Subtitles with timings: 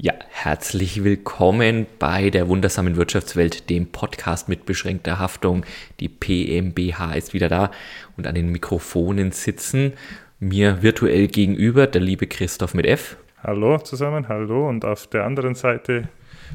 [0.00, 5.66] Ja, herzlich willkommen bei der wundersamen Wirtschaftswelt, dem Podcast mit beschränkter Haftung.
[5.98, 7.72] Die PMBH ist wieder da
[8.16, 9.94] und an den Mikrofonen sitzen
[10.38, 13.16] mir virtuell gegenüber der liebe Christoph mit F.
[13.42, 14.68] Hallo zusammen, hallo.
[14.68, 16.08] Und auf der anderen Seite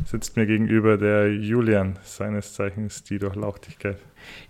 [0.06, 3.98] sitzt mir gegenüber der Julian, seines Zeichens die Durchlauchtigkeit.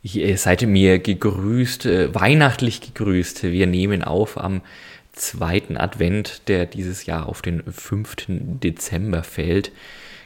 [0.03, 3.41] Ich, äh, seid mir gegrüßt, äh, weihnachtlich gegrüßt.
[3.41, 4.61] Wir nehmen auf am
[5.13, 8.25] zweiten Advent, der dieses Jahr auf den 5.
[8.27, 9.71] Dezember fällt.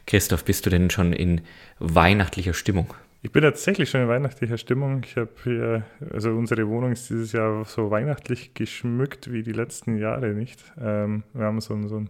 [0.05, 1.41] Christoph, bist du denn schon in
[1.79, 2.93] weihnachtlicher Stimmung?
[3.23, 5.01] Ich bin tatsächlich schon in weihnachtlicher Stimmung.
[5.03, 9.97] Ich habe hier, also unsere Wohnung ist dieses Jahr so weihnachtlich geschmückt wie die letzten
[9.97, 10.63] Jahre nicht.
[10.79, 12.09] Ähm, wir haben so, so ein,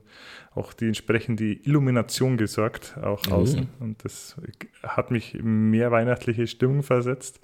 [0.53, 3.31] auch die entsprechende Illumination gesorgt, auch mhm.
[3.31, 3.67] außen.
[3.79, 4.35] Und das
[4.83, 7.39] hat mich in mehr weihnachtliche Stimmung versetzt.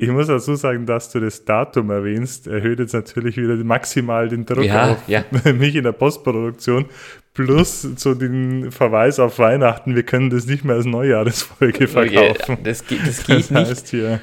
[0.00, 4.46] Ich muss dazu sagen, dass du das Datum erwähnst, erhöht jetzt natürlich wieder maximal den
[4.46, 5.24] Druck ja, auf ja.
[5.52, 6.86] mich in der Postproduktion.
[7.34, 12.58] Plus so den Verweis auf Weihnachten, wir können das nicht mehr als Neujahresfolge verkaufen.
[12.62, 13.88] Das, geht, das geht das heißt nicht.
[13.88, 14.20] Hier,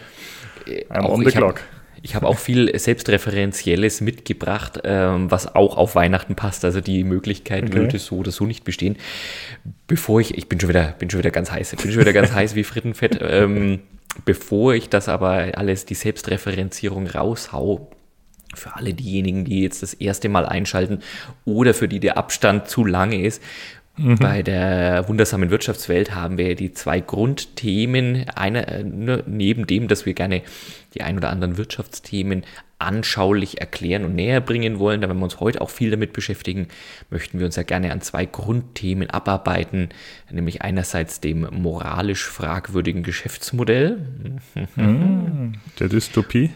[0.66, 1.60] äh, I'm on the clock.
[2.02, 6.64] Ich habe auch viel Selbstreferenzielles mitgebracht, ähm, was auch auf Weihnachten passt.
[6.64, 7.74] Also die Möglichkeit okay.
[7.74, 8.96] würde so oder so nicht bestehen.
[9.88, 12.32] Bevor ich, ich bin schon wieder, bin schon wieder ganz heiß, bin schon wieder ganz
[12.34, 13.20] heiß wie Frittenfett.
[13.22, 13.82] Ähm,
[14.24, 17.92] Bevor ich das aber alles, die Selbstreferenzierung raushau,
[18.54, 21.00] für alle diejenigen, die jetzt das erste Mal einschalten
[21.44, 23.42] oder für die der Abstand zu lange ist,
[23.98, 24.16] Mhm.
[24.16, 28.30] Bei der wundersamen Wirtschaftswelt haben wir die zwei Grundthemen.
[28.30, 30.42] Einer, äh, ne, neben dem, dass wir gerne
[30.94, 32.44] die ein oder anderen Wirtschaftsthemen
[32.78, 36.68] anschaulich erklären und näher bringen wollen, da wir uns heute auch viel damit beschäftigen,
[37.10, 39.90] möchten wir uns ja gerne an zwei Grundthemen abarbeiten,
[40.30, 43.98] nämlich einerseits dem moralisch fragwürdigen Geschäftsmodell.
[44.76, 45.54] Mhm.
[45.80, 46.52] Der Dystopie.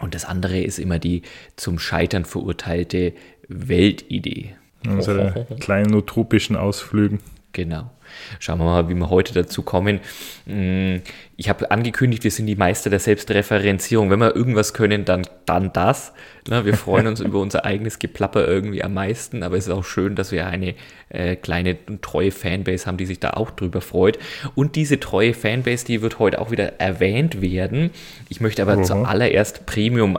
[0.00, 1.22] Und das andere ist immer die
[1.56, 3.12] zum Scheitern verurteilte
[3.48, 4.54] Weltidee.
[4.86, 7.20] Unsere kleinen utopischen Ausflügen.
[7.52, 7.90] Genau.
[8.38, 10.00] Schauen wir mal, wie wir heute dazu kommen.
[10.46, 10.96] Mm,
[11.36, 14.10] ich habe angekündigt, wir sind die Meister der Selbstreferenzierung.
[14.10, 16.12] Wenn wir irgendwas können, dann, dann das.
[16.46, 20.14] Wir freuen uns über unser eigenes Geplapper irgendwie am meisten, aber es ist auch schön,
[20.14, 20.74] dass wir eine
[21.08, 24.18] äh, kleine treue Fanbase haben, die sich da auch drüber freut.
[24.54, 27.90] Und diese treue Fanbase, die wird heute auch wieder erwähnt werden.
[28.28, 28.82] Ich möchte aber Aha.
[28.82, 30.18] zuallererst Premium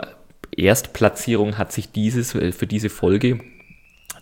[0.56, 3.40] Erstplatzierung hat sich dieses äh, für diese Folge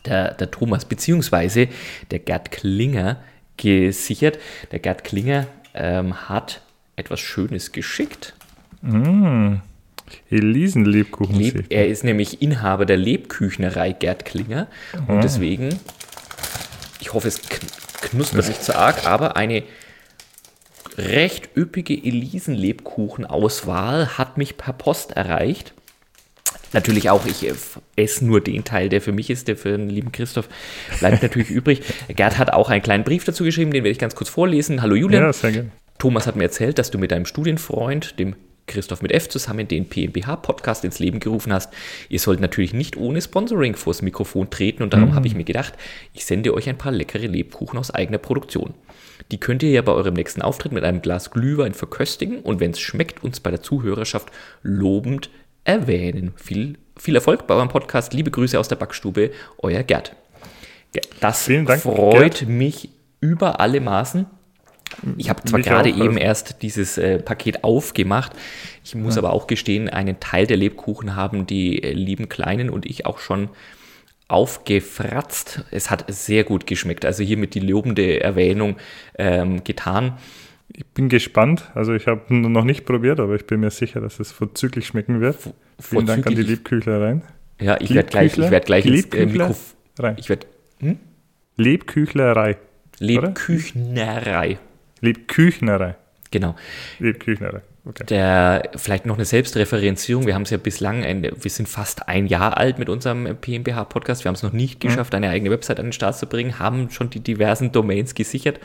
[0.10, 1.68] der, der Thomas beziehungsweise
[2.12, 3.18] der Gerd Klinger
[3.58, 4.40] gesichert.
[4.72, 6.62] Der Gerd Klinger ähm, hat
[6.96, 8.34] etwas Schönes geschickt.
[8.82, 9.56] Mm.
[10.32, 11.36] Elisenlebkuchen.
[11.36, 14.68] Leb, er ist nämlich Inhaber der Lebküchnerei Gerd Klinger
[15.08, 15.22] und ah.
[15.22, 15.70] deswegen,
[17.00, 17.42] ich hoffe, es
[18.02, 19.64] knuspert nicht zu arg, aber eine
[20.98, 25.74] recht üppige Elisenlebkuchen-Auswahl hat mich per Post erreicht.
[26.72, 27.52] Natürlich auch, ich
[27.96, 30.50] esse nur den Teil, der für mich ist, der für den lieben Christoph
[31.00, 31.82] bleibt natürlich übrig.
[32.10, 34.82] Gerd hat auch einen kleinen Brief dazu geschrieben, den werde ich ganz kurz vorlesen.
[34.82, 35.24] Hallo Julian.
[35.24, 35.72] Ja, sehr gerne.
[35.98, 38.36] Thomas hat mir erzählt, dass du mit deinem Studienfreund, dem
[38.68, 41.74] Christoph mit F zusammen den PMBH-Podcast ins Leben gerufen hast.
[42.08, 45.16] Ihr sollt natürlich nicht ohne Sponsoring vors Mikrofon treten und darum mhm.
[45.16, 45.74] habe ich mir gedacht,
[46.14, 48.76] ich sende euch ein paar leckere Lebkuchen aus eigener Produktion.
[49.32, 52.72] Die könnt ihr ja bei eurem nächsten Auftritt mit einem Glas Glühwein verköstigen und wenn
[52.72, 54.32] es schmeckt, uns bei der Zuhörerschaft
[54.62, 55.30] lobend
[55.64, 56.34] erwähnen.
[56.36, 58.14] Viel, viel Erfolg bei eurem Podcast.
[58.14, 60.16] Liebe Grüße aus der Backstube, euer Gerd.
[61.20, 62.50] Das Dank, freut Gerd.
[62.50, 62.90] mich
[63.22, 64.26] über alle Maßen.
[65.18, 68.32] Ich habe zwar gerade eben erst dieses äh, Paket aufgemacht.
[68.84, 69.22] Ich muss ja.
[69.22, 73.20] aber auch gestehen, einen Teil der Lebkuchen haben die äh, lieben Kleinen und ich auch
[73.20, 73.50] schon
[74.28, 75.66] aufgefratzt.
[75.72, 77.06] Es hat sehr gut geschmeckt.
[77.06, 78.78] Also hiermit die lobende Erwähnung
[79.18, 80.18] ähm, getan.
[80.72, 81.72] Ich bin gespannt.
[81.74, 85.22] Also ich habe noch nicht probiert, aber ich bin mir sicher, dass es vorzüglich schmecken
[85.22, 85.36] wird.
[85.36, 87.24] V Vielen Dank an die Lebküchlereien.
[87.60, 89.76] Ja, ich werde gleich, ich werd gleich ins äh, Mikrof
[90.18, 90.48] Ich werd,
[90.80, 90.98] hm?
[91.58, 92.58] Lebküchlerei.
[93.00, 94.60] Lebküchnerei.
[95.02, 95.96] Lebküchnerei.
[96.32, 96.56] Genau.
[97.00, 97.62] Lebküchnerei.
[97.86, 98.06] Okay.
[98.06, 100.28] Der, vielleicht noch eine Selbstreferenzierung.
[100.28, 104.24] Wir haben es ja bislang, ein, wir sind fast ein Jahr alt mit unserem PMBH-Podcast.
[104.24, 104.90] Wir haben es noch nicht hm.
[104.90, 108.60] geschafft, eine eigene Website an den Start zu bringen, haben schon die diversen Domains gesichert.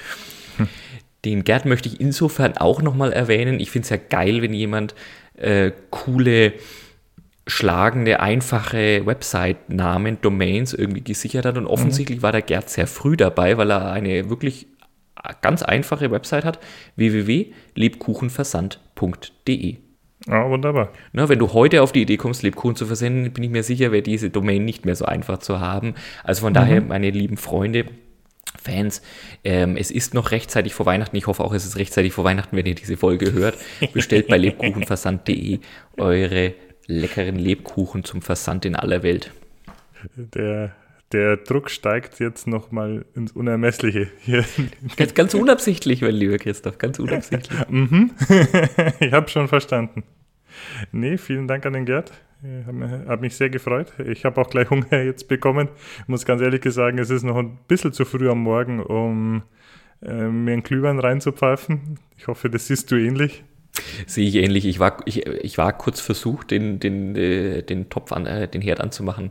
[0.58, 0.68] Hm.
[1.24, 3.60] Den Gerd möchte ich insofern auch nochmal erwähnen.
[3.60, 4.96] Ich finde es ja geil, wenn jemand
[5.36, 6.54] äh, coole,
[7.46, 11.56] schlagende, einfache Website-Namen, Domains irgendwie gesichert hat.
[11.56, 12.22] Und offensichtlich mhm.
[12.22, 14.68] war der Gerd sehr früh dabei, weil er eine wirklich
[15.40, 16.58] ganz einfache Website hat:
[16.96, 19.76] www.lebkuchenversand.de.
[20.26, 20.90] Ja, wunderbar.
[21.12, 23.92] Na, wenn du heute auf die Idee kommst, Lebkuchen zu versenden, bin ich mir sicher,
[23.92, 25.94] wäre diese Domain nicht mehr so einfach zu haben.
[26.22, 26.54] Also von mhm.
[26.54, 27.84] daher, meine lieben Freunde,
[28.64, 29.02] Fans,
[29.44, 31.16] ähm, es ist noch rechtzeitig vor Weihnachten.
[31.16, 33.56] Ich hoffe auch, es ist rechtzeitig vor Weihnachten, wenn ihr diese Folge hört.
[33.92, 35.58] Bestellt bei lebkuchenversand.de
[35.98, 36.54] eure
[36.86, 39.30] leckeren Lebkuchen zum Versand in aller Welt.
[40.16, 40.74] Der,
[41.12, 44.10] der Druck steigt jetzt nochmal ins Unermessliche.
[44.20, 44.44] Hier.
[44.96, 47.68] Ganz, ganz unabsichtlich, mein lieber Christoph, ganz unabsichtlich.
[47.68, 48.10] mhm.
[49.00, 50.04] ich habe schon verstanden.
[50.92, 52.12] Nee, vielen Dank an den Gerd.
[53.06, 53.92] Hat mich sehr gefreut.
[54.04, 55.68] Ich habe auch gleich Hunger jetzt bekommen.
[56.00, 59.42] Ich muss ganz ehrlich sagen, es ist noch ein bisschen zu früh am Morgen, um
[60.02, 61.98] äh, mir einen Glühwein reinzupfeifen.
[62.18, 63.44] Ich hoffe, das siehst du ähnlich.
[64.06, 64.66] Sehe ich ähnlich.
[64.66, 68.60] Ich war, ich, ich war kurz versucht, den, den, äh, den Topf an, äh, den
[68.60, 69.30] Herd anzumachen,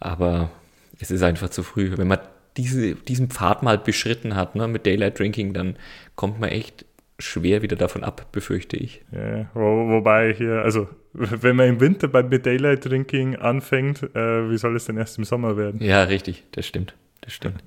[0.00, 0.50] aber
[0.98, 1.92] es ist einfach zu früh.
[1.96, 2.18] Wenn man
[2.56, 5.76] diese, diesen Pfad mal beschritten hat, ne, mit Daylight Drinking, dann
[6.16, 6.84] kommt man echt
[7.20, 9.02] schwer wieder davon ab, befürchte ich.
[9.12, 14.58] Ja, wo, wobei hier, also wenn man im Winter bei, Daylight Drinking anfängt, äh, wie
[14.58, 15.82] soll es denn erst im Sommer werden?
[15.82, 16.94] Ja, richtig, das stimmt.
[17.20, 17.62] Das stimmt.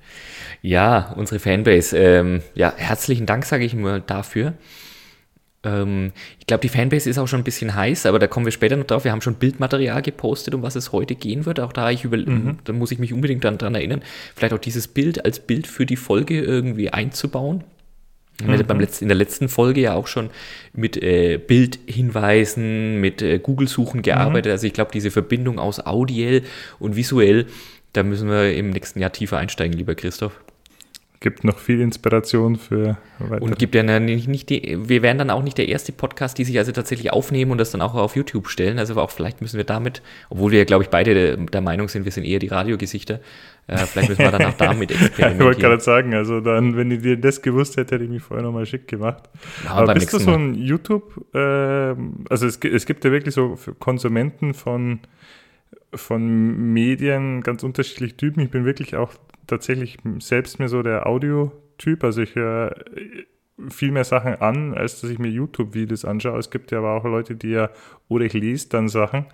[0.62, 1.96] Ja, unsere Fanbase.
[1.96, 4.54] Ähm, ja, herzlichen Dank, sage ich mal, dafür.
[5.64, 8.52] Ähm, ich glaube, die Fanbase ist auch schon ein bisschen heiß, aber da kommen wir
[8.52, 9.04] später noch drauf.
[9.04, 11.60] Wir haben schon Bildmaterial gepostet, um was es heute gehen wird.
[11.60, 12.58] Auch da, ich über, mhm.
[12.64, 14.02] da muss ich mich unbedingt daran erinnern,
[14.36, 17.64] vielleicht auch dieses Bild als Bild für die Folge irgendwie einzubauen.
[18.40, 18.66] Wir mhm.
[18.66, 20.30] beim letzten, in der letzten Folge ja auch schon
[20.74, 24.48] mit äh, Bildhinweisen, mit äh, Google-Suchen gearbeitet.
[24.48, 24.52] Mhm.
[24.54, 26.44] Also ich glaube, diese Verbindung aus audiell
[26.80, 27.46] und visuell,
[27.94, 30.40] da müssen wir im nächsten Jahr tiefer einsteigen, lieber Christoph
[31.24, 33.40] gibt noch viel Inspiration für weitere.
[33.40, 36.44] Und gibt ja nicht, nicht die, wir werden dann auch nicht der erste Podcast, die
[36.44, 38.78] sich also tatsächlich aufnehmen und das dann auch auf YouTube stellen.
[38.78, 41.88] Also auch vielleicht müssen wir damit, obwohl wir ja, glaube ich, beide der, der, Meinung
[41.88, 43.22] sind, wir sind eher die Radiogesichter,
[43.68, 45.38] äh, vielleicht müssen wir dann auch damit experimentieren.
[45.38, 48.22] ich wollte gerade sagen, also dann, wenn ich dir das gewusst hätte, hätte ich mich
[48.22, 49.24] vorher nochmal schick gemacht.
[49.64, 51.96] Ja, Aber bist du so ein YouTube, äh,
[52.30, 55.00] also es, es gibt ja wirklich so Konsumenten von
[55.96, 58.42] von Medien ganz unterschiedliche Typen.
[58.42, 59.14] Ich bin wirklich auch
[59.48, 62.04] tatsächlich selbst mir so der Audio-Typ.
[62.04, 62.76] Also ich höre
[63.70, 66.40] viel mehr Sachen an, als dass ich mir YouTube-Videos anschaue.
[66.40, 67.70] Es gibt ja aber auch Leute, die ja,
[68.08, 69.26] oder ich lese dann Sachen.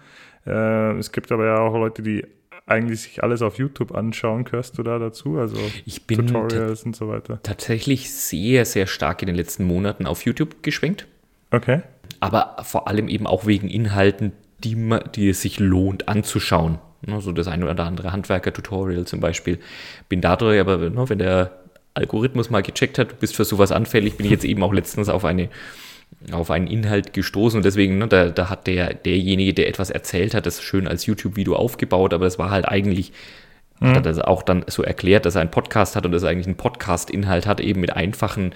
[0.45, 2.25] Äh, es gibt aber ja auch Leute, die
[2.65, 4.43] eigentlich sich alles auf YouTube anschauen.
[4.43, 5.37] Gehörst du da dazu?
[5.37, 7.39] Also ich bin Tutorials und so weiter.
[7.43, 11.07] Tatsächlich sehr, sehr stark in den letzten Monaten auf YouTube geschwenkt.
[11.51, 11.81] Okay.
[12.19, 14.33] Aber vor allem eben auch wegen Inhalten,
[14.63, 14.75] die,
[15.15, 16.79] die es sich lohnt anzuschauen.
[17.05, 19.59] Ne, so das ein oder andere Handwerker-Tutorial zum Beispiel.
[20.09, 21.51] Bin dadurch aber, ne, wenn der
[21.93, 25.09] Algorithmus mal gecheckt hat, du bist für sowas anfällig, bin ich jetzt eben auch letztens
[25.09, 25.49] auf eine
[26.31, 30.33] auf einen Inhalt gestoßen und deswegen, ne, da, da hat der, derjenige, der etwas erzählt
[30.33, 33.13] hat, das schön als YouTube-Video aufgebaut, aber das war halt eigentlich,
[33.79, 33.95] mhm.
[33.95, 36.47] hat er auch dann so erklärt, dass er einen Podcast hat und dass er eigentlich
[36.47, 38.53] einen Podcast-Inhalt hat, eben mit einfachen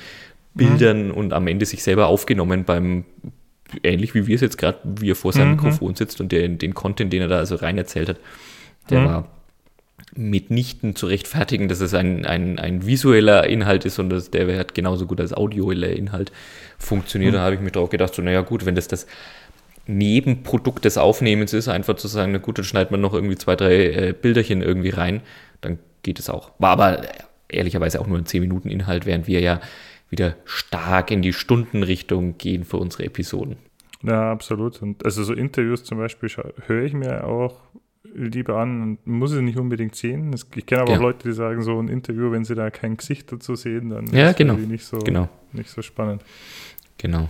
[0.55, 1.13] Bildern mhm.
[1.13, 3.05] und am Ende sich selber aufgenommen beim
[3.83, 5.55] ähnlich wie wir es jetzt gerade, wie er vor seinem mhm.
[5.55, 8.19] Mikrofon sitzt und der, den Content, den er da also rein erzählt hat,
[8.89, 9.05] der mhm.
[9.05, 9.27] war
[10.15, 14.75] mitnichten zu rechtfertigen, dass es ein, ein, ein visueller Inhalt ist und dass der hat
[14.75, 16.31] genauso gut als audioeller Inhalt
[16.77, 17.31] funktioniert.
[17.31, 17.37] Mhm.
[17.37, 19.07] Da habe ich mir drauf gedacht, so, naja gut, wenn das das
[19.85, 23.55] Nebenprodukt des Aufnehmens ist, einfach zu sagen, na gut, dann schneidet man noch irgendwie zwei,
[23.55, 25.21] drei äh, Bilderchen irgendwie rein,
[25.61, 26.51] dann geht es auch.
[26.59, 27.01] War aber
[27.49, 29.61] ehrlicherweise auch nur ein 10 Minuten Inhalt, während wir ja
[30.13, 33.57] wieder stark in die Stundenrichtung gehen für unsere Episoden.
[34.03, 34.81] Ja, absolut.
[34.81, 36.29] Und also so Interviews zum Beispiel
[36.67, 37.59] höre ich mir auch
[38.13, 40.33] lieber an und muss es nicht unbedingt sehen.
[40.55, 40.97] Ich kenne aber ja.
[40.97, 44.05] auch Leute, die sagen, so ein Interview, wenn sie da kein Gesicht dazu sehen, dann
[44.07, 44.53] ja, ist genau.
[44.53, 45.29] nicht so, genau.
[45.51, 46.23] nicht so spannend.
[46.97, 47.27] Genau,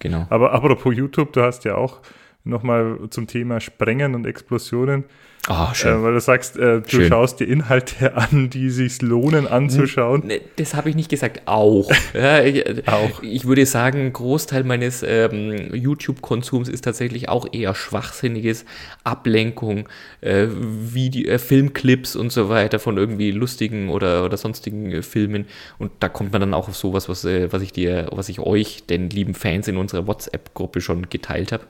[0.00, 0.26] genau.
[0.30, 2.00] Aber apropos YouTube, du hast ja auch
[2.42, 5.04] nochmal zum Thema Sprengen und Explosionen.
[5.46, 6.00] Ah, schön.
[6.00, 7.08] Äh, weil du sagst, äh, du schön.
[7.08, 10.32] schaust dir Inhalte an, die sich lohnen anzuschauen.
[10.56, 11.42] Das habe ich nicht gesagt.
[11.46, 11.90] Auch.
[12.14, 13.22] ja, ich, auch.
[13.22, 18.64] Ich würde sagen, Großteil meines ähm, YouTube-Konsums ist tatsächlich auch eher schwachsinniges
[19.04, 19.88] Ablenkung,
[20.22, 25.46] äh, Video, äh, Filmclips und so weiter von irgendwie lustigen oder, oder sonstigen äh, Filmen.
[25.78, 28.40] Und da kommt man dann auch auf sowas, was, äh, was ich dir, was ich
[28.40, 31.64] euch, den lieben Fans in unserer WhatsApp-Gruppe schon geteilt habe.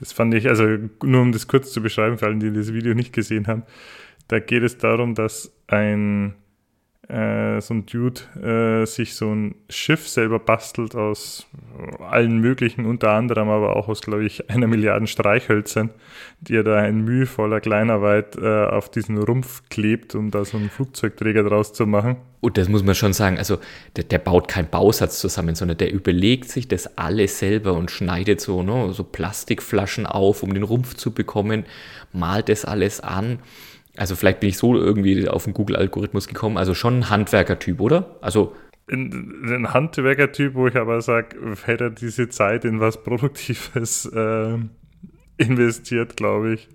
[0.00, 0.64] Das fand ich, also
[1.02, 3.64] nur um das kurz zu beschreiben, für alle, die das Video nicht gesehen haben,
[4.28, 6.34] da geht es darum, dass ein
[7.08, 8.20] äh, so ein Dude
[8.82, 11.46] äh, sich so ein Schiff selber bastelt aus
[12.00, 15.90] allen möglichen, unter anderem aber auch aus, glaube ich, einer Milliarde Streichhölzern,
[16.40, 20.68] die er da in mühevoller Kleinarbeit äh, auf diesen Rumpf klebt, um da so einen
[20.68, 22.16] Flugzeugträger draus zu machen.
[22.40, 23.58] Und das muss man schon sagen, also
[23.96, 28.40] der, der baut keinen Bausatz zusammen, sondern der überlegt sich das alles selber und schneidet
[28.40, 31.64] so, ne, so Plastikflaschen auf, um den Rumpf zu bekommen,
[32.12, 33.38] malt das alles an
[33.98, 36.56] also vielleicht bin ich so irgendwie auf den Google-Algorithmus gekommen.
[36.56, 38.16] Also schon ein Handwerkertyp, oder?
[38.20, 38.54] Also
[38.90, 44.58] ein Handwerkertyp, wo ich aber sage, hätte er diese Zeit in was Produktives äh,
[45.36, 46.68] investiert, glaube ich.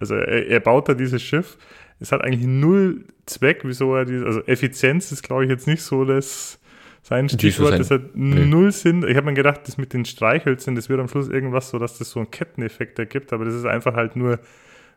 [0.00, 1.56] Also er, er, baut da dieses Schiff.
[2.00, 5.82] Es hat eigentlich null Zweck, wieso er diese, also Effizienz ist, glaube ich, jetzt nicht
[5.82, 6.60] so das
[7.02, 7.78] sein Stichwort.
[7.78, 8.44] Das hat nee.
[8.44, 9.04] null Sinn.
[9.06, 11.98] Ich habe mir gedacht, das mit den Streichhölzern, das wird am Schluss irgendwas so, dass
[11.98, 14.38] das so einen Ketteneffekt ergibt, aber das ist einfach halt nur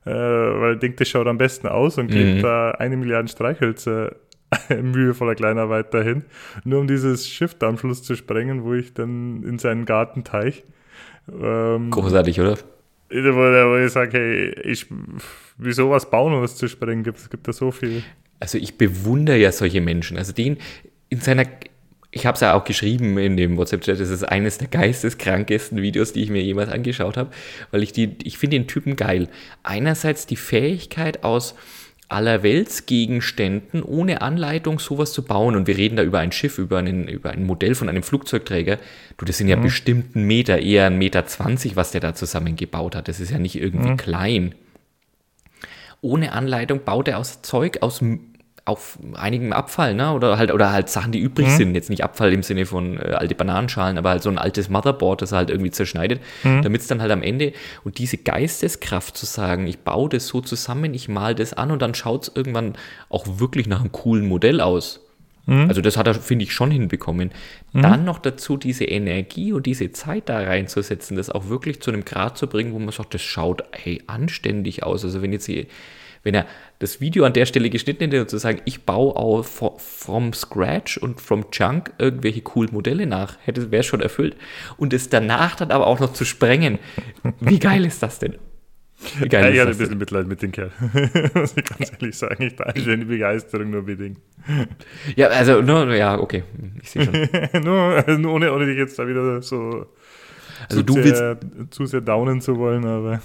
[0.07, 2.41] äh, weil er denkt, das schaut am besten aus und klebt Mhm.
[2.41, 4.15] da eine Milliarde Streichhölzer
[4.81, 6.23] mühevoller Kleinarbeit dahin,
[6.63, 10.63] nur um dieses Schiff da am Schluss zu sprengen, wo ich dann in seinen Gartenteich
[11.29, 12.57] ähm, Großartig, oder?
[13.09, 14.85] wo, wo ich sage, hey, ich,
[15.57, 17.03] wieso was bauen, um was zu sprengen?
[17.03, 18.03] Gibt, es gibt da so viel.
[18.39, 20.17] Also ich bewundere ja solche Menschen.
[20.17, 20.57] Also den
[21.09, 21.45] in seiner,
[22.17, 26.11] ich habe es ja auch geschrieben in dem WhatsApp-Chat, das ist eines der geisteskrankesten Videos,
[26.11, 27.29] die ich mir jemals angeschaut habe,
[27.71, 29.29] weil ich die, ich finde den Typen geil.
[29.63, 31.55] Einerseits die Fähigkeit aus
[32.09, 35.55] allerweltsgegenständen ohne Anleitung sowas zu bauen.
[35.55, 38.79] Und wir reden da über ein Schiff, über, einen, über ein Modell von einem Flugzeugträger.
[39.17, 42.95] Du, das sind ja bestimmt ein Meter, eher ein Meter zwanzig, was der da zusammengebaut
[42.95, 43.09] hat.
[43.09, 44.55] Das ist ja nicht irgendwie klein.
[45.99, 48.01] Ohne Anleitung baut er aus Zeug aus
[48.67, 50.13] auf einigem Abfall, ne?
[50.13, 51.75] Oder halt, oder halt Sachen, die übrig sind.
[51.75, 55.21] Jetzt nicht Abfall im Sinne von äh, alte Bananenschalen, aber halt so ein altes Motherboard,
[55.21, 59.25] das er halt irgendwie zerschneidet, damit es dann halt am Ende und diese Geisteskraft zu
[59.25, 62.73] sagen, ich baue das so zusammen, ich mal das an und dann schaut es irgendwann
[63.09, 65.01] auch wirklich nach einem coolen Modell aus.
[65.69, 67.31] Also das hat er, finde ich, schon hinbekommen.
[67.71, 72.03] Dann noch dazu diese Energie und diese Zeit da reinzusetzen, das auch wirklich zu einem
[72.03, 75.05] Grad zu bringen, wo man sagt, das schaut hey, anständig aus.
[75.05, 75.65] Also wenn jetzt hier,
[76.23, 76.45] wenn er
[76.79, 80.33] das Video an der Stelle geschnitten hätte und zu sagen, ich baue auch fro- from
[80.33, 84.35] scratch und from junk irgendwelche coolen Modelle nach, hätte wäre schon erfüllt.
[84.77, 86.79] Und es danach dann aber auch noch zu sprengen.
[87.39, 88.35] Wie geil ist das denn?
[89.19, 89.77] Wie geil Ja, ich ist hatte ein das denn?
[89.77, 90.71] bisschen Mitleid mit dem Kerl.
[91.35, 92.43] Muss ich ganz ehrlich sagen.
[92.43, 94.17] Ich teile die Begeisterung nur bedingt.
[95.15, 96.43] Ja, also, nur, ja, okay,
[96.81, 97.13] ich sehe schon.
[97.63, 99.85] nur, nur ohne, ohne dich jetzt da wieder so
[100.67, 101.37] Also zu, du sehr,
[101.69, 103.21] zu sehr downen zu wollen, aber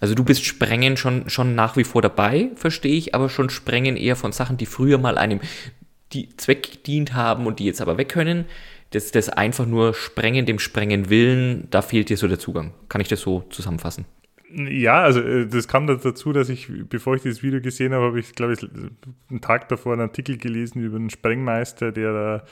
[0.00, 3.96] Also du bist Sprengen schon, schon nach wie vor dabei, verstehe ich, aber schon Sprengen
[3.96, 5.40] eher von Sachen, die früher mal einem
[6.12, 8.44] die Zweck gedient haben und die jetzt aber weg können.
[8.90, 12.72] Das, das einfach nur Sprengen, dem Sprengen willen, da fehlt dir so der Zugang.
[12.88, 14.04] Kann ich das so zusammenfassen?
[14.54, 18.20] Ja, also äh, das kam dazu, dass ich, bevor ich dieses Video gesehen habe, habe
[18.20, 18.62] ich, glaube ich,
[19.28, 22.44] einen Tag davor einen Artikel gelesen über einen Sprengmeister, der da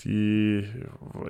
[0.00, 0.64] die,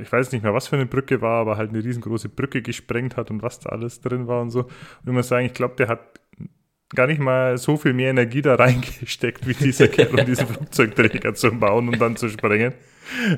[0.00, 3.16] ich weiß nicht mehr, was für eine Brücke war, aber halt eine riesengroße Brücke gesprengt
[3.16, 4.61] hat und was da alles drin war und so.
[4.61, 6.21] Und ich muss sagen, ich glaube, der hat
[6.94, 11.35] gar nicht mal so viel mehr Energie da reingesteckt, wie dieser Kerl, um diesen Flugzeugträger
[11.35, 12.75] zu bauen und dann zu sprengen.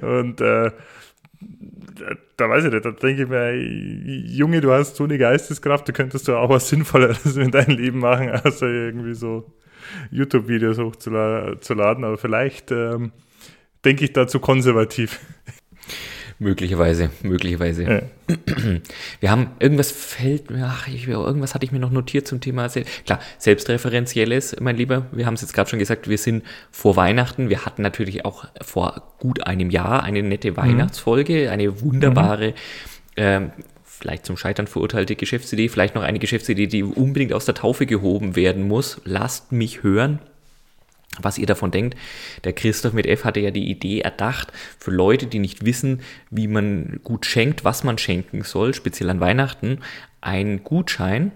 [0.01, 0.71] Und äh,
[2.37, 5.93] da weiß ich nicht, da denke ich mir, Junge, du hast so eine Geisteskraft, du
[5.93, 9.53] könntest doch auch was Sinnvolleres in deinem Leben machen, außer irgendwie so
[10.11, 12.05] YouTube-Videos hochzuladen.
[12.05, 13.13] Aber vielleicht ähm,
[13.85, 15.21] denke ich dazu konservativ.
[16.39, 17.85] Möglicherweise, möglicherweise.
[17.85, 18.03] Ja.
[19.21, 22.69] Wir haben irgendwas fällt mir, ach, ich, irgendwas hatte ich mir noch notiert zum Thema.
[23.07, 25.07] Klar, selbstreferenzielles, mein Lieber.
[25.13, 27.49] Wir haben es jetzt gerade schon gesagt, wir sind vor Weihnachten.
[27.49, 32.53] Wir hatten natürlich auch vor gut einem Jahr eine nette Weihnachtsfolge, eine wunderbare,
[33.17, 33.53] ähm,
[33.83, 38.37] vielleicht zum Scheitern verurteilte Geschäftsidee, vielleicht noch eine Geschäftsidee, die unbedingt aus der Taufe gehoben
[38.37, 39.01] werden muss.
[39.05, 40.19] Lasst mich hören
[41.23, 41.97] was ihr davon denkt.
[42.45, 46.49] Der Christoph mit F hatte ja die Idee erdacht, für Leute, die nicht wissen, wie
[46.49, 49.79] man gut schenkt, was man schenken soll, speziell an Weihnachten,
[50.21, 51.33] einen Gutschein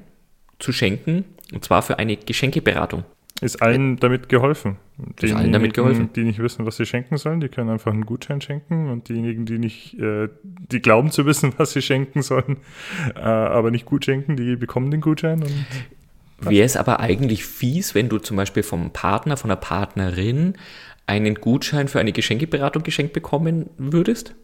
[0.59, 3.05] zu schenken, und zwar für eine Geschenkeberatung.
[3.41, 4.77] Ist allen damit geholfen.
[5.19, 6.11] Ist allen damit geholfen.
[6.15, 9.47] Die nicht wissen, was sie schenken sollen, die können einfach einen Gutschein schenken und diejenigen,
[9.47, 12.59] die nicht, äh, die glauben zu wissen, was sie schenken sollen,
[13.17, 15.43] äh, aber nicht gut schenken, die bekommen den Gutschein
[16.41, 20.55] Wäre es aber eigentlich fies, wenn du zum Beispiel vom Partner, von der Partnerin
[21.07, 24.35] einen Gutschein für eine Geschenkeberatung geschenkt bekommen würdest?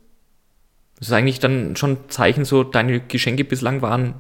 [0.98, 4.14] Das ist eigentlich dann schon ein Zeichen, so deine Geschenke bislang waren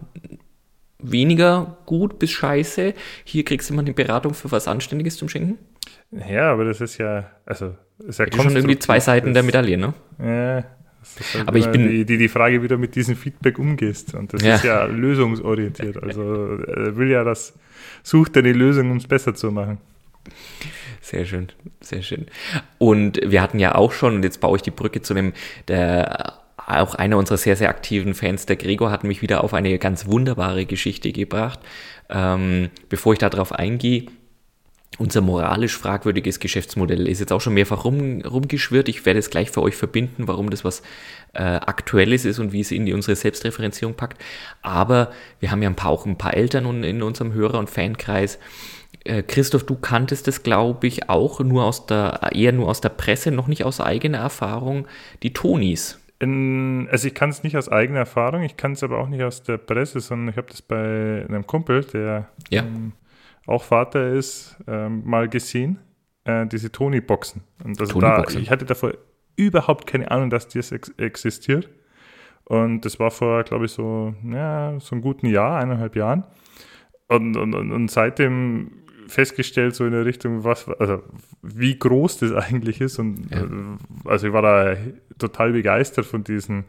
[0.98, 2.94] weniger gut bis scheiße.
[3.24, 5.58] Hier kriegst du mal eine Beratung für was Anständiges zum Schenken.
[6.10, 7.74] Ja, aber das ist ja, also,
[8.06, 9.94] ist ja Das ist schon irgendwie zwei Seiten der Medaille, ne?
[10.18, 10.60] Ja,
[11.00, 13.58] das ist halt Aber ich bin- die, die, die Frage, wie du mit diesem Feedback
[13.58, 14.14] umgehst.
[14.14, 14.54] Und das Ja.
[14.56, 16.02] ist ja lösungsorientiert.
[16.02, 16.22] Also
[16.66, 17.54] er will ja das,
[18.02, 19.78] sucht eine Lösung, um es besser zu machen.
[21.00, 21.48] Sehr schön,
[21.80, 22.26] sehr schön.
[22.78, 25.32] Und wir hatten ja auch schon, und jetzt baue ich die Brücke zu dem,
[25.68, 26.34] der
[26.66, 30.06] auch einer unserer sehr, sehr aktiven Fans, der Gregor, hat mich wieder auf eine ganz
[30.06, 31.60] wunderbare Geschichte gebracht.
[32.08, 34.06] Ähm, bevor ich darauf eingehe,
[34.98, 38.88] unser moralisch fragwürdiges Geschäftsmodell ist jetzt auch schon mehrfach rum, rumgeschwirrt.
[38.88, 40.82] Ich werde es gleich für euch verbinden, warum das was
[41.34, 44.22] äh, Aktuelles ist und wie es in die, unsere Selbstreferenzierung packt.
[44.62, 47.68] Aber wir haben ja ein paar, auch ein paar Eltern und- in unserem Hörer- und
[47.68, 48.38] Fankreis.
[49.04, 52.88] Äh, Christoph, du kanntest es, glaube ich, auch nur aus der, eher nur aus der
[52.88, 54.86] Presse, noch nicht aus eigener Erfahrung,
[55.22, 56.00] die Tonis.
[56.18, 59.22] In, also ich kann es nicht aus eigener Erfahrung, ich kann es aber auch nicht
[59.22, 62.62] aus der Presse, sondern ich habe das bei einem Kumpel, der Ja.
[62.62, 62.92] ähm,
[63.46, 65.78] auch Vater ist, ähm, mal gesehen,
[66.24, 67.42] äh, diese Tony-Boxen.
[67.64, 68.42] Und also da, Tony-Boxen.
[68.42, 68.92] ich hatte davor
[69.36, 71.68] überhaupt keine Ahnung, dass das ex existiert.
[72.44, 76.24] Und das war vor, glaube ich, so, ja, so einem guten Jahr, eineinhalb Jahren.
[77.08, 78.70] und, und, und seitdem
[79.08, 81.02] festgestellt, so in der Richtung, was, also
[81.42, 82.98] wie groß das eigentlich ist.
[82.98, 83.42] Und ja.
[83.42, 83.48] Äh,
[84.04, 84.76] also ich war da
[85.18, 86.64] total begeistert von diesen,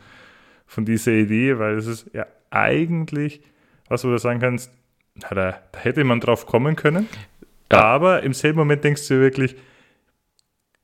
[0.66, 3.42] von dieser Idee, weil es ist ja eigentlich,
[3.90, 4.72] was du da sagen kannst,
[5.22, 7.08] na, da, da, hätte man drauf kommen können.
[7.72, 7.82] Ja.
[7.82, 9.56] Aber im selben Moment denkst du wirklich,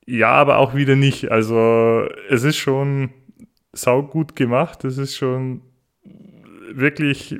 [0.06, 1.30] ja, aber auch wieder nicht.
[1.30, 3.10] Also es ist schon
[3.72, 4.84] saugut gemacht.
[4.84, 5.62] Es ist schon
[6.70, 7.36] wirklich,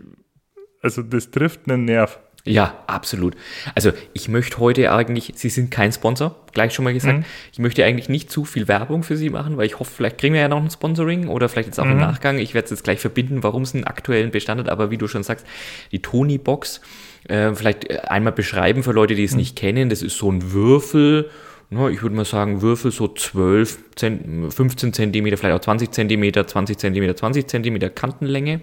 [0.83, 2.21] also das trifft einen Nerv.
[2.47, 3.37] Ja, absolut.
[3.75, 7.21] Also ich möchte heute eigentlich, Sie sind kein Sponsor, gleich schon mal gesagt.
[7.21, 7.25] Mhm.
[7.53, 10.35] Ich möchte eigentlich nicht zu viel Werbung für Sie machen, weil ich hoffe, vielleicht kriegen
[10.35, 11.93] wir ja noch ein Sponsoring oder vielleicht jetzt auch mhm.
[11.93, 12.39] im Nachgang.
[12.39, 14.69] Ich werde es jetzt gleich verbinden, warum es einen aktuellen Bestand hat.
[14.69, 15.47] Aber wie du schon sagst,
[15.91, 16.83] die Tony-Box,
[17.29, 19.39] äh, vielleicht äh, einmal beschreiben für Leute, die es mhm.
[19.39, 19.89] nicht kennen.
[19.89, 21.31] Das ist so ein Würfel,
[21.71, 27.17] ich würde mal sagen, Würfel so 12, 15 Zentimeter, vielleicht auch 20 Zentimeter, 20 Zentimeter,
[27.17, 28.61] 20 Zentimeter Kantenlänge.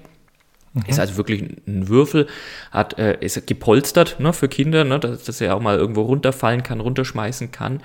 [0.73, 0.83] Mhm.
[0.87, 2.27] Ist also wirklich ein Würfel,
[2.71, 6.63] hat, äh, ist gepolstert ne, für Kinder, ne, dass, dass er auch mal irgendwo runterfallen
[6.63, 7.81] kann, runterschmeißen kann.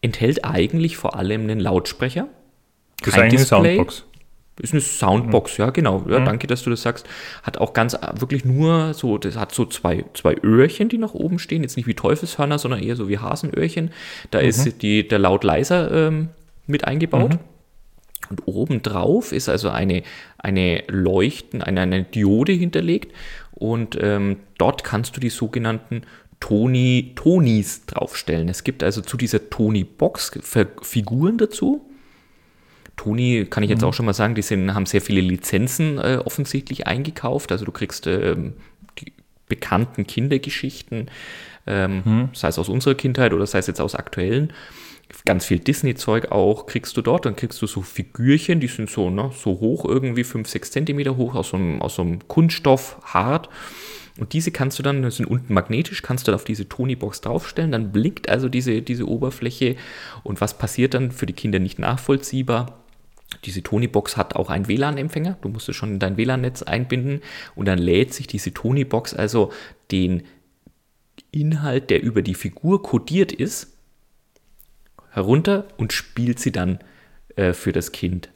[0.00, 2.28] Enthält eigentlich vor allem einen Lautsprecher.
[3.00, 4.04] Das ist eigentlich eine Soundbox.
[4.60, 5.64] Ist eine Soundbox, mhm.
[5.64, 6.04] ja, genau.
[6.08, 6.24] Ja, mhm.
[6.24, 7.06] Danke, dass du das sagst.
[7.42, 11.38] Hat auch ganz wirklich nur so, das hat so zwei, zwei Öhrchen, die nach oben
[11.38, 11.62] stehen.
[11.62, 13.90] Jetzt nicht wie Teufelshörner, sondern eher so wie Hasenöhrchen.
[14.30, 14.48] Da mhm.
[14.48, 16.28] ist die, der Laut leiser ähm,
[16.66, 17.38] mit eingebaut.
[18.32, 20.02] Und obendrauf ist also eine,
[20.38, 23.12] eine Leuchten, eine, eine Diode hinterlegt.
[23.52, 26.02] Und ähm, dort kannst du die sogenannten
[26.40, 28.48] Toni, Tonis draufstellen.
[28.48, 30.40] Es gibt also zu dieser Toni-Box
[30.80, 31.86] Figuren dazu.
[32.96, 33.88] Toni kann ich jetzt mhm.
[33.88, 37.52] auch schon mal sagen, die sind, haben sehr viele Lizenzen äh, offensichtlich eingekauft.
[37.52, 38.54] Also du kriegst ähm,
[38.98, 39.12] die
[39.46, 41.10] bekannten Kindergeschichten,
[41.66, 42.28] ähm, mhm.
[42.32, 44.54] sei es aus unserer Kindheit oder sei es jetzt aus aktuellen
[45.24, 47.26] ganz viel Disney-Zeug auch kriegst du dort.
[47.26, 51.16] Dann kriegst du so Figürchen, die sind so, ne, so hoch, irgendwie 5, 6 Zentimeter
[51.16, 53.48] hoch, aus so einem, aus so einem Kunststoff, hart.
[54.18, 57.72] Und diese kannst du dann, sind unten magnetisch, kannst du auf diese Tony-Box draufstellen.
[57.72, 59.76] Dann blinkt also diese, diese Oberfläche.
[60.22, 62.78] Und was passiert dann für die Kinder nicht nachvollziehbar?
[63.44, 65.38] Diese Tony-Box hat auch einen WLAN-Empfänger.
[65.40, 67.22] Du musst es schon in dein WLAN-Netz einbinden.
[67.54, 69.50] Und dann lädt sich diese Tony-Box also
[69.90, 70.24] den
[71.30, 73.71] Inhalt, der über die Figur kodiert ist,
[75.12, 76.78] herunter und spielt sie dann
[77.36, 78.30] äh, für das Kind.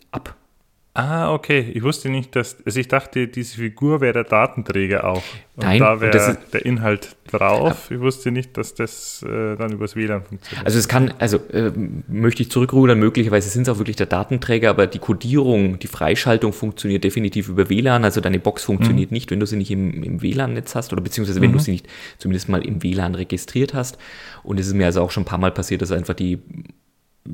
[0.97, 1.73] Ah, okay.
[1.75, 2.57] Ich wusste nicht, dass.
[2.65, 5.23] Also ich dachte, diese Figur wäre der Datenträger auch.
[5.57, 7.91] Und Nein, da wäre der Inhalt drauf.
[7.91, 10.65] Ich wusste nicht, dass das äh, dann übers WLAN funktioniert.
[10.65, 11.71] Also es kann, also äh,
[12.09, 16.55] möchte ich zurückrudern, möglicherweise sind es auch wirklich der Datenträger, aber die Codierung, die Freischaltung
[16.55, 18.03] funktioniert definitiv über WLAN.
[18.03, 19.17] Also deine Box funktioniert mhm.
[19.17, 21.59] nicht, wenn du sie nicht im, im WLAN-Netz hast oder beziehungsweise wenn mhm.
[21.59, 23.99] du sie nicht zumindest mal im WLAN registriert hast.
[24.45, 26.39] Und es ist mir also auch schon ein paar Mal passiert, dass einfach die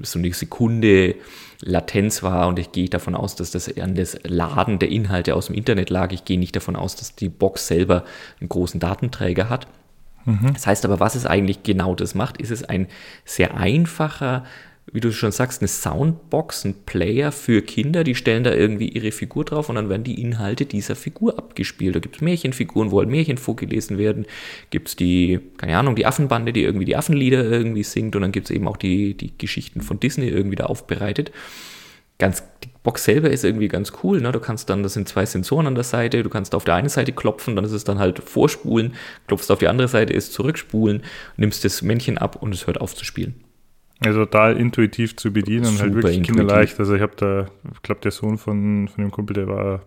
[0.02, 1.14] so eine Sekunde
[1.64, 5.46] Latenz war und ich gehe davon aus, dass das an das Laden der Inhalte aus
[5.46, 6.12] dem Internet lag.
[6.12, 8.04] Ich gehe nicht davon aus, dass die Box selber
[8.40, 9.68] einen großen Datenträger hat.
[10.24, 10.52] Mhm.
[10.52, 12.88] Das heißt aber, was es eigentlich genau das macht, ist es ein
[13.24, 14.44] sehr einfacher
[14.90, 19.12] wie du schon sagst, eine Soundbox, ein Player für Kinder, die stellen da irgendwie ihre
[19.12, 21.94] Figur drauf und dann werden die Inhalte dieser Figur abgespielt.
[21.94, 24.26] Da gibt es Märchenfiguren, wo halt Märchen vorgelesen werden,
[24.70, 28.32] gibt es die, keine Ahnung, die Affenbande, die irgendwie die Affenlieder irgendwie singt und dann
[28.32, 31.30] gibt es eben auch die, die Geschichten von Disney irgendwie da aufbereitet.
[32.18, 34.30] Ganz, die Box selber ist irgendwie ganz cool, ne?
[34.32, 36.88] Du kannst dann, das sind zwei Sensoren an der Seite, du kannst auf der einen
[36.88, 38.94] Seite klopfen, dann ist es dann halt vorspulen,
[39.28, 41.02] klopfst auf die andere Seite, ist zurückspulen,
[41.36, 43.42] nimmst das Männchen ab und es hört auf zu spielen.
[44.04, 46.36] Also total intuitiv zu bedienen und halt wirklich intuitiv.
[46.36, 46.80] kinderleicht.
[46.80, 49.82] Also ich habe da, ich glaube, der Sohn von, von dem Kumpel, der war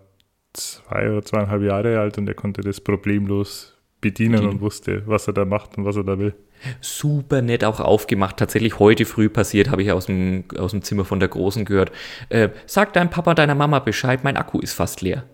[0.54, 5.28] zwei oder zweieinhalb Jahre alt und der konnte das problemlos bedienen, bedienen und wusste, was
[5.28, 6.34] er da macht und was er da will.
[6.80, 8.38] Super nett auch aufgemacht.
[8.38, 11.92] Tatsächlich heute früh passiert, habe ich aus dem, aus dem Zimmer von der Großen gehört.
[12.30, 15.26] Äh, sag deinem Papa, deiner Mama Bescheid, mein Akku ist fast leer.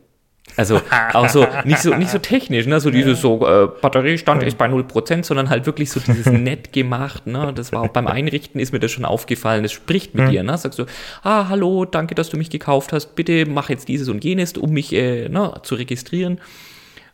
[0.58, 0.82] Also
[1.14, 2.80] auch so nicht so nicht so technisch, ne?
[2.80, 7.28] So dieses so äh, Batteriestand ist bei 0%, sondern halt wirklich so dieses nett gemacht,
[7.28, 7.54] ne?
[7.54, 10.30] Das war auch beim Einrichten ist mir das schon aufgefallen, es spricht mit mhm.
[10.32, 10.58] dir, ne?
[10.58, 10.86] Sagst du,
[11.24, 14.72] ah, hallo, danke, dass du mich gekauft hast, bitte mach jetzt dieses und jenes, um
[14.72, 16.40] mich äh, ne, zu registrieren.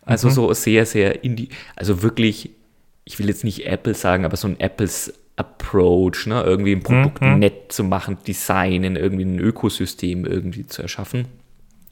[0.05, 0.33] Also mhm.
[0.33, 2.51] so sehr, sehr indie, also wirklich,
[3.03, 6.41] ich will jetzt nicht Apple sagen, aber so ein Apples Approach, ne?
[6.41, 7.39] Irgendwie ein Produkt mhm.
[7.39, 11.27] nett zu machen, designen, irgendwie ein Ökosystem irgendwie zu erschaffen.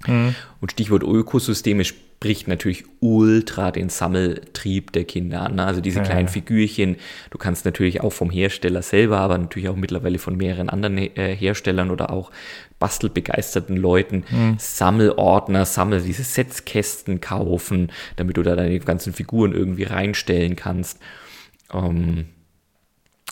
[0.07, 0.35] Mhm.
[0.61, 5.55] Und Stichwort Ökosysteme spricht natürlich ultra den Sammeltrieb der Kinder an.
[5.55, 5.65] Ne?
[5.65, 6.95] Also diese ja, kleinen Figürchen,
[7.29, 11.35] du kannst natürlich auch vom Hersteller selber, aber natürlich auch mittlerweile von mehreren anderen äh,
[11.35, 12.31] Herstellern oder auch
[12.79, 14.55] bastelbegeisterten Leuten mhm.
[14.57, 20.99] Sammelordner, Sammel, diese Setzkästen kaufen, damit du da deine ganzen Figuren irgendwie reinstellen kannst.
[21.73, 22.25] Ähm,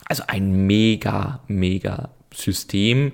[0.06, 3.14] also ein mega, mega System.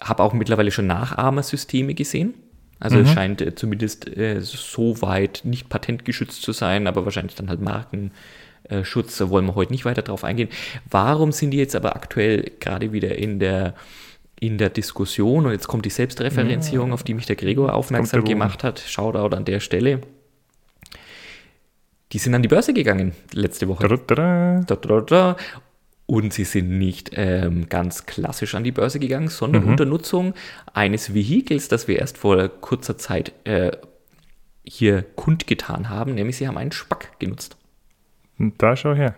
[0.00, 2.34] Habe auch mittlerweile schon Nachahmersysteme gesehen
[2.80, 3.04] Also mhm.
[3.04, 7.60] es scheint äh, zumindest äh, so weit nicht patentgeschützt zu sein, aber wahrscheinlich dann halt
[7.60, 9.18] Markenschutz.
[9.18, 10.48] Da wollen wir heute nicht weiter drauf eingehen.
[10.88, 13.74] Warum sind die jetzt aber aktuell gerade wieder in der
[14.40, 16.94] in der Diskussion und jetzt kommt die Selbstreferenzierung, ja.
[16.94, 18.78] auf die mich der Gregor aufmerksam der gemacht hat.
[18.78, 20.00] Shoutout an der Stelle.
[22.12, 23.88] Die sind an die Börse gegangen letzte Woche.
[24.06, 25.36] Da, da, da,
[26.10, 29.68] und sie sind nicht ähm, ganz klassisch an die Börse gegangen, sondern mhm.
[29.68, 30.32] unter Nutzung
[30.72, 33.72] eines Vehikels, das wir erst vor kurzer Zeit äh,
[34.64, 37.58] hier kundgetan haben, nämlich sie haben einen Spack genutzt.
[38.38, 39.16] Da schau her.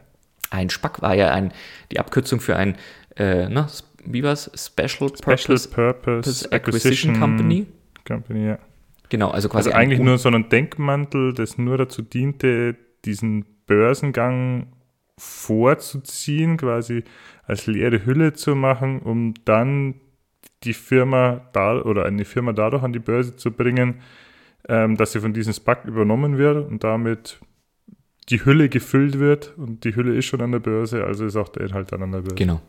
[0.50, 1.52] Ein Spack war ja ein,
[1.92, 2.76] die Abkürzung für ein,
[3.16, 3.68] äh, na,
[4.04, 4.50] wie war's?
[4.56, 7.66] Special, Special Purpose, Purpose Acquisition, Acquisition Company.
[8.04, 8.58] Company, ja.
[9.10, 9.68] Genau, also quasi.
[9.68, 12.74] Also eigentlich nur so ein Denkmantel, das nur dazu diente,
[13.04, 14.72] diesen Börsengang
[15.20, 17.04] vorzuziehen, quasi
[17.46, 19.96] als leere Hülle zu machen, um dann
[20.64, 24.00] die Firma da oder eine Firma dadurch an die Börse zu bringen,
[24.68, 27.38] ähm, dass sie von diesem SPAC übernommen wird und damit
[28.30, 31.48] die Hülle gefüllt wird und die Hülle ist schon an der Börse, also ist auch
[31.48, 32.36] der Inhalt dann an der Börse.
[32.36, 32.60] Genau.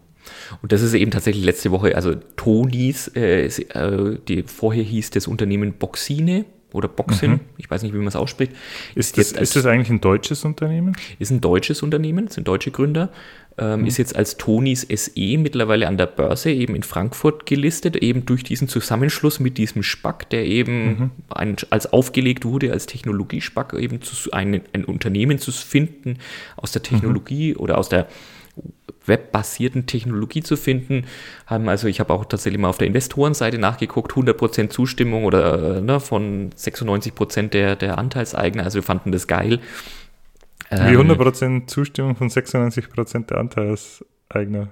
[0.61, 5.27] Und das ist eben tatsächlich letzte Woche, also Tonys, äh, äh, die vorher hieß das
[5.27, 7.39] Unternehmen Boxine, oder Boxin, mhm.
[7.57, 8.53] ich weiß nicht, wie man es ausspricht.
[8.95, 10.95] Ist, das, ist das eigentlich ein deutsches Unternehmen?
[11.19, 13.09] Ist ein deutsches Unternehmen, sind deutsche Gründer.
[13.57, 13.87] Ähm, mhm.
[13.87, 18.43] Ist jetzt als Tonis SE mittlerweile an der Börse eben in Frankfurt gelistet, eben durch
[18.43, 21.11] diesen Zusammenschluss mit diesem Spack, der eben mhm.
[21.29, 26.17] ein, als aufgelegt wurde, als Technologiespack, eben zu, ein, ein Unternehmen zu finden
[26.55, 27.59] aus der Technologie mhm.
[27.59, 28.07] oder aus der
[29.05, 31.05] webbasierten Technologie zu finden.
[31.45, 35.81] Haben also, ich habe auch tatsächlich mal auf der Investorenseite nachgeguckt, 100% Zustimmung oder äh,
[35.81, 38.63] ne, von 96% der, der Anteilseigner.
[38.63, 39.59] Also wir fanden das geil.
[40.69, 44.69] Wie 100% ähm, Zustimmung von 96% der Anteilseigner.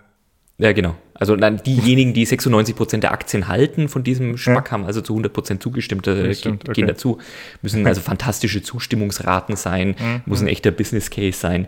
[0.58, 0.96] Ja, genau.
[1.13, 4.72] Also dann diejenigen, die 96% der Aktien halten von diesem Spack, ja.
[4.72, 6.86] haben also zu 100% zugestimmt, äh, Stimmt, gehen okay.
[6.86, 7.18] dazu.
[7.62, 10.22] Müssen also fantastische Zustimmungsraten sein, mhm.
[10.26, 11.68] muss ein echter Business Case sein.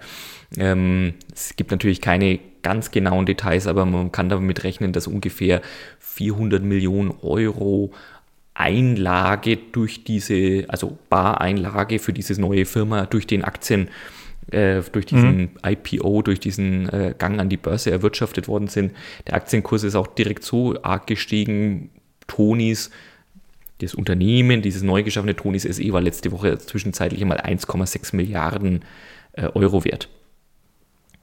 [0.57, 5.61] Ähm, es gibt natürlich keine ganz genauen Details, aber man kann damit rechnen, dass ungefähr
[5.99, 7.91] 400 Millionen Euro
[8.53, 13.89] Einlage durch diese, also Bareinlage für diese neue Firma durch den Aktien,
[14.51, 15.49] äh, durch diesen mhm.
[15.65, 18.93] IPO, durch diesen äh, Gang an die Börse erwirtschaftet worden sind.
[19.27, 21.89] Der Aktienkurs ist auch direkt so arg gestiegen.
[22.27, 22.91] Tonis,
[23.79, 28.83] das Unternehmen, dieses neu geschaffene Tonis SE war letzte Woche zwischenzeitlich einmal 1,6 Milliarden
[29.33, 30.07] äh, Euro wert.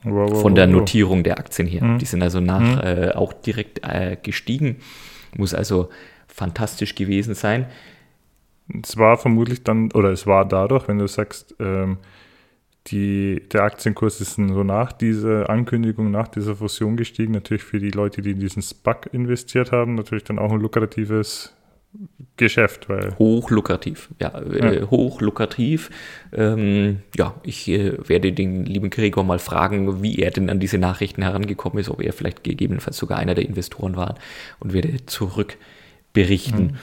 [0.04, 1.84] Wow, wow, von der Notierung der Aktien her.
[1.84, 1.98] Mhm.
[1.98, 2.80] Die sind also nach mhm.
[2.80, 4.76] äh, auch direkt äh, gestiegen.
[5.36, 5.88] Muss also
[6.28, 7.66] fantastisch gewesen sein.
[8.82, 11.98] Es war vermutlich dann, oder es war dadurch, wenn du sagst, ähm,
[12.86, 17.90] die, der Aktienkurs ist so nach dieser Ankündigung, nach dieser Fusion gestiegen, natürlich für die
[17.90, 21.54] Leute, die in diesen SPAC investiert haben, natürlich dann auch ein lukratives
[22.36, 23.16] Geschäft, weil.
[23.18, 24.90] Hochlukrativ, ja, äh, ja.
[24.90, 25.90] hochlukrativ.
[26.32, 30.78] Ähm, ja, ich äh, werde den lieben Gregor mal fragen, wie er denn an diese
[30.78, 34.14] Nachrichten herangekommen ist, ob er vielleicht gegebenenfalls sogar einer der Investoren war
[34.60, 35.56] und werde zurück
[36.12, 36.62] berichten.
[36.62, 36.76] Mhm.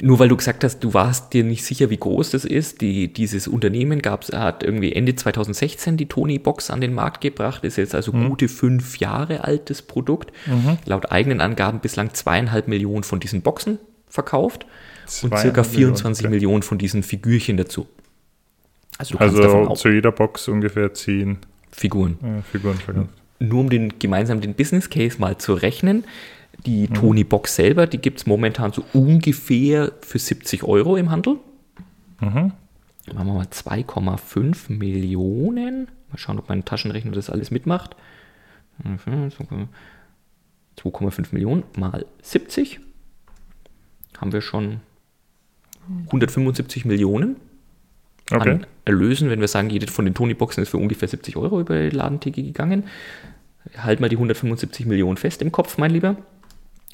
[0.00, 2.80] Nur weil du gesagt hast, du warst dir nicht sicher, wie groß das ist.
[2.80, 7.64] Die, dieses Unternehmen gab's, hat irgendwie Ende 2016 die Tony Box an den Markt gebracht,
[7.64, 8.28] ist jetzt also mhm.
[8.28, 10.32] gute fünf Jahre altes Produkt.
[10.46, 10.78] Mhm.
[10.86, 13.78] Laut eigenen Angaben bislang zweieinhalb Millionen von diesen Boxen
[14.12, 14.66] verkauft
[15.22, 17.86] und circa 24 Millionen, Millionen von diesen Figürchen dazu.
[18.98, 21.38] Also, also zu jeder Box ungefähr 10
[21.70, 22.18] Figuren.
[22.22, 23.08] Ja, Figuren verkauft.
[23.38, 26.04] Nur um den gemeinsam den Business Case mal zu rechnen.
[26.66, 26.94] Die mhm.
[26.94, 31.38] Tony Box selber, die gibt es momentan so ungefähr für 70 Euro im Handel.
[32.20, 32.52] Mhm.
[33.14, 35.88] Machen wir mal 2,5 Millionen.
[36.10, 37.96] Mal schauen, ob mein Taschenrechner das alles mitmacht.
[40.78, 42.80] 2,5 Millionen mal 70
[44.22, 44.80] haben wir schon
[46.06, 47.36] 175 Millionen
[48.30, 48.50] okay.
[48.50, 51.78] an Erlösen, wenn wir sagen, jede von den Tony-Boxen ist für ungefähr 70 Euro über
[51.78, 52.84] die Ladentheke gegangen.
[53.76, 56.16] Halt mal die 175 Millionen fest im Kopf, mein Lieber.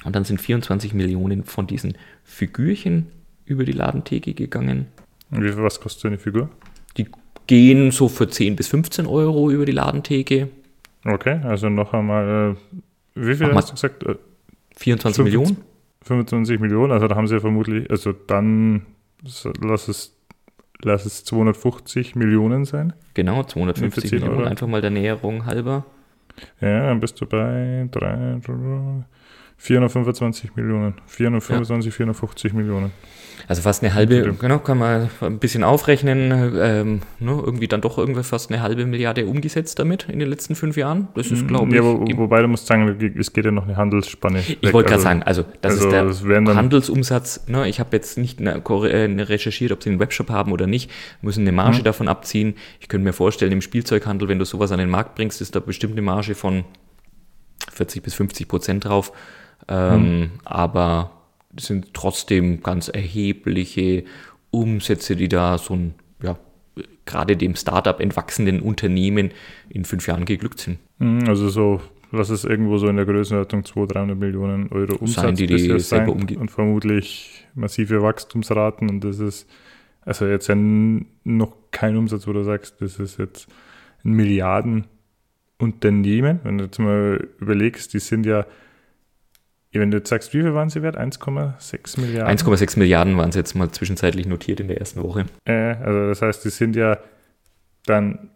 [0.03, 3.07] Und dann sind 24 Millionen von diesen Figürchen
[3.45, 4.87] über die Ladentheke gegangen.
[5.29, 6.49] Und wie viel was kostet eine Figur?
[6.97, 7.07] Die
[7.45, 10.49] gehen so für 10 bis 15 Euro über die Ladentheke.
[11.05, 12.79] Okay, also noch einmal, äh,
[13.15, 14.03] wie viel hast du gesagt?
[14.77, 15.68] 24 Millionen?
[16.09, 18.85] 25 Millionen, also da haben sie ja vermutlich, also dann
[19.61, 20.17] lass es,
[20.81, 22.93] lass es 250 Millionen sein.
[23.13, 24.43] Genau, 250 Millionen, Euro.
[24.43, 25.85] einfach mal der Näherung halber.
[26.61, 28.39] Ja, dann bist du bei 3,
[29.59, 30.95] 425 Millionen.
[31.05, 31.95] 425, ja.
[31.95, 32.91] 450 Millionen.
[33.47, 37.97] Also fast eine halbe, genau, kann man ein bisschen aufrechnen, ähm, ne, irgendwie dann doch
[37.97, 41.07] irgendwie fast eine halbe Milliarde umgesetzt damit in den letzten fünf Jahren.
[41.15, 42.15] Das ist, glaube ja, ich.
[42.15, 44.43] Wo, wobei du musst sagen, es geht ja noch eine Handelsspanne.
[44.61, 47.47] Ich wollte gerade also, sagen, also das also ist der Handelsumsatz.
[47.47, 50.91] Ne, ich habe jetzt nicht äh, recherchiert, ob sie einen Webshop haben oder nicht,
[51.21, 51.83] müssen eine Marge mhm.
[51.83, 52.55] davon abziehen.
[52.79, 55.59] Ich könnte mir vorstellen, im Spielzeughandel, wenn du sowas an den Markt bringst, ist da
[55.59, 56.65] bestimmt eine Marge von
[57.73, 59.11] 40 bis 50 Prozent drauf.
[59.69, 60.29] Ähm, mhm.
[60.43, 61.11] Aber
[61.55, 64.03] es sind trotzdem ganz erhebliche
[64.51, 66.37] Umsätze, die da so ein, ja,
[67.05, 69.31] gerade dem Startup entwachsenen Unternehmen
[69.69, 70.79] in fünf Jahren geglückt sind.
[70.97, 75.23] Mhm, also so, lass es irgendwo so in der Größenordnung 200, 300 Millionen Euro Umsatz
[75.23, 79.47] sein, die die sein und vermutlich massive Wachstumsraten und das ist
[80.01, 83.47] also jetzt ja noch kein Umsatz, wo du sagst, das ist jetzt
[84.03, 86.39] ein Milliardenunternehmen.
[86.43, 88.47] Wenn du jetzt mal überlegst, die sind ja
[89.71, 90.97] wenn du jetzt sagst, wie viel waren sie wert?
[90.97, 92.37] 1,6 Milliarden?
[92.37, 95.25] 1,6 Milliarden waren sie jetzt mal zwischenzeitlich notiert in der ersten Woche.
[95.45, 96.97] Äh, also das heißt, die sind ja
[97.85, 98.31] dann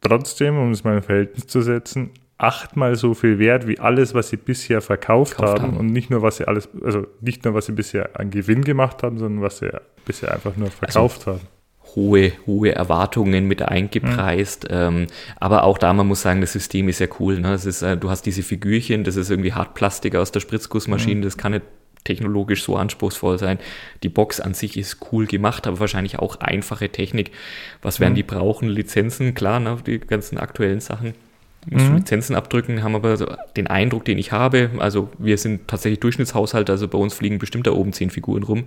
[0.00, 4.28] trotzdem, um es mal in Verhältnis zu setzen, achtmal so viel wert wie alles, was
[4.28, 5.62] sie bisher verkauft haben.
[5.62, 5.76] haben.
[5.78, 9.02] Und nicht nur, was sie alles, also nicht nur, was sie bisher an Gewinn gemacht
[9.02, 9.70] haben, sondern was sie
[10.04, 11.55] bisher einfach nur verkauft also, haben
[11.94, 14.64] hohe, hohe Erwartungen mit eingepreist.
[14.64, 14.76] Mhm.
[14.76, 17.40] Ähm, aber auch da, man muss sagen, das System ist ja cool.
[17.40, 17.52] Ne?
[17.52, 21.22] Es ist, äh, du hast diese Figürchen, das ist irgendwie Hartplastik aus der Spritzgussmaschine, mhm.
[21.22, 21.64] das kann nicht
[22.04, 23.58] technologisch so anspruchsvoll sein.
[24.02, 27.32] Die Box an sich ist cool gemacht, aber wahrscheinlich auch einfache Technik.
[27.82, 28.16] Was werden mhm.
[28.16, 28.68] die brauchen?
[28.68, 29.78] Lizenzen, klar, ne?
[29.84, 31.14] die ganzen aktuellen Sachen
[31.70, 31.96] musst mhm.
[31.96, 36.86] Lizenzen abdrücken, haben aber den Eindruck, den ich habe, also wir sind tatsächlich Durchschnittshaushalt, also
[36.86, 38.64] bei uns fliegen bestimmt da oben zehn Figuren rum.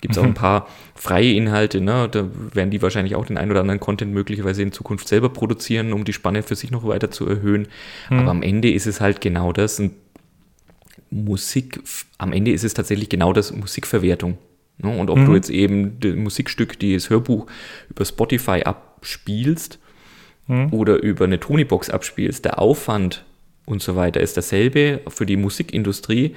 [0.00, 0.22] Gibt es mhm.
[0.22, 2.08] auch ein paar freie Inhalte, ne?
[2.10, 5.92] da werden die wahrscheinlich auch den ein oder anderen Content möglicherweise in Zukunft selber produzieren,
[5.92, 7.68] um die Spanne für sich noch weiter zu erhöhen.
[8.08, 8.18] Mhm.
[8.18, 9.78] Aber am Ende ist es halt genau das.
[9.80, 9.92] Und
[11.10, 11.80] Musik,
[12.18, 14.38] am Ende ist es tatsächlich genau das Musikverwertung.
[14.78, 14.96] Ne?
[14.96, 15.34] Und ob du mhm.
[15.34, 17.46] jetzt eben das Musikstück, das Hörbuch
[17.90, 19.78] über Spotify abspielst,
[20.48, 20.72] hm.
[20.72, 23.24] oder über eine Tonybox abspielst, der Aufwand
[23.66, 26.34] und so weiter ist dasselbe für die Musikindustrie.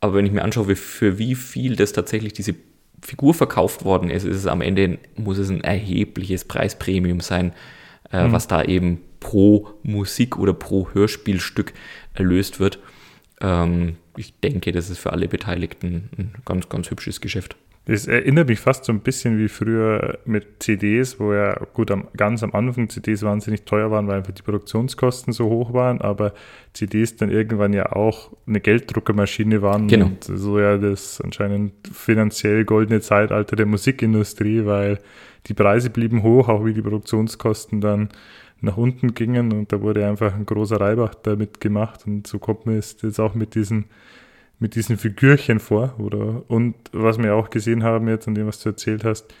[0.00, 2.56] Aber wenn ich mir anschaue, für wie viel das tatsächlich diese
[3.00, 7.52] Figur verkauft worden ist, ist es am Ende, muss es ein erhebliches Preispremium sein,
[8.12, 8.32] äh, mhm.
[8.32, 11.72] was da eben pro Musik oder pro Hörspielstück
[12.14, 12.80] erlöst wird.
[13.40, 17.56] Ähm, ich denke, das ist für alle Beteiligten ein ganz, ganz hübsches Geschäft.
[17.84, 22.06] Das erinnert mich fast so ein bisschen wie früher mit CDs, wo ja gut am,
[22.16, 26.32] ganz am Anfang CDs wahnsinnig teuer waren, weil einfach die Produktionskosten so hoch waren, aber
[26.74, 30.06] CDs dann irgendwann ja auch eine Gelddruckermaschine waren genau.
[30.06, 35.00] und so ja das anscheinend finanziell goldene Zeitalter der Musikindustrie, weil
[35.48, 38.10] die Preise blieben hoch, auch wie die Produktionskosten dann
[38.60, 42.64] nach unten gingen und da wurde einfach ein großer Reibach damit gemacht und so kommt
[42.64, 43.86] man jetzt auch mit diesen
[44.62, 45.94] mit diesen Figürchen vor.
[45.98, 49.34] Oder, und was wir auch gesehen haben jetzt an dem, was du erzählt hast,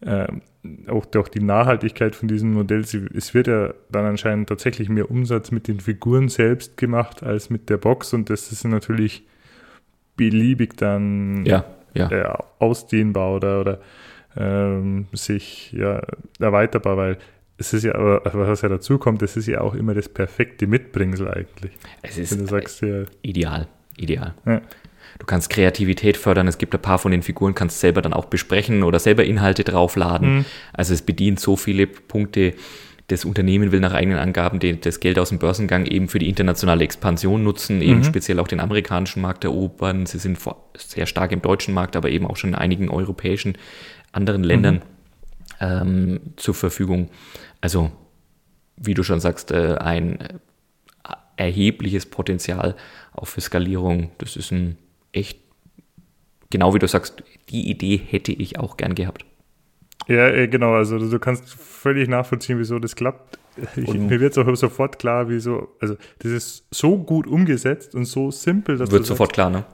[0.00, 0.26] äh,
[0.88, 5.10] auch, auch die Nachhaltigkeit von diesem Modell, sie, es wird ja dann anscheinend tatsächlich mehr
[5.10, 9.24] Umsatz mit den Figuren selbst gemacht als mit der Box und das ist natürlich
[10.16, 12.10] beliebig dann ja, ja.
[12.10, 13.80] Äh, ausdehnbar oder, oder
[14.36, 16.02] ähm, sich ja,
[16.40, 17.18] erweiterbar, weil
[17.56, 21.28] es ist ja, was ja dazu kommt, es ist ja auch immer das perfekte Mitbringsel
[21.28, 21.72] eigentlich.
[22.02, 24.34] Es ist Wenn du sagst, ja, ideal ideal.
[24.46, 24.60] Ja.
[25.18, 26.48] Du kannst Kreativität fördern.
[26.48, 29.64] Es gibt ein paar von den Figuren, kannst selber dann auch besprechen oder selber Inhalte
[29.64, 30.38] draufladen.
[30.38, 30.44] Mhm.
[30.72, 32.54] Also es bedient so viele Punkte.
[33.08, 36.84] Das Unternehmen will nach eigenen Angaben das Geld aus dem Börsengang eben für die internationale
[36.84, 38.04] Expansion nutzen, eben mhm.
[38.04, 40.06] speziell auch den amerikanischen Markt erobern.
[40.06, 40.38] Sie sind
[40.76, 43.58] sehr stark im deutschen Markt, aber eben auch schon in einigen europäischen
[44.12, 44.80] anderen Ländern mhm.
[45.60, 47.10] ähm, zur Verfügung.
[47.60, 47.92] Also,
[48.76, 50.18] wie du schon sagst, äh, ein
[51.36, 52.76] erhebliches Potenzial
[53.12, 54.10] auch für Skalierung.
[54.18, 54.78] Das ist ein
[55.12, 55.38] echt,
[56.50, 59.24] genau wie du sagst, die Idee hätte ich auch gern gehabt.
[60.06, 63.38] Ja, äh, genau, also du kannst völlig nachvollziehen, wieso das klappt.
[63.76, 68.04] Ich, mir wird es auch sofort klar, wieso, also das ist so gut umgesetzt und
[68.04, 69.64] so simpel, dass Wird sofort sagst, klar, ne?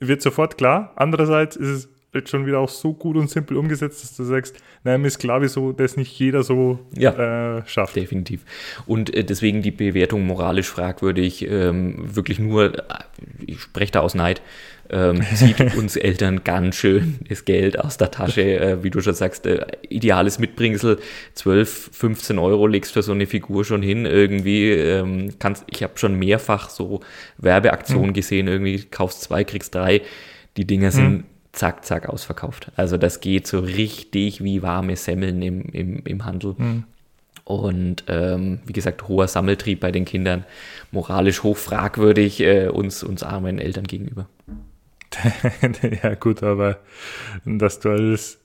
[0.00, 0.92] Wird sofort klar.
[0.96, 4.56] Andererseits ist es jetzt schon wieder auch so gut und simpel umgesetzt, dass du sagst,
[4.82, 7.96] nein, mir ist klar, wieso das nicht jeder so ja, äh, schafft.
[7.96, 8.44] Definitiv.
[8.86, 12.82] Und äh, deswegen die Bewertung moralisch fragwürdig, ähm, wirklich nur, äh,
[13.46, 14.42] ich spreche da aus Neid,
[14.90, 19.14] ähm, zieht uns Eltern ganz schön das Geld aus der Tasche, äh, wie du schon
[19.14, 20.98] sagst, äh, ideales Mitbringsel,
[21.34, 25.96] 12, 15 Euro legst für so eine Figur schon hin, irgendwie, ähm, kannst, ich habe
[25.96, 27.00] schon mehrfach so
[27.38, 28.14] Werbeaktionen mhm.
[28.14, 30.02] gesehen, irgendwie kaufst zwei, kriegst drei,
[30.56, 32.72] die Dinger sind mhm zack, zack ausverkauft.
[32.76, 36.54] Also das geht so richtig wie warme Semmeln im, im, im Handel.
[36.56, 36.84] Mhm.
[37.44, 40.44] Und ähm, wie gesagt, hoher Sammeltrieb bei den Kindern,
[40.92, 44.28] moralisch hoch fragwürdig äh, uns, uns armen Eltern gegenüber.
[46.02, 46.78] ja, gut, aber
[47.44, 48.38] dass du als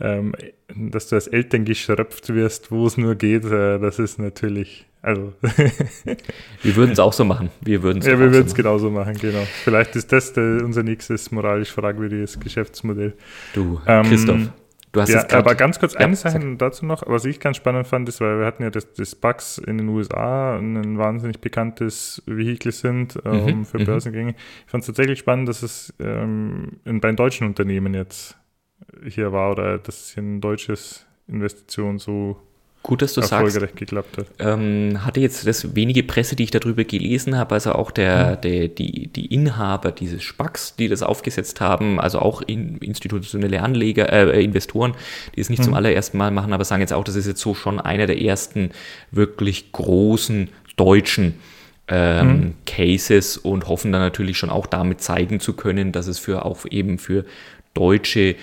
[0.00, 0.34] ähm,
[0.74, 5.32] dass du als Eltern geschröpft wirst, wo es nur geht, äh, das ist natürlich, also.
[6.62, 7.50] wir würden es auch so machen.
[7.60, 9.44] Wir würden es Ja, wir würden es so genauso machen, genau.
[9.64, 13.14] Vielleicht ist das der, unser nächstes moralisch fragwürdiges Geschäftsmodell.
[13.54, 14.50] Du, ähm, Christoph.
[14.92, 18.08] Du hast ja, aber ganz kurz eine Sache dazu noch, was ich ganz spannend fand,
[18.08, 22.72] ist, weil wir hatten ja das, das Bugs in den USA, ein wahnsinnig bekanntes Vehikel
[22.72, 23.84] sind ähm, mhm, für mhm.
[23.84, 24.34] Börsengänge.
[24.64, 28.38] Ich fand es tatsächlich spannend, dass es ähm, bei deutschen Unternehmen jetzt
[29.06, 32.40] hier war oder dass es hier ein deutsches Investition so
[32.82, 33.76] Gut, dass du erfolgreich sagst.
[33.76, 34.26] geklappt hat.
[34.38, 38.40] Ähm, hatte jetzt das wenige Presse, die ich darüber gelesen habe, also auch der, mhm.
[38.42, 44.10] der, die, die Inhaber dieses Spacks, die das aufgesetzt haben, also auch in, institutionelle Anleger,
[44.12, 44.94] äh, Investoren,
[45.34, 45.64] die es nicht mhm.
[45.64, 48.22] zum allerersten Mal machen, aber sagen jetzt auch, das ist jetzt so schon einer der
[48.22, 48.70] ersten
[49.10, 51.34] wirklich großen deutschen
[51.88, 52.54] ähm, mhm.
[52.64, 56.64] Cases und hoffen dann natürlich schon auch damit zeigen zu können, dass es für auch
[56.70, 57.24] eben für
[57.74, 58.36] deutsche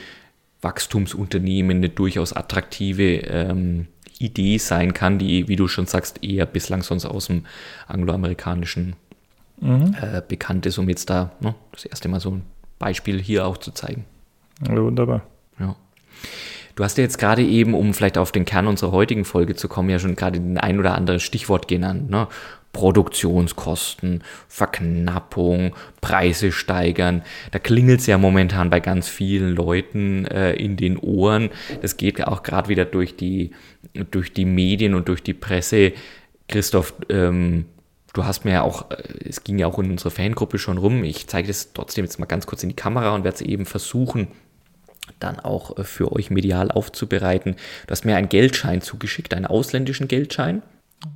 [0.61, 3.87] Wachstumsunternehmen eine durchaus attraktive ähm,
[4.19, 7.45] Idee sein kann, die, wie du schon sagst, eher bislang sonst aus dem
[7.87, 8.95] angloamerikanischen
[9.59, 9.95] mhm.
[10.01, 12.43] äh, bekannt ist, um jetzt da ne, das erste Mal so ein
[12.79, 14.05] Beispiel hier auch zu zeigen.
[14.67, 15.21] Ja, wunderbar.
[15.59, 15.75] Ja.
[16.75, 19.67] Du hast ja jetzt gerade eben, um vielleicht auf den Kern unserer heutigen Folge zu
[19.67, 22.09] kommen, ja schon gerade ein ein oder andere Stichwort genannt.
[22.09, 22.27] Ne?
[22.75, 27.23] Produktionskosten, Verknappung, Preise steigern.
[27.51, 31.51] Da klingelt es ja momentan bei ganz vielen Leuten äh, in den Ohren.
[31.81, 33.51] Das geht auch gerade wieder durch die,
[34.11, 35.93] durch die Medien und durch die Presse.
[36.49, 37.63] Christoph, ähm,
[38.11, 41.05] du hast mir ja auch, äh, es ging ja auch in unserer Fangruppe schon rum,
[41.05, 43.65] ich zeige das trotzdem jetzt mal ganz kurz in die Kamera und werde es eben
[43.65, 44.27] versuchen,
[45.19, 47.55] dann auch äh, für euch medial aufzubereiten.
[47.87, 50.61] Du hast mir einen Geldschein zugeschickt, einen ausländischen Geldschein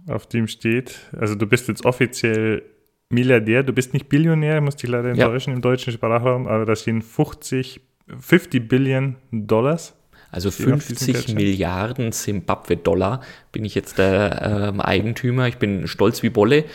[0.08, 2.63] auf dem steht, also du bist jetzt offiziell
[3.10, 5.56] Milliardär, du bist nicht Billionär, muss dich leider enttäuschen ja.
[5.56, 7.82] im deutschen Sprachraum, aber da stehen 50,
[8.19, 9.95] 50 Billion Dollars.
[10.32, 13.21] Also 50 Milliarden Zimbabwe-Dollar
[13.52, 15.47] bin ich jetzt der ähm, Eigentümer.
[15.47, 16.65] Ich bin stolz wie Bolle.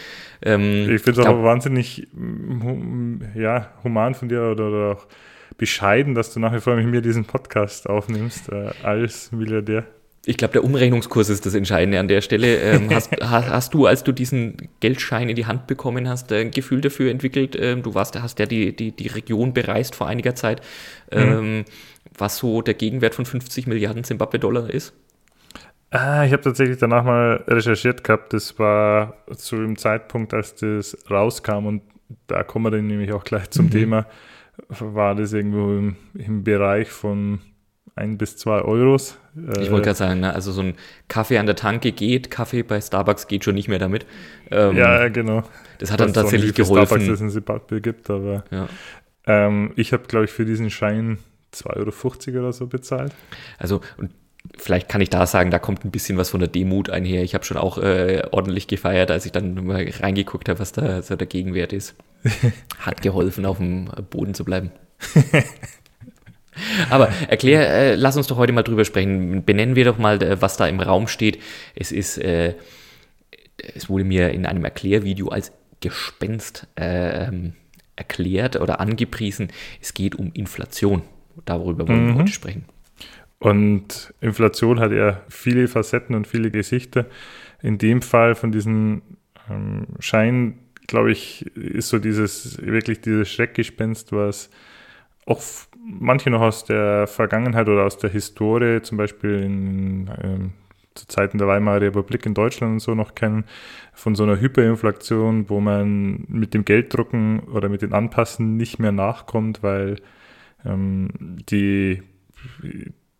[0.42, 2.08] Ähm, ich finde es auch wahnsinnig
[3.36, 5.06] ja, human von dir oder, oder, auch
[5.56, 9.84] bescheiden, dass du nach wie vor mit mir diesen Podcast aufnimmst äh, als Milliardär
[10.26, 12.56] ich glaube, der Umrechnungskurs ist das Entscheidende an der Stelle.
[12.56, 16.80] Ähm, hast, hast, du, als du diesen Geldschein in die Hand bekommen hast, ein Gefühl
[16.80, 17.56] dafür entwickelt?
[17.58, 20.62] Ähm, du warst, hast ja die, die, die Region bereist vor einiger Zeit,
[21.10, 21.64] ähm, mhm.
[22.16, 24.94] was so der Gegenwert von 50 Milliarden Zimbabwe-Dollar ist?
[25.90, 28.32] Ah, ich habe tatsächlich danach mal recherchiert gehabt.
[28.32, 31.82] Das war zu dem Zeitpunkt, als das rauskam und
[32.26, 33.70] da kommen wir dann nämlich auch gleich zum mhm.
[33.70, 34.06] Thema,
[34.68, 37.40] war das irgendwo im, im Bereich von
[37.96, 39.18] ein bis zwei Euros.
[39.60, 40.34] Ich wollte gerade sagen, ne?
[40.34, 40.74] also so ein
[41.08, 44.06] Kaffee an der Tanke geht, Kaffee bei Starbucks geht schon nicht mehr damit.
[44.50, 45.42] Ähm, ja, genau.
[45.78, 46.86] Das hat dann tatsächlich nicht, geholfen.
[46.86, 48.68] Starbucks es in Zimbabwe gibt, aber ja.
[49.26, 51.18] ähm, ich habe, glaube ich, für diesen Schein
[51.52, 53.12] 2,50 Euro oder so bezahlt.
[53.58, 54.10] Also, und
[54.58, 57.22] vielleicht kann ich da sagen, da kommt ein bisschen was von der Demut einher.
[57.22, 61.02] Ich habe schon auch äh, ordentlich gefeiert, als ich dann mal reingeguckt habe, was da
[61.02, 61.94] so der Gegenwert ist.
[62.78, 64.70] Hat geholfen, auf dem Boden zu bleiben.
[66.90, 69.44] Aber erklär, äh, lass uns doch heute mal drüber sprechen.
[69.44, 71.40] Benennen wir doch mal, äh, was da im Raum steht.
[71.74, 72.54] Es ist, äh,
[73.56, 77.30] es wurde mir in einem Erklärvideo als Gespenst äh,
[77.96, 79.48] erklärt oder angepriesen.
[79.80, 81.02] Es geht um Inflation.
[81.44, 82.08] Darüber wollen mhm.
[82.08, 82.64] wir heute sprechen.
[83.38, 87.06] Und Inflation hat ja viele Facetten und viele Gesichter.
[87.62, 89.02] In dem Fall von diesen
[89.50, 94.50] ähm, Schein, glaube ich, ist so dieses wirklich dieses Schreckgespenst, was
[95.26, 95.42] auch
[95.84, 100.52] manche noch aus der Vergangenheit oder aus der Historie, zum Beispiel in, ähm,
[100.94, 103.44] zu Zeiten der Weimarer Republik in Deutschland und so noch kennen,
[103.92, 108.92] von so einer Hyperinflation, wo man mit dem Gelddrucken oder mit den Anpassen nicht mehr
[108.92, 109.96] nachkommt, weil
[110.64, 111.08] ähm,
[111.50, 112.02] die,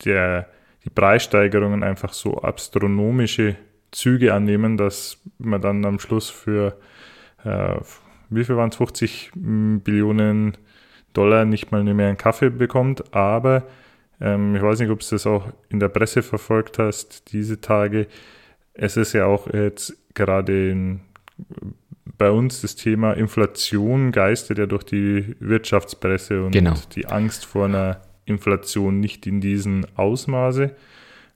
[0.05, 0.49] der,
[0.85, 3.57] die Preissteigerungen einfach so astronomische
[3.91, 6.79] Züge annehmen, dass man dann am Schluss für,
[7.45, 7.77] äh,
[8.31, 10.57] wie viel waren es, 50 Billionen
[11.15, 13.15] Dollar nicht mal mehr einen Kaffee bekommt.
[13.15, 13.65] Aber
[14.21, 18.07] ähm, ich weiß nicht, ob du das auch in der Presse verfolgt hast, diese Tage.
[18.75, 21.01] Es ist ja auch jetzt gerade in,
[22.19, 26.75] bei uns das Thema Inflation geistert ja durch die Wirtschaftspresse und genau.
[26.95, 30.75] die Angst vor einer Inflation nicht in diesem Ausmaße,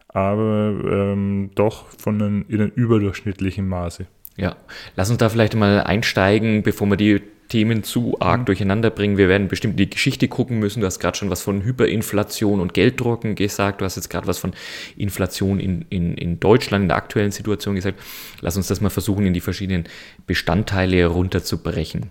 [0.08, 4.06] aber ähm, doch von einem, in einem überdurchschnittlichen Maße.
[4.38, 4.56] Ja,
[4.96, 8.44] lass uns da vielleicht mal einsteigen, bevor wir die Themen zu arg mhm.
[8.44, 9.18] durcheinander bringen.
[9.18, 10.80] Wir werden bestimmt die Geschichte gucken müssen.
[10.80, 13.80] Du hast gerade schon was von Hyperinflation und Gelddrucken gesagt.
[13.80, 14.52] Du hast jetzt gerade was von
[14.96, 17.98] Inflation in, in, in Deutschland, in der aktuellen Situation gesagt.
[18.40, 19.84] Lass uns das mal versuchen, in die verschiedenen
[20.26, 22.10] Bestandteile runterzubrechen.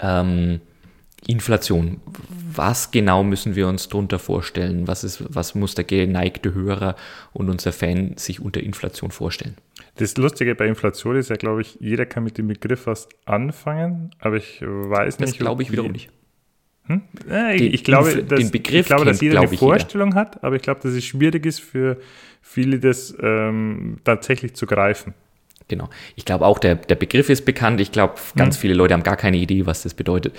[0.00, 0.60] Ähm,
[1.26, 2.00] Inflation.
[2.54, 4.88] Was genau müssen wir uns darunter vorstellen?
[4.88, 6.96] Was, ist, was muss der geneigte Hörer
[7.32, 9.56] und unser Fan sich unter Inflation vorstellen?
[10.00, 14.10] Das Lustige bei Inflation ist ja, glaube ich, jeder kann mit dem Begriff was anfangen,
[14.18, 15.32] aber ich weiß das nicht.
[15.32, 16.08] Das glaube ich wiederum nicht.
[16.86, 17.02] Hm?
[17.28, 20.20] Ja, ich, ich, glaube, dass, ich glaube, dass jeder eine Vorstellung jeder.
[20.20, 21.98] hat, aber ich glaube, dass es schwierig ist für
[22.40, 25.12] viele, das ähm, tatsächlich zu greifen.
[25.68, 25.90] Genau.
[26.16, 27.78] Ich glaube auch, der, der Begriff ist bekannt.
[27.82, 28.60] Ich glaube, ganz mhm.
[28.60, 30.34] viele Leute haben gar keine Idee, was das bedeutet.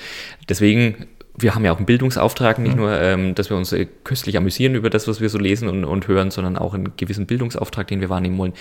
[0.50, 1.08] Deswegen,
[1.38, 2.82] wir haben ja auch einen Bildungsauftrag, nicht mhm.
[2.82, 5.86] nur, ähm, dass wir uns äh, köstlich amüsieren über das, was wir so lesen und,
[5.86, 8.54] und hören, sondern auch einen gewissen Bildungsauftrag, den wir wahrnehmen wollen.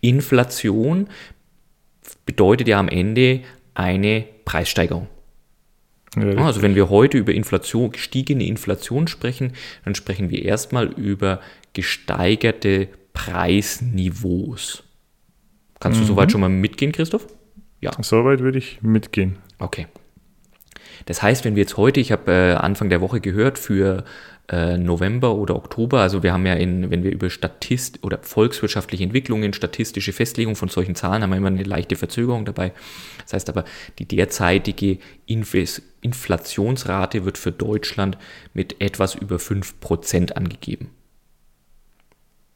[0.00, 1.08] Inflation
[2.26, 3.40] bedeutet ja am Ende
[3.74, 5.08] eine Preissteigerung.
[6.16, 9.54] Ja, also wenn wir heute über Inflation, gestiegene Inflation sprechen,
[9.84, 11.40] dann sprechen wir erstmal über
[11.72, 14.84] gesteigerte Preisniveaus.
[15.80, 16.02] Kannst mhm.
[16.02, 17.26] du soweit schon mal mitgehen, Christoph?
[17.80, 17.92] Ja.
[18.00, 19.38] Soweit würde ich mitgehen.
[19.58, 19.86] Okay.
[21.06, 24.04] Das heißt, wenn wir jetzt heute, ich habe äh, Anfang der Woche gehört, für
[24.48, 29.04] äh, November oder Oktober, also wir haben ja in, wenn wir über Statist oder volkswirtschaftliche
[29.04, 32.72] Entwicklungen, statistische Festlegung von solchen Zahlen, haben wir immer eine leichte Verzögerung dabei.
[33.22, 33.64] Das heißt aber,
[33.98, 35.54] die derzeitige Inf
[36.00, 38.18] Inflationsrate wird für Deutschland
[38.54, 40.90] mit etwas über 5% angegeben.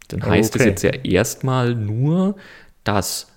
[0.08, 0.62] Dann heißt okay.
[0.62, 2.36] es jetzt ja erstmal nur,
[2.84, 3.28] dass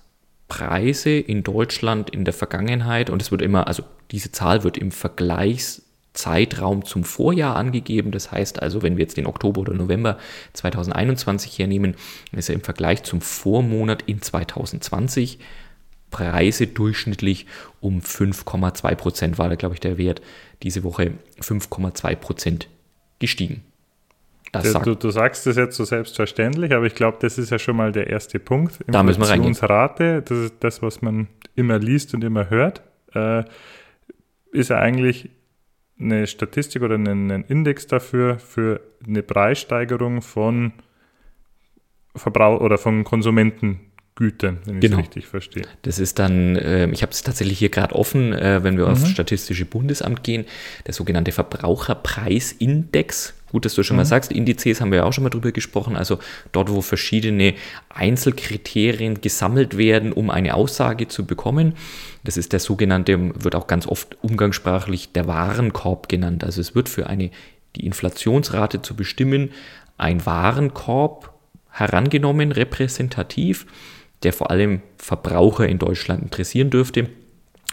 [0.48, 4.90] Preise in Deutschland in der Vergangenheit, und es wird immer, also diese Zahl wird im
[4.90, 8.10] Vergleichszeitraum zum Vorjahr angegeben.
[8.10, 10.18] Das heißt also, wenn wir jetzt den Oktober oder November
[10.54, 11.94] 2021 hernehmen,
[12.32, 15.38] ist ja im Vergleich zum Vormonat in 2020
[16.10, 17.46] Preise durchschnittlich
[17.80, 20.20] um 5,2 Prozent war da, glaube ich, der Wert
[20.62, 22.68] diese Woche 5,2 Prozent
[23.20, 23.62] gestiegen.
[24.52, 27.76] Das du, du, sagst das jetzt so selbstverständlich, aber ich glaube, das ist ja schon
[27.76, 28.80] mal der erste Punkt.
[28.88, 29.54] Da müssen wir reingehen.
[29.56, 32.82] Das ist das, was man immer liest und immer hört,
[33.14, 33.44] äh,
[34.52, 35.30] ist ja eigentlich
[35.98, 40.72] eine Statistik oder ein, Index dafür, für eine Preissteigerung von
[42.16, 44.98] Verbrauch oder von Konsumenten Gütern, wenn ich genau.
[44.98, 45.64] es richtig verstehe.
[45.82, 48.92] Das ist dann, äh, ich habe es tatsächlich hier gerade offen, äh, wenn wir mhm.
[48.92, 50.44] aufs Statistische Bundesamt gehen,
[50.86, 53.34] der sogenannte Verbraucherpreisindex.
[53.50, 54.00] Gut, dass du schon mhm.
[54.00, 56.18] mal sagst, Indizes haben wir ja auch schon mal drüber gesprochen, also
[56.52, 57.54] dort, wo verschiedene
[57.88, 61.74] Einzelkriterien gesammelt werden, um eine Aussage zu bekommen.
[62.22, 66.44] Das ist der sogenannte, wird auch ganz oft umgangssprachlich der Warenkorb genannt.
[66.44, 67.30] Also es wird für eine,
[67.76, 69.50] die Inflationsrate zu bestimmen,
[69.96, 71.32] ein Warenkorb
[71.70, 73.66] herangenommen, repräsentativ
[74.22, 77.08] der vor allem Verbraucher in Deutschland interessieren dürfte.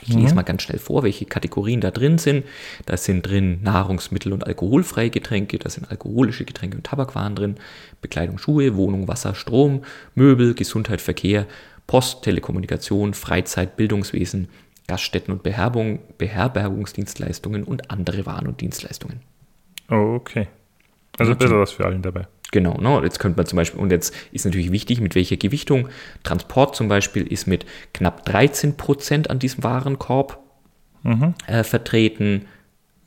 [0.04, 0.36] Ich lese mhm.
[0.36, 2.45] mal ganz schnell vor, welche Kategorien da drin sind.
[2.86, 7.56] Da sind drin Nahrungsmittel und alkoholfreie Getränke, da sind alkoholische Getränke und Tabakwaren drin,
[8.02, 9.84] Bekleidung, Schuhe, Wohnung, Wasser, Strom,
[10.14, 11.48] Möbel, Gesundheit, Verkehr,
[11.88, 14.50] Post, Telekommunikation, Freizeit, Bildungswesen,
[14.88, 19.22] Gaststätten und Beherbergung, Beherbergungsdienstleistungen und andere Waren und Dienstleistungen.
[19.89, 20.48] okay.
[21.18, 22.28] Also besser was für allen dabei.
[22.52, 23.02] Genau, ne?
[23.04, 25.89] jetzt könnte man zum Beispiel, und jetzt ist natürlich wichtig, mit welcher Gewichtung.
[26.24, 30.39] Transport zum Beispiel ist mit knapp 13 Prozent an diesem Warenkorb
[31.04, 31.34] mhm.
[31.45, 32.45] äh, vertreten.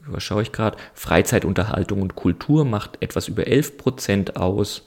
[0.05, 0.77] Was schaue ich gerade?
[0.95, 4.87] Freizeitunterhaltung und Kultur macht etwas über 11 Prozent aus.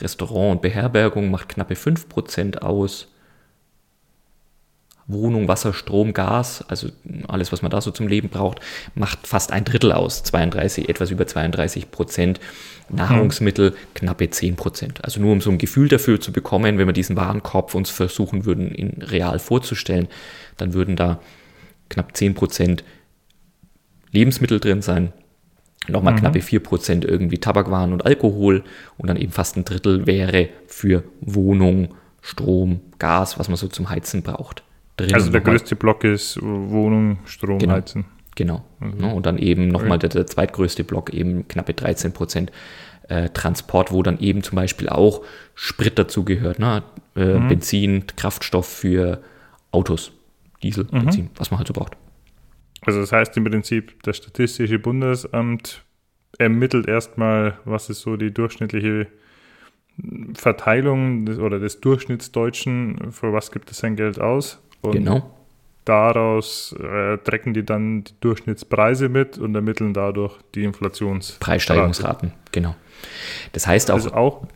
[0.00, 3.12] Restaurant und Beherbergung macht knappe 5 Prozent aus.
[5.08, 6.88] Wohnung, Wasser, Strom, Gas, also
[7.26, 8.60] alles, was man da so zum Leben braucht,
[8.94, 12.40] macht fast ein Drittel aus, 32, etwas über 32 Prozent.
[12.90, 15.04] Nahrungsmittel knappe 10 Prozent.
[15.04, 18.44] Also nur um so ein Gefühl dafür zu bekommen, wenn wir diesen Warenkorb uns versuchen
[18.44, 20.08] würden, in real vorzustellen,
[20.56, 21.20] dann würden da
[21.88, 22.84] knapp 10 Prozent
[24.10, 25.12] Lebensmittel drin sein,
[25.86, 26.20] nochmal mhm.
[26.20, 28.64] knappe 4 Prozent irgendwie Tabakwaren und Alkohol
[28.96, 33.90] und dann eben fast ein Drittel wäre für Wohnung, Strom, Gas, was man so zum
[33.90, 34.62] Heizen braucht.
[34.98, 37.74] Drin also der größte Block ist Wohnung, Strom, genau.
[37.74, 38.04] Heizen.
[38.34, 38.64] Genau.
[38.80, 39.04] Mhm.
[39.04, 42.52] Und dann eben nochmal der, der zweitgrößte Block, eben knappe 13 Prozent
[43.08, 45.24] äh, Transport, wo dann eben zum Beispiel auch
[45.54, 46.58] Sprit dazu gehört.
[46.58, 46.82] Ne?
[47.16, 47.48] Äh, mhm.
[47.48, 49.22] Benzin, Kraftstoff für
[49.72, 50.12] Autos,
[50.62, 51.04] Diesel, mhm.
[51.04, 51.96] Benzin, was man halt so braucht.
[52.82, 55.82] Also das heißt im Prinzip, das Statistische Bundesamt
[56.38, 59.08] ermittelt erstmal, was ist so die durchschnittliche
[60.34, 64.60] Verteilung des, oder des Durchschnittsdeutschen, für was gibt es sein Geld aus.
[64.82, 65.34] Und genau
[65.88, 71.40] daraus äh, trecken die dann die Durchschnittspreise mit und ermitteln dadurch die Inflationsraten.
[71.40, 72.74] Preissteigerungsraten, genau.
[73.52, 73.94] Das heißt auch.
[73.94, 74.46] Also auch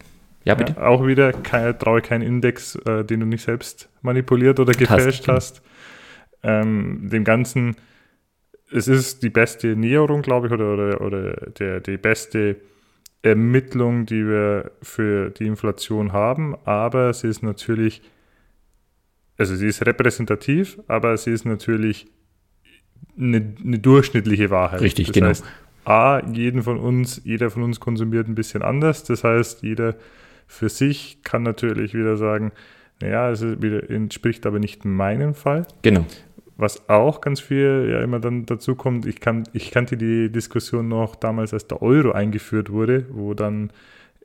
[0.45, 0.75] Ja, bitte.
[0.77, 5.27] Ja, auch wieder keine, traue keinen Index, äh, den du nicht selbst manipuliert oder gefälscht
[5.29, 5.63] hast.
[5.63, 5.63] hast.
[6.43, 7.77] Ähm, dem Ganzen,
[8.71, 12.57] es ist die beste Näherung, glaube ich, oder, oder, oder der, die beste
[13.23, 18.03] Ermittlung, die wir für die Inflation haben, aber sie ist natürlich,
[19.43, 22.07] also sie ist repräsentativ, aber sie ist natürlich
[23.19, 24.81] eine, eine durchschnittliche Wahrheit.
[24.81, 25.27] Richtig, das genau.
[25.29, 25.45] Heißt,
[25.85, 29.03] A, jeden von uns, jeder von uns konsumiert ein bisschen anders.
[29.03, 29.97] Das heißt, jeder
[30.47, 32.53] für sich kann natürlich wieder sagen,
[33.01, 35.67] naja, es wieder, entspricht aber nicht meinem Fall.
[35.83, 36.07] Genau.
[36.57, 40.87] Was auch ganz viel ja immer dann dazu kommt, ich, kann, ich kannte die Diskussion
[40.87, 43.73] noch damals, als der Euro eingeführt wurde, wo dann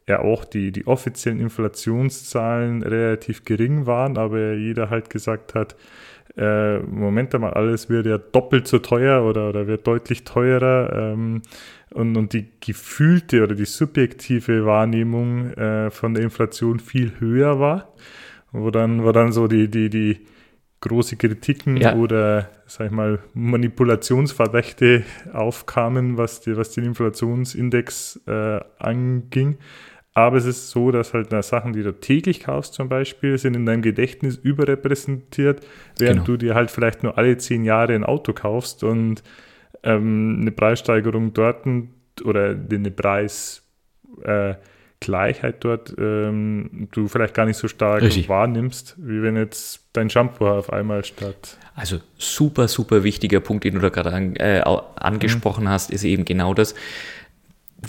[0.07, 5.75] ja auch die, die offiziellen Inflationszahlen relativ gering waren, aber jeder halt gesagt hat,
[6.37, 10.93] äh, Moment einmal, alles wird ja doppelt so teuer oder, oder wird deutlich teurer.
[10.93, 11.41] Ähm,
[11.93, 17.93] und, und die gefühlte oder die subjektive Wahrnehmung äh, von der Inflation viel höher war,
[18.51, 20.19] wo dann, wo dann so die, die, die
[20.81, 21.95] große Kritiken ja.
[21.95, 25.03] oder, sag ich mal, Manipulationsverdächte
[25.33, 29.57] aufkamen, was, die, was den Inflationsindex äh, anging.
[30.17, 33.55] Aber es ist so, dass halt na, Sachen, die du täglich kaufst zum Beispiel, sind
[33.55, 35.63] in deinem Gedächtnis überrepräsentiert,
[35.99, 36.25] während genau.
[36.25, 39.21] du dir halt vielleicht nur alle zehn Jahre ein Auto kaufst und
[39.83, 41.67] ähm, eine Preissteigerung dort
[42.23, 48.27] oder eine Preisgleichheit äh, dort ähm, du vielleicht gar nicht so stark Richtig.
[48.27, 51.59] wahrnimmst, wie wenn jetzt dein Shampoo auf einmal statt.
[51.75, 54.63] Also super, super wichtiger Punkt, den du da gerade an, äh,
[54.95, 55.69] angesprochen mhm.
[55.69, 56.73] hast, ist eben genau das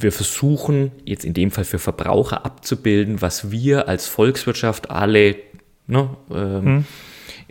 [0.02, 5.36] wir versuchen jetzt in dem Fall für Verbraucher abzubilden, was wir als Volkswirtschaft alle
[5.86, 6.84] ne, ähm,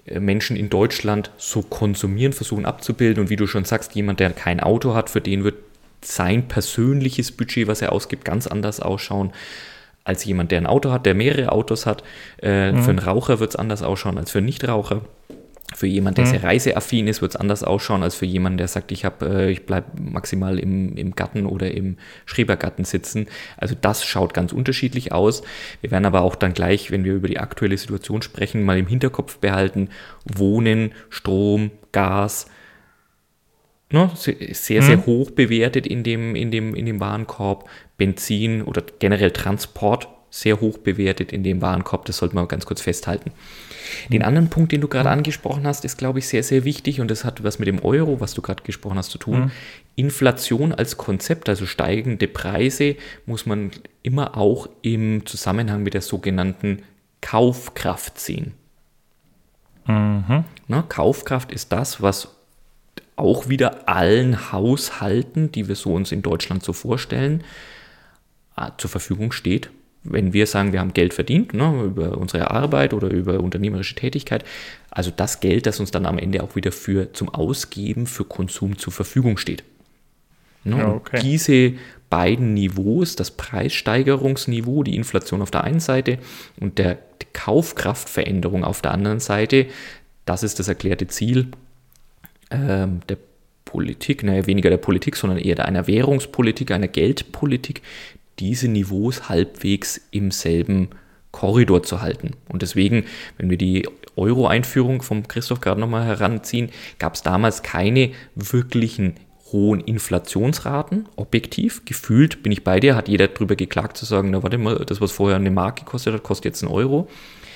[0.06, 0.26] hm.
[0.26, 3.24] Menschen in Deutschland so konsumieren, versuchen abzubilden.
[3.24, 5.56] Und wie du schon sagst, jemand, der kein Auto hat, für den wird
[6.02, 9.34] sein persönliches Budget, was er ausgibt, ganz anders ausschauen
[10.04, 12.04] als jemand, der ein Auto hat, der mehrere Autos hat.
[12.42, 12.84] Äh, mhm.
[12.84, 15.02] Für einen Raucher wird es anders ausschauen als für einen Nichtraucher.
[15.76, 16.30] Für jemanden, der mhm.
[16.30, 19.66] sehr reiseaffin ist, wird es anders ausschauen als für jemanden, der sagt, ich, äh, ich
[19.66, 23.28] bleibe maximal im, im Garten oder im Schrebergarten sitzen.
[23.58, 25.44] Also das schaut ganz unterschiedlich aus.
[25.82, 28.88] Wir werden aber auch dann gleich, wenn wir über die aktuelle Situation sprechen, mal im
[28.88, 29.90] Hinterkopf behalten,
[30.24, 32.48] Wohnen, Strom, Gas,
[33.92, 35.06] ne, sehr, sehr, mhm.
[35.06, 40.08] hoch bewertet in dem, in, dem, in dem Warenkorb, Benzin oder generell Transport
[40.40, 42.06] sehr hoch bewertet in dem Warenkorb.
[42.06, 43.32] Das sollte man ganz kurz festhalten.
[44.10, 47.10] Den anderen Punkt, den du gerade angesprochen hast, ist, glaube ich, sehr, sehr wichtig und
[47.10, 49.40] das hat was mit dem Euro, was du gerade gesprochen hast, zu tun.
[49.40, 49.52] Mhm.
[49.96, 53.72] Inflation als Konzept, also steigende Preise, muss man
[54.04, 56.84] immer auch im Zusammenhang mit der sogenannten
[57.22, 58.54] Kaufkraft sehen.
[59.88, 60.44] Mhm.
[60.68, 62.36] Na, Kaufkraft ist das, was
[63.16, 67.44] auch wieder allen Haushalten, die wir so uns in Deutschland so vorstellen,
[68.56, 69.72] äh, zur Verfügung steht
[70.12, 74.44] wenn wir sagen, wir haben Geld verdient, ne, über unsere Arbeit oder über unternehmerische Tätigkeit,
[74.90, 78.78] also das Geld, das uns dann am Ende auch wieder für zum Ausgeben, für Konsum
[78.78, 79.64] zur Verfügung steht.
[80.64, 81.20] Ne, ja, okay.
[81.22, 81.74] Diese
[82.10, 86.20] beiden Niveaus, das Preissteigerungsniveau, die Inflation auf der einen Seite
[86.60, 89.68] und der die Kaufkraftveränderung auf der anderen Seite,
[90.26, 91.48] das ist das erklärte Ziel
[92.52, 93.18] ähm, der
[93.66, 97.82] Politik, naja, weniger der Politik, sondern eher einer Währungspolitik, einer Geldpolitik,
[98.40, 100.90] diese Niveaus halbwegs im selben
[101.32, 102.32] Korridor zu halten.
[102.50, 103.06] Und deswegen,
[103.38, 106.70] wenn wir die Euro-Einführung vom Christoph gerade nochmal heranziehen,
[107.00, 109.16] gab es damals keine wirklichen
[109.52, 111.86] hohen Inflationsraten, objektiv.
[111.86, 115.00] Gefühlt bin ich bei dir, hat jeder drüber geklagt zu sagen, na warte mal, das,
[115.00, 117.08] was vorher eine Mark gekostet hat, kostet jetzt einen Euro.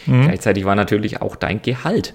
[0.06, 0.24] Mhm.
[0.24, 2.14] Gleichzeitig war natürlich auch dein Gehalt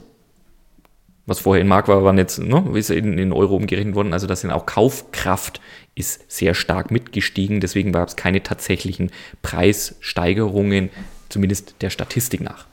[1.27, 4.13] was vorher in Mark war, waren jetzt, ne, ist in, in Euro umgerechnet worden.
[4.13, 5.61] Also das sind auch Kaufkraft
[5.97, 7.61] ist sehr stark mitgestiegen.
[7.61, 9.11] Deswegen gab es keine tatsächlichen
[9.43, 10.91] Preissteigerungen,
[11.29, 12.67] zumindest der Statistik nach.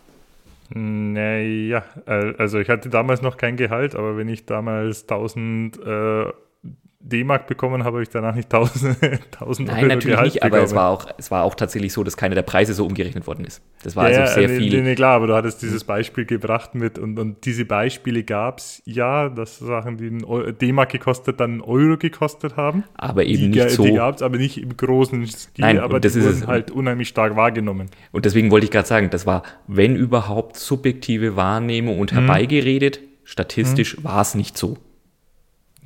[0.76, 6.26] Naja, also ich hatte damals noch kein Gehalt, aber wenn ich damals 1000 äh,
[7.04, 8.98] D-Mark bekommen habe, ich danach nicht 1000,
[9.34, 10.54] 1000 Nein, Euro natürlich Gehalt nicht, bekommen.
[10.54, 13.28] aber es war, auch, es war auch tatsächlich so, dass keine der Preise so umgerechnet
[13.28, 13.62] worden ist.
[13.84, 14.82] Das war ja, also sehr nee, viel.
[14.82, 18.82] Nee, klar, aber du hattest dieses Beispiel gebracht mit und, und diese Beispiele gab es
[18.86, 22.86] ja, dass Sachen, die D-Mark gekostet, dann Euro gekostet haben.
[22.96, 23.84] Aber eben die, nicht so.
[23.84, 27.10] Die gab es aber nicht im großen Stil, Nein, aber das die wurden halt unheimlich
[27.10, 27.90] stark wahrgenommen.
[28.14, 32.20] Und deswegen wollte ich gerade sagen, das war, wenn überhaupt, subjektive Wahrnehmung und hm.
[32.20, 33.00] herbeigeredet.
[33.26, 34.04] Statistisch hm.
[34.04, 34.78] war es nicht so.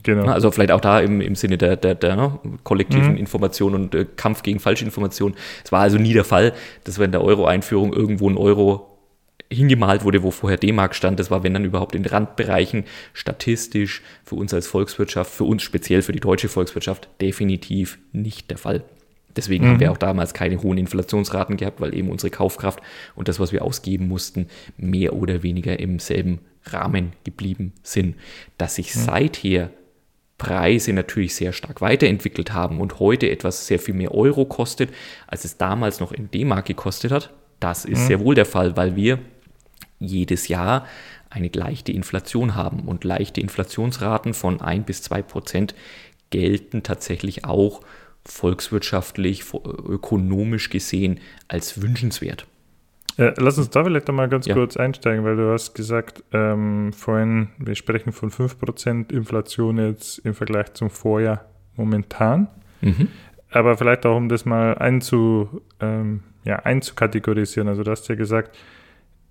[0.08, 0.32] Genau.
[0.32, 3.18] Also vielleicht auch da im, im Sinne der, der, der ne, kollektiven mhm.
[3.18, 5.36] Information und äh, Kampf gegen Falschinformation.
[5.66, 6.54] Es war also nie der Fall,
[6.86, 8.98] dass wenn der Euro-Einführung irgendwo ein Euro
[9.52, 11.20] hingemalt wurde, wo vorher D-Mark stand.
[11.20, 16.02] Das war, wenn dann überhaupt in Randbereichen statistisch für uns als Volkswirtschaft, für uns speziell
[16.02, 18.86] für die deutsche Volkswirtschaft definitiv nicht der Fall.
[19.36, 19.70] Deswegen mhm.
[19.70, 22.80] haben wir auch damals keine hohen Inflationsraten gehabt, weil eben unsere Kaufkraft
[23.16, 24.48] und das, was wir ausgeben mussten,
[24.78, 28.16] mehr oder weniger im selben Rahmen geblieben sind.
[28.58, 29.00] Dass sich mhm.
[29.00, 29.70] seither
[30.38, 34.92] Preise natürlich sehr stark weiterentwickelt haben und heute etwas sehr viel mehr Euro kostet,
[35.26, 38.08] als es damals noch in D-Mark gekostet hat, das ist mhm.
[38.08, 39.20] sehr wohl der Fall, weil wir
[40.00, 40.86] jedes Jahr
[41.30, 45.76] eine leichte Inflation haben und leichte Inflationsraten von 1 bis 2 Prozent
[46.30, 47.82] gelten tatsächlich auch
[48.26, 52.46] volkswirtschaftlich, ökonomisch gesehen als wünschenswert.
[53.18, 54.54] Ja, lass uns da vielleicht einmal ganz ja.
[54.54, 60.36] kurz einsteigen, weil du hast gesagt, ähm, vorhin, wir sprechen von 5% Inflation jetzt im
[60.36, 61.46] Vergleich zum Vorjahr
[61.76, 62.48] momentan.
[62.82, 63.08] Mhm.
[63.50, 67.68] Aber vielleicht auch, um das mal einzu, ähm, ja, einzukategorisieren.
[67.68, 68.56] Also du hast ja gesagt,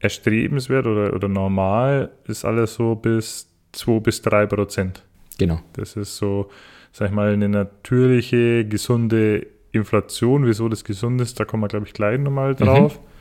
[0.01, 5.05] erstrebenswert oder, oder normal ist alles so bis 2 bis 3 Prozent.
[5.39, 5.61] Genau.
[5.75, 6.51] Das ist so,
[6.93, 10.47] sag ich mal, eine natürliche, gesunde Inflation.
[10.47, 12.57] Wieso das gesund ist, da kommen wir, glaube ich, gleich nochmal mhm.
[12.57, 12.99] drauf.
[12.99, 13.16] Mhm.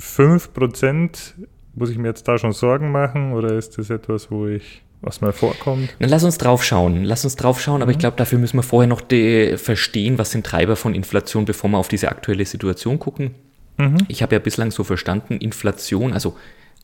[0.00, 1.34] 5%,
[1.74, 5.20] muss ich mir jetzt da schon Sorgen machen oder ist das etwas, wo ich was
[5.20, 5.94] mal vorkommt.
[5.98, 7.04] Dann lass uns drauf schauen.
[7.04, 7.92] Lass uns drauf schauen, aber mhm.
[7.92, 9.02] ich glaube, dafür müssen wir vorher noch
[9.56, 13.34] verstehen, was sind Treiber von Inflation, bevor wir auf diese aktuelle Situation gucken.
[13.76, 13.98] Mhm.
[14.08, 16.36] Ich habe ja bislang so verstanden, Inflation, also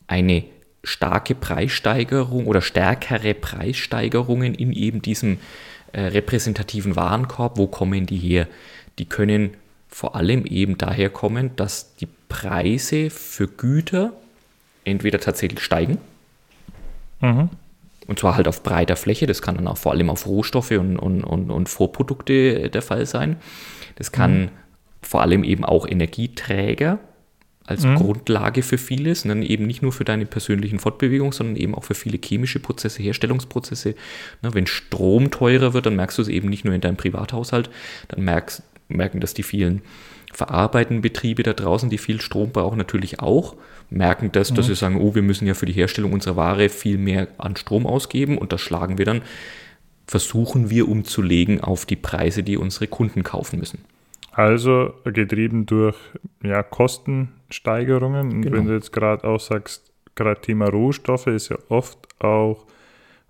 [0.07, 0.43] eine
[0.83, 5.37] starke Preissteigerung oder stärkere Preissteigerungen in eben diesem
[5.93, 8.47] äh, repräsentativen Warenkorb, wo kommen die her?
[8.99, 9.51] Die können
[9.87, 14.13] vor allem eben daher kommen, dass die Preise für Güter
[14.85, 15.97] entweder tatsächlich steigen,
[17.19, 17.49] mhm.
[18.07, 20.97] und zwar halt auf breiter Fläche, das kann dann auch vor allem auf Rohstoffe und,
[20.97, 23.35] und, und, und Vorprodukte der Fall sein.
[23.95, 24.49] Das kann mhm.
[25.01, 26.99] vor allem eben auch Energieträger
[27.65, 27.95] als mhm.
[27.95, 31.83] Grundlage für vieles, und dann eben nicht nur für deine persönlichen Fortbewegung, sondern eben auch
[31.83, 33.95] für viele chemische Prozesse, Herstellungsprozesse.
[34.41, 37.69] Na, wenn Strom teurer wird, dann merkst du es eben nicht nur in deinem Privathaushalt,
[38.07, 39.81] dann merkst, merken das die vielen
[40.33, 43.55] verarbeitenden Betriebe da draußen, die viel Strom brauchen, natürlich auch,
[43.89, 44.55] merken das, mhm.
[44.55, 47.55] dass sie sagen, oh, wir müssen ja für die Herstellung unserer Ware viel mehr an
[47.55, 49.21] Strom ausgeben und das schlagen wir dann,
[50.07, 53.85] versuchen wir umzulegen auf die Preise, die unsere Kunden kaufen müssen.
[54.31, 55.97] Also getrieben durch
[56.41, 58.31] ja, Kostensteigerungen.
[58.31, 58.57] Und genau.
[58.57, 62.65] wenn du jetzt gerade auch sagst, gerade Thema Rohstoffe ist ja oft auch,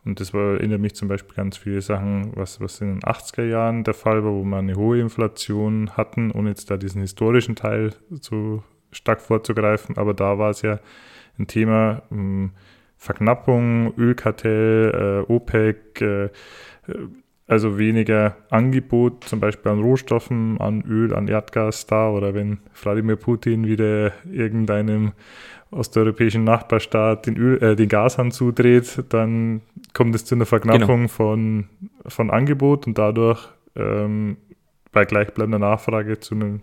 [0.04, 3.45] und das war, erinnert mich zum Beispiel ganz viele Sachen, was, was in den 80er
[3.45, 7.56] Jahren der Fall war, wo wir eine hohe Inflation hatten, ohne jetzt da diesen historischen
[7.56, 10.80] Teil so stark vorzugreifen, aber da war es ja
[11.38, 12.52] ein Thema ähm,
[12.97, 16.30] Verknappung, Ölkartell, äh, OPEC, äh,
[17.47, 22.10] also weniger Angebot zum Beispiel an Rohstoffen, an Öl, an Erdgas da.
[22.10, 25.12] Oder wenn Wladimir Putin wieder irgendeinem
[25.72, 29.61] osteuropäischen Nachbarstaat den, Öl, äh, den Gashahn zudreht, dann
[29.93, 31.07] kommt es zu einer Verknappung genau.
[31.07, 31.65] von,
[32.05, 34.38] von Angebot und dadurch ähm,
[34.91, 36.61] bei gleichbleibender Nachfrage zu einem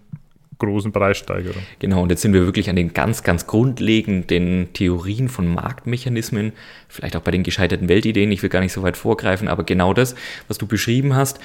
[0.59, 1.63] großen Preissteigerung.
[1.79, 6.53] Genau, und jetzt sind wir wirklich an den ganz, ganz grundlegenden Theorien von Marktmechanismen,
[6.89, 9.95] vielleicht auch bei den gescheiterten Weltideen, ich will gar nicht so weit vorgreifen, aber genau
[9.95, 10.15] das,
[10.49, 11.39] was du beschrieben hast,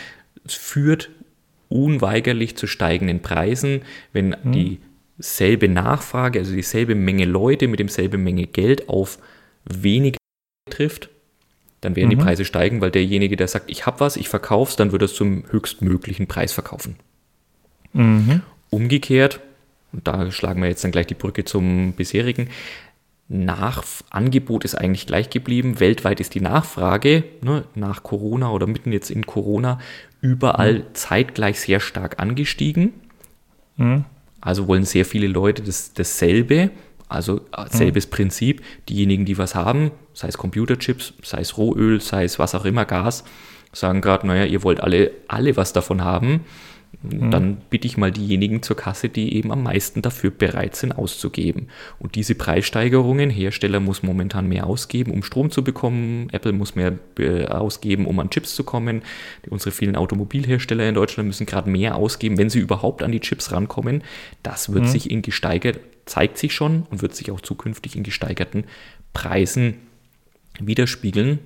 [0.47, 1.11] führt
[1.69, 4.51] unweigerlich zu steigenden Preisen, wenn hm.
[5.17, 9.19] Dieselbe Nachfrage, also dieselbe Menge Leute mit demselben Menge Geld auf
[9.65, 10.17] wenig
[10.69, 11.09] trifft,
[11.81, 12.11] dann werden mhm.
[12.11, 15.01] die Preise steigen, weil derjenige, der sagt, ich habe was, ich verkaufe es, dann wird
[15.01, 16.95] es zum höchstmöglichen Preis verkaufen.
[17.93, 18.41] Mhm.
[18.69, 19.41] Umgekehrt,
[19.91, 22.49] und da schlagen wir jetzt dann gleich die Brücke zum bisherigen,
[23.29, 25.79] nach Angebot ist eigentlich gleich geblieben.
[25.79, 29.79] Weltweit ist die Nachfrage ne, nach Corona oder mitten jetzt in Corona
[30.21, 30.83] überall mhm.
[30.93, 32.93] zeitgleich sehr stark angestiegen.
[33.77, 34.05] Mhm.
[34.43, 36.69] Also wollen sehr viele Leute das, dasselbe,
[37.07, 38.11] also selbes mhm.
[38.11, 38.61] Prinzip.
[38.89, 42.83] Diejenigen, die was haben, sei es Computerchips, sei es Rohöl, sei es was auch immer,
[42.83, 43.23] Gas,
[43.71, 46.41] sagen gerade, naja, ihr wollt alle, alle was davon haben.
[47.03, 47.31] Mhm.
[47.31, 51.67] Dann bitte ich mal diejenigen zur Kasse, die eben am meisten dafür bereit sind auszugeben.
[51.99, 56.97] Und diese Preissteigerungen, Hersteller muss momentan mehr ausgeben, um Strom zu bekommen, Apple muss mehr
[57.19, 59.01] äh, ausgeben, um an Chips zu kommen.
[59.49, 63.51] Unsere vielen Automobilhersteller in Deutschland müssen gerade mehr ausgeben, wenn sie überhaupt an die Chips
[63.51, 64.01] rankommen.
[64.41, 64.89] Das wird mhm.
[64.89, 68.63] sich in gesteigert, zeigt sich schon und wird sich auch zukünftig in gesteigerten
[69.11, 69.75] Preisen
[70.59, 71.39] widerspiegeln,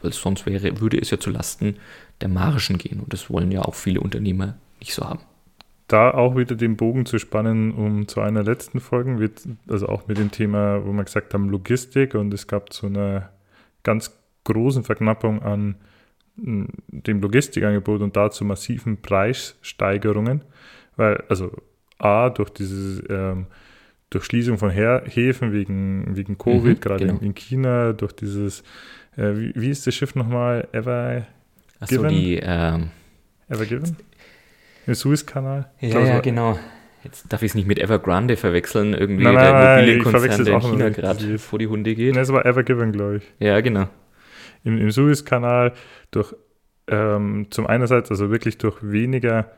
[0.00, 1.76] weil sonst wäre, würde es ja zu Lasten
[2.20, 3.00] der Margen gehen.
[3.00, 5.20] Und das wollen ja auch viele Unternehmer nicht so haben.
[5.88, 10.08] Da auch wieder den Bogen zu spannen, um zu einer letzten Folge, wird, also auch
[10.08, 13.30] mit dem Thema, wo wir gesagt haben, Logistik und es gab zu einer
[13.82, 14.12] ganz
[14.44, 15.76] großen Verknappung an
[16.36, 20.42] hm, dem Logistikangebot und dazu massiven Preissteigerungen,
[20.96, 21.52] weil, also
[21.98, 23.46] A, durch diese ähm,
[24.10, 27.18] durch Schließung von Her Häfen wegen, wegen Covid, mhm, gerade genau.
[27.20, 28.62] in, China, durch dieses,
[29.16, 30.68] äh, wie, wie, ist das Schiff nochmal?
[30.72, 31.26] Ever
[31.80, 32.90] Achso, die ähm,
[33.48, 33.96] Ever Given?
[34.86, 35.70] Im Suezkanal.
[35.80, 36.58] Ja, ja, genau.
[37.04, 40.20] Jetzt darf ich es nicht mit Evergrande verwechseln, irgendwie Nein, der nein, mobile ich Konzern,
[40.20, 42.14] verwechsel's der in China gerade vor die Hunde geht.
[42.14, 43.32] Ne, das war Evergiven, glaube ich.
[43.40, 43.88] Ja, genau.
[44.62, 45.72] Im, im Suezkanal
[46.12, 46.34] durch
[46.88, 49.50] ähm, zum einerseits also wirklich durch weniger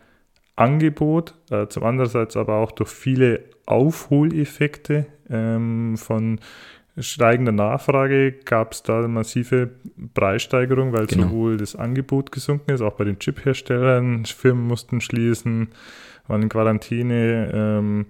[0.57, 6.41] Angebot, äh, zum andererseits aber auch durch viele Aufholeffekte ähm, von
[6.99, 9.71] steigender Nachfrage gab es da massive
[10.15, 11.25] Preissteigerung, weil Genau.
[11.29, 15.69] sowohl das Angebot gesunken ist, auch bei den Chip-Herstellern, Firmen mussten schließen,
[16.29, 18.07] waren in Quarantäne ähm,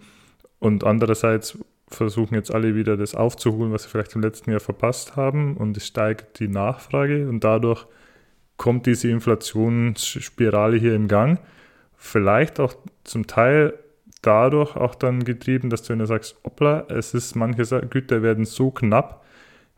[0.58, 1.58] und andererseits
[1.88, 5.76] versuchen jetzt alle wieder das aufzuholen, was sie vielleicht im letzten Jahr verpasst haben und
[5.76, 7.86] es steigt die Nachfrage und dadurch
[8.56, 11.38] kommt diese Inflationsspirale hier in Gang.
[11.96, 12.74] Vielleicht auch
[13.04, 13.74] zum Teil
[14.26, 18.44] dadurch auch dann getrieben, dass du, wenn du sagst, hoppla, es ist, manche Güter werden
[18.44, 19.24] so knapp.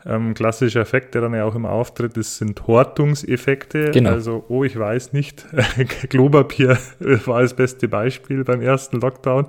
[0.05, 3.91] Ähm, klassischer Effekt, der dann ja auch immer auftritt, ist, sind Hortungseffekte.
[3.91, 4.11] Genau.
[4.11, 5.47] Also, oh, ich weiß nicht,
[6.11, 9.49] Klopapier war das beste Beispiel beim ersten Lockdown,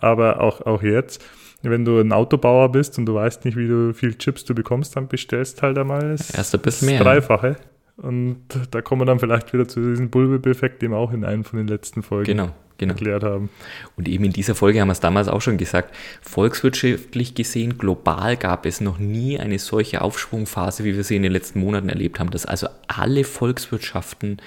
[0.00, 1.22] aber auch, auch jetzt.
[1.62, 4.96] Wenn du ein Autobauer bist und du weißt nicht, wie du viel Chips du bekommst,
[4.96, 7.02] dann bestellst halt einmal das, Erst ein bisschen mehr.
[7.02, 7.56] Dreifache.
[8.02, 8.38] Und
[8.70, 11.58] da kommen wir dann vielleicht wieder zu diesem Bullwhip-Effekt, den wir auch in einem von
[11.58, 12.94] den letzten Folgen Genau, genau.
[12.94, 13.50] erklärt haben.
[13.96, 18.36] Und eben in dieser Folge haben wir es damals auch schon gesagt, volkswirtschaftlich gesehen, global
[18.38, 22.18] gab es noch nie eine solche Aufschwungphase, wie wir sie in den letzten Monaten erlebt
[22.20, 24.38] haben, dass also alle Volkswirtschaften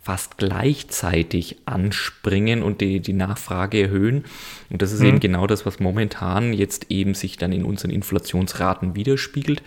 [0.00, 4.24] fast gleichzeitig anspringen und die, die Nachfrage erhöhen.
[4.70, 5.06] Und das ist Mhm.
[5.06, 9.62] eben genau das, was momentan jetzt eben sich dann in unseren Inflationsraten widerspiegelt.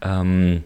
[0.00, 0.64] Ähm,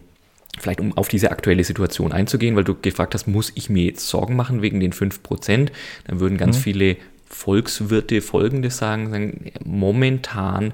[0.57, 4.07] vielleicht um auf diese aktuelle Situation einzugehen, weil du gefragt hast, muss ich mir jetzt
[4.07, 5.69] Sorgen machen wegen den 5%?
[6.05, 6.97] Dann würden ganz viele
[7.29, 10.73] Volkswirte Folgendes sagen, sagen, momentan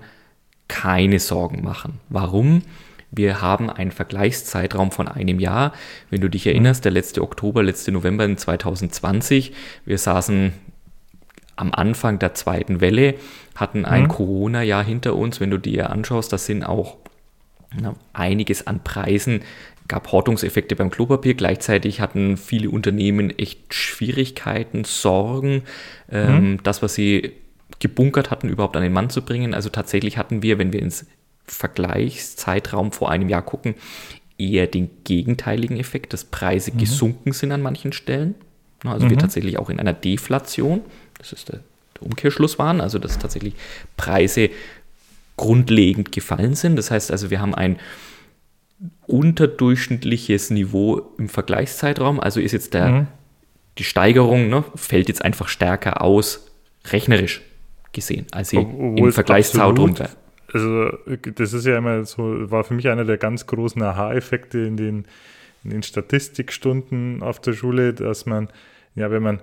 [0.67, 1.99] keine Sorgen machen.
[2.09, 2.61] Warum?
[3.11, 5.73] Wir haben einen Vergleichszeitraum von einem Jahr.
[6.09, 9.53] Wenn du dich erinnerst, der letzte Oktober, letzte November in 2020,
[9.85, 10.53] wir saßen
[11.55, 13.15] am Anfang der zweiten Welle,
[13.55, 14.07] hatten ein Mhm.
[14.07, 15.39] Corona-Jahr hinter uns.
[15.39, 16.97] Wenn du dir anschaust, das sind auch
[18.13, 19.41] einiges an Preisen,
[19.87, 21.33] gab Hortungseffekte beim Klopapier.
[21.33, 25.63] Gleichzeitig hatten viele Unternehmen echt Schwierigkeiten, Sorgen,
[26.11, 27.33] ähm, das, was sie
[27.79, 29.53] gebunkert hatten, überhaupt an den Mann zu bringen.
[29.53, 31.05] Also tatsächlich hatten wir, wenn wir ins
[31.45, 33.75] Vergleichszeitraum vor einem Jahr gucken,
[34.37, 38.35] eher den gegenteiligen Effekt, dass Preise gesunken sind an manchen Stellen.
[38.83, 40.81] Also wir tatsächlich auch in einer Deflation,
[41.17, 41.59] das ist der,
[41.95, 43.53] der Umkehrschluss waren, also dass tatsächlich
[43.95, 44.49] Preise
[45.37, 46.75] grundlegend gefallen sind.
[46.75, 47.77] Das heißt also, wir haben ein
[49.07, 52.19] unterdurchschnittliches Niveau im Vergleichszeitraum.
[52.19, 53.07] Also ist jetzt der, Mhm.
[53.77, 56.51] die Steigerung, ne, fällt jetzt einfach stärker aus,
[56.91, 57.41] rechnerisch
[57.91, 60.17] gesehen, als sie Obwohl im Vergleichszeitraum absolut-
[60.53, 60.91] Also,
[61.35, 65.05] das ist ja immer so, war für mich einer der ganz großen Aha-Effekte in den,
[65.63, 68.49] in den Statistikstunden auf der Schule, dass man,
[68.95, 69.41] ja, wenn man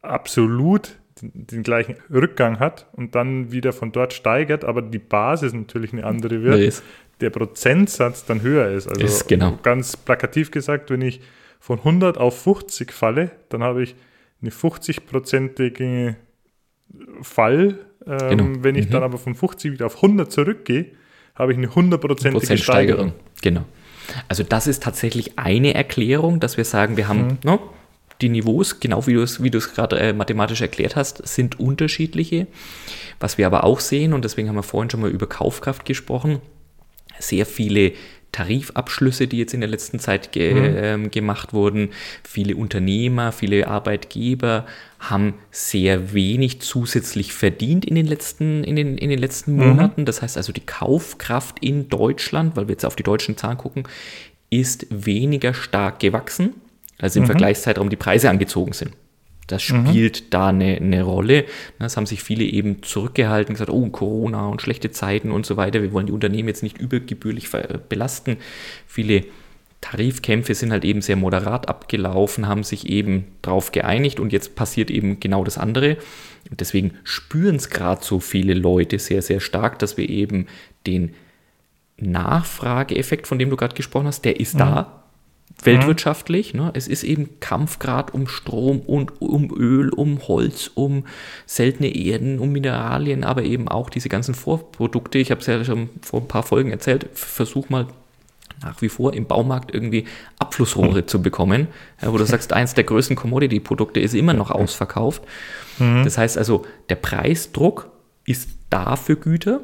[0.00, 5.92] absolut den, gleichen Rückgang hat und dann wieder von dort steigert, aber die Basis natürlich
[5.92, 6.82] eine andere wird, ist.
[7.20, 8.88] der Prozentsatz dann höher ist.
[8.88, 9.58] Also Ist, genau.
[9.62, 11.20] ganz plakativ gesagt, wenn ich
[11.60, 13.94] von 100 auf 50 falle, dann habe ich
[14.40, 16.16] eine 50-prozentige
[17.22, 17.78] Fall.
[18.06, 18.44] Ähm, Genau.
[18.64, 18.90] Wenn ich Mhm.
[18.90, 20.86] dann aber von 50 wieder auf 100 zurückgehe,
[21.34, 23.08] habe ich eine 100-prozentige Prozentsteigerung.
[23.10, 23.12] Steigerung.
[23.42, 23.64] Genau.
[24.28, 27.58] Also das ist tatsächlich eine Erklärung, dass wir sagen, wir haben ne,
[28.22, 31.60] die Niveaus, genau wie du es, wie du es gerade äh, mathematisch erklärt hast, sind
[31.60, 32.46] unterschiedliche.
[33.20, 36.40] Was wir aber auch sehen, und deswegen haben wir vorhin schon mal über Kaufkraft gesprochen,
[37.18, 37.92] sehr viele
[38.32, 41.90] Tarifabschlüsse, die jetzt in der letzten Zeit ge ähm, gemacht wurden.
[42.24, 44.66] Viele Unternehmer, viele Arbeitgeber
[44.98, 50.06] haben sehr wenig zusätzlich verdient in den letzten, in den, in den letzten Monaten.
[50.06, 53.84] Das heißt also, die Kaufkraft in Deutschland, weil wir jetzt auf die deutschen Zahlen gucken,
[54.48, 56.54] ist weniger stark gewachsen,
[56.98, 58.92] als im Vergleichszeitraum die Preise angezogen sind.
[59.48, 61.44] Das spielt da eine, eine Rolle.
[61.78, 65.82] Das haben sich viele eben zurückgehalten, gesagt, oh, Corona und schlechte Zeiten und so weiter.
[65.82, 68.36] Wir wollen die Unternehmen jetzt nicht übergebührlich ver- belasten.
[68.86, 69.24] Viele
[69.80, 74.90] Tarifkämpfe sind halt eben sehr moderat abgelaufen, haben sich eben drauf geeinigt und jetzt passiert
[74.92, 75.96] eben genau das andere.
[76.48, 80.46] Und deswegen spüren es gerade so viele Leute sehr, sehr stark, dass wir eben
[80.86, 81.14] den
[81.98, 85.01] Nachfrageeffekt, von dem du gerade gesprochen hast, der ist da,
[85.62, 86.54] weltwirtschaftlich.
[86.54, 86.70] Ne?
[86.74, 91.04] Es ist eben Kampf gerade um Strom und um Öl, um Holz, um
[91.46, 95.18] seltene Erden, um Mineralien, aber eben auch diese ganzen Vorprodukte.
[95.18, 97.08] Ich habe es ja schon vor ein paar Folgen erzählt.
[97.14, 97.86] Versuch mal
[98.62, 100.04] nach wie vor im Baumarkt irgendwie
[100.38, 101.66] Abflussrohre zu bekommen,
[102.00, 105.22] ja, wo du sagst, eins der größten Commodity-Produkte ist immer noch ausverkauft.
[105.78, 107.90] Das heißt also, der Preisdruck
[108.24, 109.62] ist da für Güter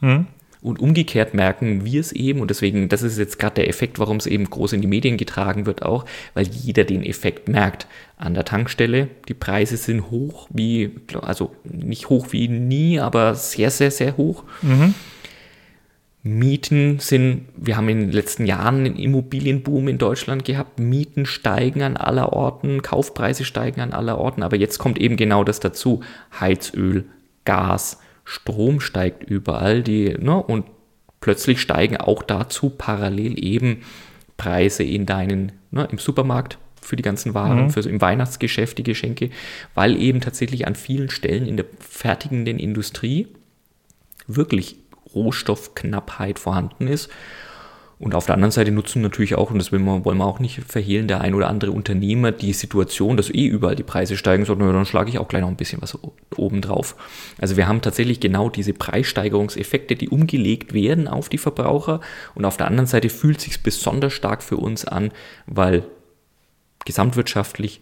[0.00, 0.26] Mhm.
[0.66, 4.16] Und umgekehrt merken wir es eben, und deswegen, das ist jetzt gerade der Effekt, warum
[4.16, 6.04] es eben groß in die Medien getragen wird, auch,
[6.34, 7.86] weil jeder den Effekt merkt.
[8.16, 10.90] An der Tankstelle, die Preise sind hoch, wie,
[11.22, 14.42] also nicht hoch wie nie, aber sehr, sehr, sehr hoch.
[14.62, 14.94] Mhm.
[16.24, 20.80] Mieten sind, wir haben in den letzten Jahren einen Immobilienboom in Deutschland gehabt.
[20.80, 25.44] Mieten steigen an aller Orten, Kaufpreise steigen an aller Orten, aber jetzt kommt eben genau
[25.44, 26.00] das dazu.
[26.40, 27.04] Heizöl,
[27.44, 30.66] Gas, Strom steigt überall, die, ne, und
[31.20, 33.84] plötzlich steigen auch dazu parallel eben
[34.36, 37.70] Preise in deinen, ne, im Supermarkt für die ganzen Waren, mhm.
[37.70, 39.30] für im Weihnachtsgeschäft die Geschenke,
[39.74, 43.28] weil eben tatsächlich an vielen Stellen in der fertigenden Industrie
[44.26, 44.76] wirklich
[45.14, 47.08] Rohstoffknappheit vorhanden ist
[47.98, 50.38] und auf der anderen Seite nutzen natürlich auch, und das wollen wir, wollen wir auch
[50.38, 54.44] nicht verhehlen, der ein oder andere Unternehmer die Situation, dass eh überall die Preise steigen,
[54.44, 55.98] sondern dann schlage ich auch gleich noch ein bisschen was
[56.36, 56.94] oben drauf.
[57.38, 62.02] Also wir haben tatsächlich genau diese Preissteigerungseffekte, die umgelegt werden auf die Verbraucher.
[62.34, 65.10] Und auf der anderen Seite fühlt sich besonders stark für uns an,
[65.46, 65.84] weil
[66.84, 67.80] gesamtwirtschaftlich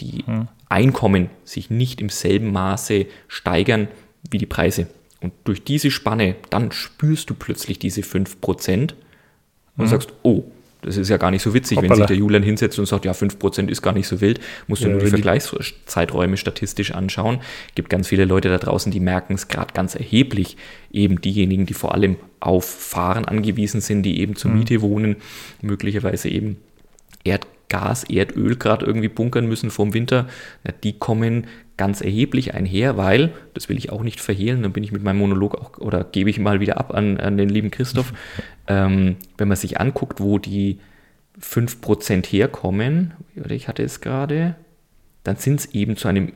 [0.00, 0.48] die hm.
[0.70, 3.88] Einkommen sich nicht im selben Maße steigern
[4.30, 4.86] wie die Preise.
[5.20, 8.94] Und durch diese Spanne, dann spürst du plötzlich diese 5%
[9.80, 9.90] und mhm.
[9.90, 10.44] sagst, oh,
[10.82, 11.90] das ist ja gar nicht so witzig, Hoppala.
[11.90, 14.82] wenn sich der Julian hinsetzt und sagt, ja, 5% ist gar nicht so wild, musst
[14.82, 17.40] du ja, nur die Vergleichszeiträume statistisch anschauen.
[17.74, 20.56] Gibt ganz viele Leute da draußen, die merken es gerade ganz erheblich.
[20.90, 24.58] Eben diejenigen, die vor allem auf Fahren angewiesen sind, die eben zur mhm.
[24.58, 25.16] Miete wohnen,
[25.60, 26.56] möglicherweise eben
[27.24, 30.28] Erdgas, Erdöl gerade irgendwie bunkern müssen vom Winter,
[30.64, 31.46] ja, die kommen
[31.80, 35.16] ganz erheblich einher, weil, das will ich auch nicht verhehlen, dann bin ich mit meinem
[35.16, 38.12] Monolog auch, oder gebe ich mal wieder ab an, an den lieben Christoph,
[38.66, 40.78] ähm, wenn man sich anguckt, wo die
[41.40, 44.56] 5% herkommen, oder ich hatte es gerade,
[45.24, 46.34] dann sind es eben zu einem,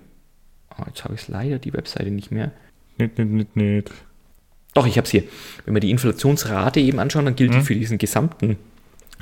[0.78, 2.51] oh, jetzt habe ich es leider, die Webseite nicht mehr.
[2.97, 3.90] Nicht, nicht, nicht, nicht.
[4.72, 5.24] Doch, ich habe es hier.
[5.66, 7.61] Wenn wir die Inflationsrate eben anschauen, dann gilt hm.
[7.61, 8.57] die für diesen gesamten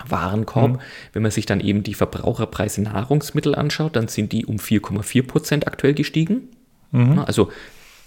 [0.09, 0.73] Warenkorb.
[0.73, 0.81] Mhm.
[1.13, 5.67] Wenn man sich dann eben die Verbraucherpreise Nahrungsmittel anschaut, dann sind die um 4,4 Prozent
[5.67, 6.49] aktuell gestiegen.
[6.91, 7.19] Mhm.
[7.21, 7.51] Also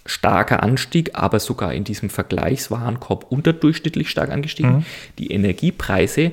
[0.06, 4.78] starker Anstieg, aber sogar in diesem Vergleichswarenkorb unterdurchschnittlich stark angestiegen.
[4.78, 4.86] Mhm.
[5.18, 6.32] Die Energiepreise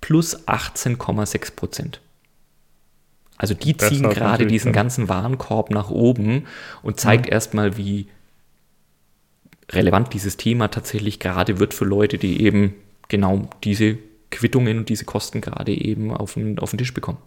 [0.00, 2.00] plus 18,6 Prozent.
[3.38, 6.46] Also die ziehen gerade diesen ganzen Warenkorb nach oben
[6.82, 7.32] und zeigt mhm.
[7.32, 8.08] erstmal, wie
[9.70, 12.74] relevant dieses Thema tatsächlich gerade wird für Leute, die eben
[13.08, 13.98] genau diese
[14.30, 17.18] Quittungen und diese Kosten gerade eben auf den, auf den Tisch bekommen.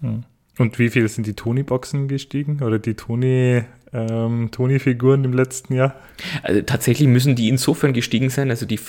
[0.00, 0.24] Hm.
[0.58, 5.94] Und wie viel sind die Tony-Boxen gestiegen oder die Tony, ähm, Tony-Figuren im letzten Jahr?
[6.42, 8.80] Also tatsächlich müssen die insofern gestiegen sein, also die,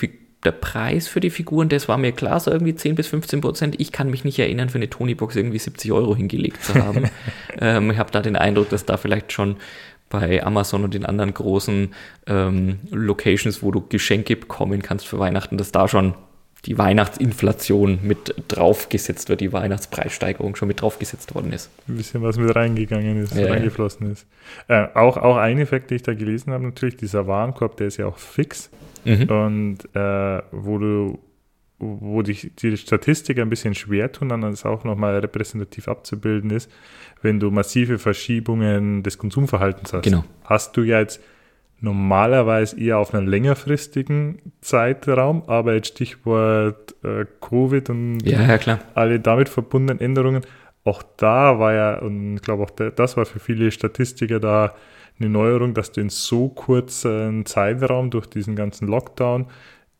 [0.44, 3.80] der Preis für die Figuren, das war mir klar, so irgendwie 10 bis 15 Prozent.
[3.80, 7.04] Ich kann mich nicht erinnern, für eine Tony-Box irgendwie 70 Euro hingelegt zu haben.
[7.60, 9.56] ähm, ich habe da den Eindruck, dass da vielleicht schon
[10.08, 11.94] bei Amazon und den anderen großen
[12.26, 16.14] ähm, Locations, wo du Geschenke bekommen kannst für Weihnachten, dass da schon
[16.66, 21.70] die Weihnachtsinflation mit draufgesetzt wird, die Weihnachtspreissteigerung schon mit draufgesetzt worden ist.
[21.88, 24.26] Ein bisschen was mit reingegangen ist, ja, reingeflossen ist.
[24.68, 27.96] Äh, auch, auch ein Effekt, den ich da gelesen habe, natürlich, dieser Warenkorb, der ist
[27.96, 28.70] ja auch fix.
[29.04, 29.30] Mhm.
[29.30, 31.18] Und äh, wo du
[31.80, 36.70] wo dich die Statistik ein bisschen schwer tun, dann das auch nochmal repräsentativ abzubilden ist,
[37.22, 40.04] wenn du massive Verschiebungen des Konsumverhaltens hast.
[40.04, 40.24] Genau.
[40.44, 41.20] Hast du ja jetzt
[41.80, 49.20] normalerweise eher auf einen längerfristigen Zeitraum, aber jetzt Stichwort äh, Covid und ja, ja, alle
[49.20, 50.42] damit verbundenen Änderungen,
[50.84, 54.74] auch da war ja, und ich glaube auch das war für viele Statistiker da
[55.18, 59.46] eine Neuerung, dass du in so kurzen Zeitraum durch diesen ganzen Lockdown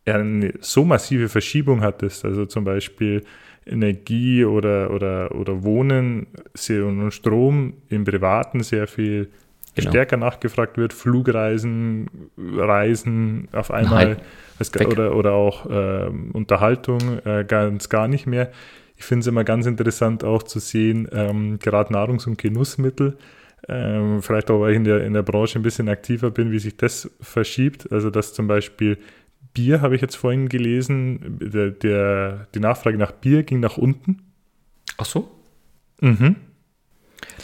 [0.07, 3.25] eine so massive Verschiebung hattest, also zum Beispiel
[3.67, 6.27] Energie oder, oder, oder Wohnen
[6.69, 9.31] und Strom im Privaten sehr viel
[9.75, 9.91] genau.
[9.91, 14.19] stärker nachgefragt wird, Flugreisen, Reisen auf einmal
[14.59, 18.51] es, oder, oder auch äh, Unterhaltung äh, ganz gar nicht mehr.
[18.97, 23.17] Ich finde es immer ganz interessant auch zu sehen, ähm, gerade Nahrungs- und Genussmittel,
[23.69, 26.59] ähm, vielleicht auch, weil ich in der, in der Branche ein bisschen aktiver bin, wie
[26.59, 27.91] sich das verschiebt.
[27.93, 28.99] Also dass zum Beispiel
[29.55, 34.23] Bier, habe ich jetzt vorhin gelesen, der, der, die Nachfrage nach Bier ging nach unten.
[34.99, 35.31] Ach so?
[36.01, 36.37] Mhm.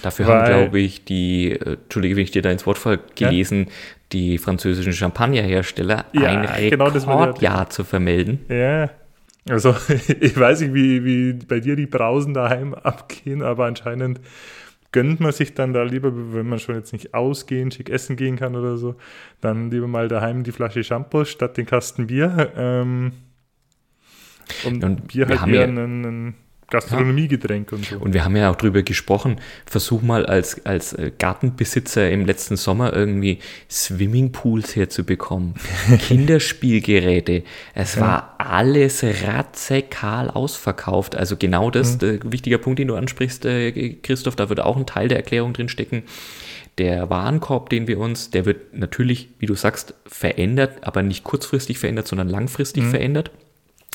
[0.03, 3.01] Dafür Weil, haben, glaube ich, die, äh, Entschuldige, wenn ich dir da ins Wort fall,
[3.14, 3.72] gelesen, ja?
[4.12, 8.41] die französischen Champagnerhersteller ja, ein genau Rekordjahr zu vermelden.
[8.49, 8.91] Ja,
[9.49, 9.74] also
[10.20, 14.20] ich weiß nicht, wie, wie bei dir die Brausen daheim abgehen, aber anscheinend
[14.93, 18.37] gönnt man sich dann da lieber, wenn man schon jetzt nicht ausgehen, schick essen gehen
[18.37, 18.97] kann oder so,
[19.41, 22.53] dann lieber mal daheim die Flasche Shampoo statt den Kasten Bier.
[22.57, 23.12] Ähm,
[24.64, 26.35] und, und Bier halt eher einen, einen
[26.69, 27.97] Gastronomiegetränk und so.
[27.99, 29.37] Und wir haben ja auch drüber gesprochen,
[29.67, 33.39] versuch mal als, als äh, Gartenbesitzer im letzten Sommer irgendwie
[33.71, 35.55] Swimmingpools herzubekommen,
[36.01, 37.45] Kinderspielgeräte.
[37.75, 38.01] Es ja.
[38.01, 41.14] war alles ratzekal ausverkauft.
[41.14, 42.09] Also genau das, mhm.
[42.09, 45.53] äh, wichtiger Punkt, den du ansprichst, äh, Christoph, da würde auch ein Teil der Erklärung
[45.53, 46.03] drin stecken.
[46.79, 51.79] Der Warenkorb, den wir uns, der wird natürlich, wie du sagst, verändert, aber nicht kurzfristig
[51.79, 52.91] verändert, sondern langfristig mhm.
[52.91, 53.31] verändert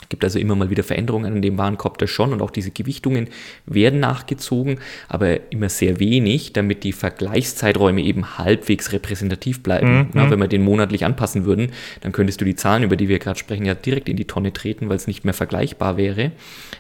[0.09, 3.29] gibt also immer mal wieder Veränderungen an dem Warenkorb, das schon und auch diese Gewichtungen
[3.65, 9.97] werden nachgezogen, aber immer sehr wenig, damit die Vergleichszeiträume eben halbwegs repräsentativ bleiben.
[9.97, 10.09] Mhm.
[10.13, 11.71] Na, wenn wir den monatlich anpassen würden,
[12.01, 14.53] dann könntest du die Zahlen, über die wir gerade sprechen, ja direkt in die Tonne
[14.53, 16.31] treten, weil es nicht mehr vergleichbar wäre.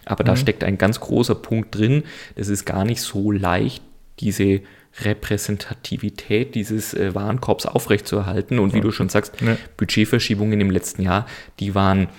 [0.05, 0.27] Aber mhm.
[0.27, 2.03] da steckt ein ganz großer Punkt drin.
[2.35, 3.81] Das ist gar nicht so leicht,
[4.19, 4.61] diese
[4.99, 8.59] Repräsentativität dieses äh, Warenkorbs aufrechtzuerhalten.
[8.59, 8.83] Und wie ja.
[8.83, 9.57] du schon sagst, ja.
[9.77, 11.25] Budgetverschiebungen im letzten Jahr,
[11.59, 12.09] die waren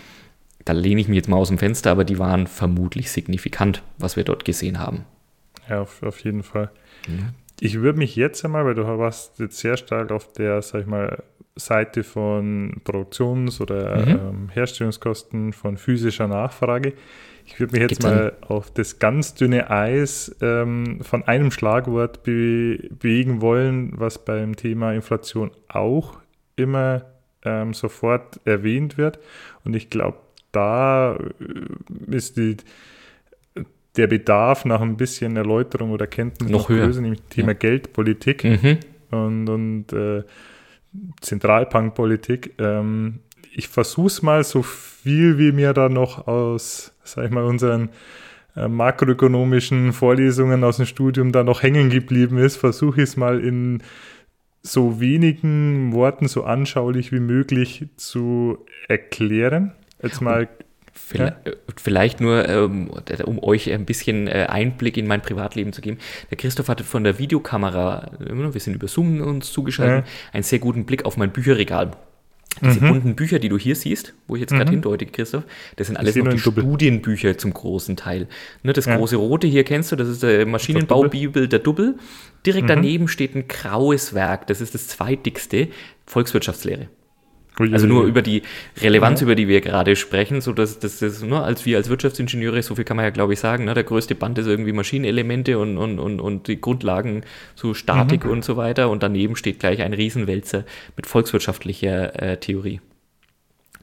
[0.65, 4.17] da lehne ich mich jetzt mal aus dem Fenster, aber die waren vermutlich signifikant, was
[4.17, 5.05] wir dort gesehen haben.
[5.69, 6.71] Ja, auf, auf jeden Fall.
[7.09, 7.31] Mhm.
[7.61, 10.87] Ich würde mich jetzt einmal, weil du warst jetzt sehr stark auf der, sag ich
[10.87, 11.23] mal,
[11.55, 14.11] Seite von Produktions- oder mhm.
[14.11, 16.95] ähm, Herstellungskosten von physischer Nachfrage.
[17.45, 18.49] Ich würde mich jetzt Gibt's mal an?
[18.49, 24.93] auf das ganz dünne Eis ähm, von einem Schlagwort be bewegen wollen, was beim Thema
[24.93, 26.19] Inflation auch
[26.57, 27.05] immer
[27.45, 29.19] ähm, sofort erwähnt wird.
[29.65, 30.19] Und ich glaube,
[30.53, 32.57] da äh, ist die,
[33.97, 36.87] der Bedarf nach ein bisschen Erläuterung oder Kenntnis noch, noch höher.
[36.87, 37.55] Größer, nämlich Thema ja.
[37.55, 38.79] Geldpolitik mhm.
[39.11, 40.23] und, und äh,
[41.21, 42.55] Zentralbankpolitik.
[42.59, 43.21] Ähm,
[43.55, 47.91] ich versuche es mal so viel, wie mir da noch aus, sag ich mal, unseren
[48.57, 53.41] äh, makroökonomischen Vorlesungen aus dem Studium da noch hängen geblieben ist, versuche ich es mal
[53.41, 53.83] in
[54.63, 59.73] so wenigen Worten so anschaulich wie möglich zu erklären.
[60.03, 60.49] Jetzt mal.
[60.95, 61.53] Vielleicht, ja.
[61.77, 62.91] vielleicht nur, ähm,
[63.25, 65.97] um euch ein bisschen äh, Einblick in mein Privatleben zu geben.
[66.31, 70.13] Der Christoph hatte von der Videokamera, wir sind über Zoom uns zugeschaltet, ja.
[70.35, 71.93] einen sehr guten Blick auf mein Bücherregal.
[72.61, 72.89] Diese mhm.
[72.89, 74.75] bunten Bücher, die du hier siehst, wo ich jetzt gerade mhm.
[74.75, 75.45] hindeute, Christoph,
[75.77, 78.29] das sind alles noch die Studienbücher zum großen Teil.
[78.63, 78.97] Ne, das ja.
[78.97, 81.97] große rote hier kennst du, das ist der Maschinenbaubibel, der Double.
[82.45, 82.69] Direkt mhm.
[82.69, 85.69] daneben steht ein graues Werk, das ist das zweitdickste,
[86.07, 86.89] Volkswirtschaftslehre.
[87.73, 88.43] Also nur über die
[88.81, 89.25] Relevanz, ja.
[89.25, 92.75] über die wir gerade sprechen, so dass das ist, ne, als wir als Wirtschaftsingenieure, so
[92.75, 95.79] viel kann man ja glaube ich sagen, ne, der größte Band ist irgendwie Maschinenelemente und,
[95.79, 97.23] und, und, und die Grundlagen
[97.55, 98.31] zu Statik mhm.
[98.31, 100.65] und so weiter und daneben steht gleich ein Riesenwälzer
[100.97, 102.81] mit volkswirtschaftlicher äh, Theorie.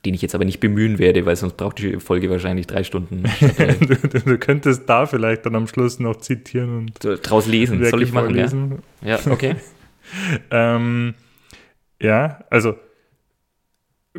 [0.06, 3.24] Den ich jetzt aber nicht bemühen werde, weil sonst braucht die Folge wahrscheinlich drei Stunden.
[3.82, 7.84] du, du, könntest da vielleicht dann am Schluss noch zitieren und so, draus lesen.
[7.84, 8.34] Soll ich machen?
[8.34, 8.80] Lesen?
[9.02, 9.56] Ja, ja okay.
[10.52, 11.16] ähm,
[12.02, 12.76] ja, also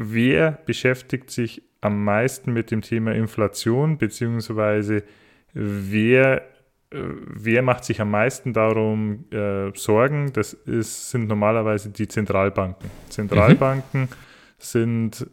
[0.00, 5.04] wer beschäftigt sich am meisten mit dem Thema Inflation, beziehungsweise
[5.52, 6.42] wer,
[6.90, 10.32] äh, wer macht sich am meisten darum äh, Sorgen?
[10.32, 12.90] Das ist, sind normalerweise die Zentralbanken.
[13.10, 14.08] Zentralbanken mhm.
[14.58, 15.26] sind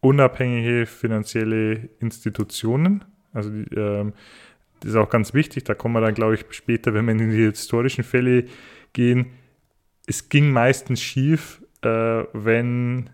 [0.00, 3.04] unabhängige finanzielle Institutionen.
[3.32, 4.14] Also ähm,
[4.80, 7.30] das ist auch ganz wichtig, da kommen wir dann, glaube ich, später, wenn wir in
[7.30, 8.46] die historischen Fälle
[8.92, 9.26] gehen.
[10.06, 13.10] Es ging meistens schief, äh, wenn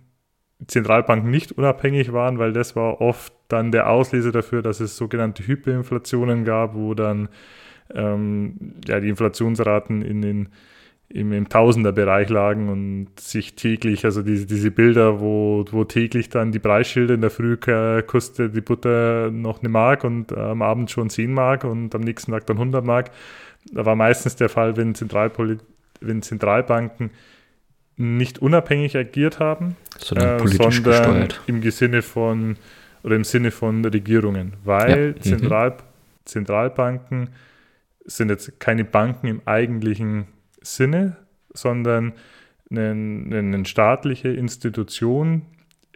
[0.66, 5.46] Zentralbanken nicht unabhängig waren, weil das war oft dann der Auslöser dafür, dass es sogenannte
[5.46, 7.28] Hyperinflationen gab, wo dann
[7.94, 10.48] ähm, ja, die Inflationsraten in den,
[11.08, 16.52] im, im Tausenderbereich lagen und sich täglich, also diese, diese Bilder, wo, wo täglich dann
[16.52, 17.56] die Preisschilder in der Früh
[18.06, 22.32] kostet die Butter noch eine Mark und am Abend schon 10 Mark und am nächsten
[22.32, 23.10] Tag dann 100 Mark.
[23.72, 25.58] Da war meistens der Fall, wenn, Zentralpoli
[26.00, 27.10] wenn Zentralbanken
[27.96, 32.56] nicht unabhängig agiert haben, sondern, äh, politisch sondern im Sinne von
[33.02, 35.22] oder im Sinne von Regierungen, weil ja.
[35.22, 35.74] Zentral, mhm.
[36.24, 37.28] Zentralbanken
[38.06, 40.26] sind jetzt keine Banken im eigentlichen
[40.62, 41.16] Sinne,
[41.52, 42.14] sondern
[42.70, 45.42] eine, eine staatliche Institution,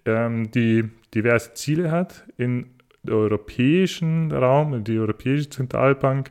[0.04, 0.84] ähm, die
[1.14, 2.66] diverse Ziele hat in
[3.02, 6.30] der europäischen Raum, die Europäische Zentralbank,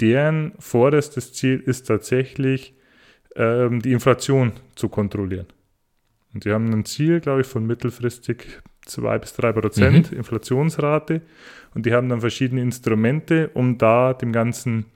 [0.00, 2.74] deren vorderstes Ziel ist tatsächlich
[3.36, 5.46] ähm, die Inflation zu kontrollieren.
[6.34, 10.18] Und die haben ein Ziel, glaube ich, von mittelfristig 2 bis 3 Prozent mhm.
[10.18, 11.22] Inflationsrate.
[11.74, 14.86] Und die haben dann verschiedene Instrumente, um da dem Ganzen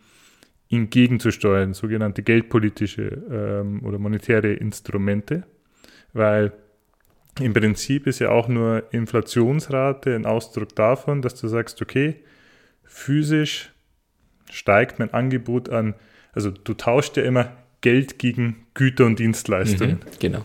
[0.71, 5.45] entgegenzusteuern, sogenannte geldpolitische ähm, oder monetäre Instrumente.
[6.13, 6.53] Weil
[7.41, 12.17] im Prinzip ist ja auch nur Inflationsrate ein Ausdruck davon, dass du sagst, okay,
[12.85, 13.73] physisch
[14.51, 15.95] steigt mein Angebot an,
[16.33, 19.97] also du tauschst ja immer Geld gegen Güter und Dienstleistungen.
[19.97, 20.45] Mhm, genau.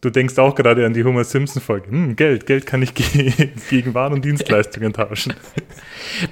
[0.00, 1.90] du denkst auch gerade an die Homer Simpson-Folge.
[1.90, 5.34] Hm, Geld, Geld kann ich ge gegen Waren und Dienstleistungen tauschen.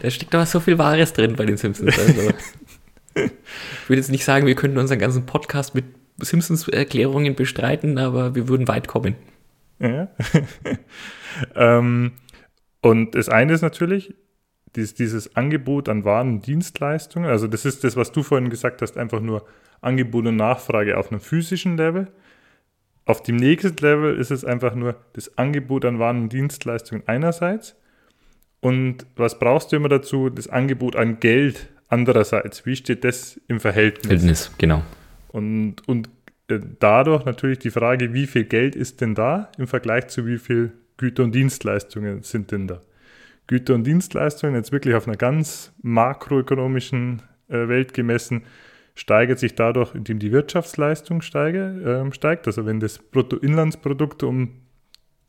[0.02, 1.98] Da steckt aber so viel Wahres drin bei den Simpsons.
[1.98, 2.32] Also.
[3.14, 5.84] ich würde jetzt nicht sagen, wir könnten unseren ganzen Podcast mit
[6.18, 9.14] Simpsons-Erklärungen bestreiten, aber wir würden weit kommen.
[9.78, 10.08] Ja.
[11.54, 12.12] ähm,
[12.82, 14.14] und das eine ist natürlich,
[14.76, 18.82] dieses, dieses Angebot an Waren und Dienstleistungen, also das ist das, was du vorhin gesagt
[18.82, 19.46] hast, einfach nur
[19.80, 22.08] Angebot und Nachfrage auf einem physischen Level.
[23.04, 27.76] Auf dem nächsten Level ist es einfach nur das Angebot an Waren und Dienstleistungen einerseits.
[28.60, 30.28] Und was brauchst du immer dazu?
[30.28, 32.66] Das Angebot an Geld andererseits.
[32.66, 34.06] Wie steht das im Verhältnis?
[34.06, 34.82] Verhältnis, genau.
[35.28, 36.08] Und, und
[36.48, 40.38] äh, dadurch natürlich die Frage, wie viel Geld ist denn da im Vergleich zu wie
[40.38, 42.80] viel Güter und Dienstleistungen sind denn da?
[43.46, 48.42] Güter und Dienstleistungen jetzt wirklich auf einer ganz makroökonomischen äh, Welt gemessen,
[49.00, 52.46] steigert sich dadurch, indem die Wirtschaftsleistung steige, äh, steigt.
[52.46, 54.60] Also wenn das Bruttoinlandsprodukt um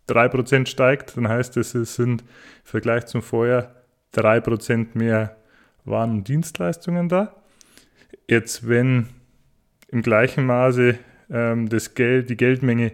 [0.09, 2.27] 3% steigt, dann heißt es, es sind im
[2.65, 3.73] Vergleich zum Vorjahr
[4.13, 5.37] 3% mehr
[5.85, 7.33] Waren und Dienstleistungen da.
[8.27, 9.07] Jetzt, wenn
[9.87, 10.99] im gleichen Maße
[11.31, 12.91] ähm, das Geld, die Geldmenge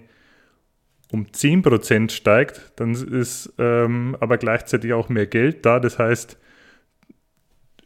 [1.11, 5.79] um 10% steigt, dann ist ähm, aber gleichzeitig auch mehr Geld da.
[5.79, 6.37] Das heißt,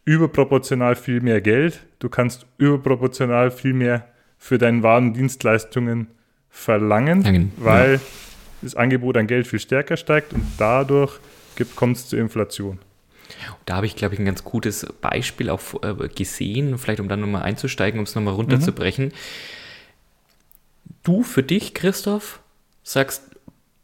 [0.05, 1.85] überproportional viel mehr Geld.
[1.99, 6.07] Du kannst überproportional viel mehr für deine Waren und Dienstleistungen
[6.49, 7.99] verlangen, Langen, weil ja.
[8.61, 11.19] das Angebot an Geld viel stärker steigt und dadurch
[11.75, 12.79] kommt es zur Inflation.
[13.65, 17.21] Da habe ich, glaube ich, ein ganz gutes Beispiel auch äh, gesehen, vielleicht um dann
[17.21, 19.05] nochmal einzusteigen, um es nochmal runterzubrechen.
[19.05, 19.11] Mhm.
[21.03, 22.41] Du für dich, Christoph,
[22.83, 23.23] sagst,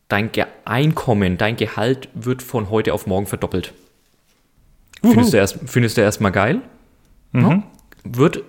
[0.08, 3.74] dein Ge Einkommen, dein Gehalt wird von heute auf morgen verdoppelt.
[5.12, 6.62] Findest du, erst, findest du erstmal geil?
[7.32, 7.42] Mhm.
[7.42, 7.64] Ja?
[8.04, 8.44] Wird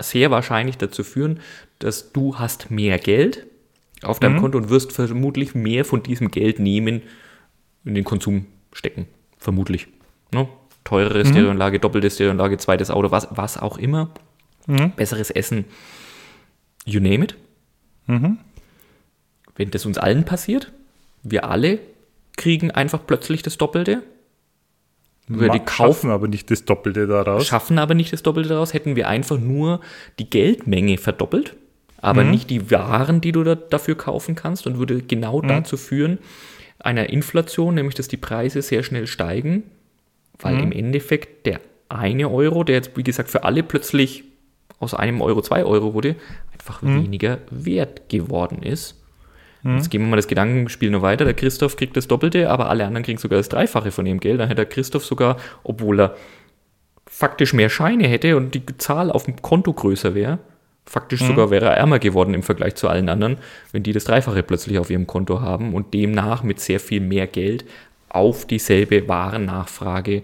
[0.00, 1.40] sehr wahrscheinlich dazu führen,
[1.78, 3.46] dass du hast mehr Geld
[4.02, 4.40] auf deinem mhm.
[4.40, 7.02] Konto und wirst vermutlich mehr von diesem Geld nehmen
[7.84, 9.06] in den Konsum stecken.
[9.38, 9.88] Vermutlich.
[10.32, 10.48] Ne?
[10.84, 11.28] Teurere mhm.
[11.28, 14.10] Stereoanlage, doppelte Stereoanlage, zweites Auto, was, was auch immer.
[14.66, 14.92] Mhm.
[14.92, 15.64] Besseres Essen.
[16.84, 17.36] You name it.
[18.06, 18.38] Mhm
[19.56, 20.72] wenn das uns allen passiert,
[21.22, 21.78] wir alle
[22.36, 24.02] kriegen einfach plötzlich das Doppelte.
[25.28, 27.46] Wir die kaufen aber nicht das Doppelte daraus.
[27.46, 29.80] Schaffen aber nicht das Doppelte daraus, hätten wir einfach nur
[30.18, 31.56] die Geldmenge verdoppelt,
[31.98, 32.32] aber mhm.
[32.32, 35.48] nicht die Waren, die du da dafür kaufen kannst und würde genau mhm.
[35.48, 36.18] dazu führen,
[36.80, 39.62] einer Inflation, nämlich dass die Preise sehr schnell steigen,
[40.38, 40.62] weil mhm.
[40.64, 44.24] im Endeffekt der eine Euro, der jetzt wie gesagt für alle plötzlich
[44.80, 46.16] aus einem Euro zwei Euro wurde,
[46.52, 47.04] einfach mhm.
[47.04, 49.01] weniger wert geworden ist.
[49.62, 49.76] Mhm.
[49.76, 51.24] Jetzt gehen wir mal das Gedankenspiel noch weiter.
[51.24, 54.40] Der Christoph kriegt das Doppelte, aber alle anderen kriegen sogar das Dreifache von ihrem Geld.
[54.40, 56.16] Dann hätte der Christoph sogar, obwohl er
[57.06, 60.38] faktisch mehr Scheine hätte und die Zahl auf dem Konto größer wäre,
[60.86, 61.26] faktisch mhm.
[61.26, 63.38] sogar wäre er ärmer geworden im Vergleich zu allen anderen,
[63.70, 67.26] wenn die das Dreifache plötzlich auf ihrem Konto haben und demnach mit sehr viel mehr
[67.26, 67.64] Geld
[68.08, 70.22] auf dieselbe Warennachfrage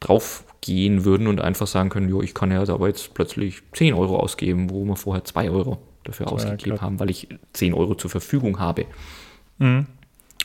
[0.00, 4.16] draufgehen würden und einfach sagen können, jo, ich kann ja aber jetzt plötzlich 10 Euro
[4.16, 5.78] ausgeben, wo man vorher 2 Euro
[6.10, 6.80] dafür ja, ausgegeben klar.
[6.80, 8.86] haben, weil ich 10 Euro zur Verfügung habe.
[9.58, 9.86] Mhm.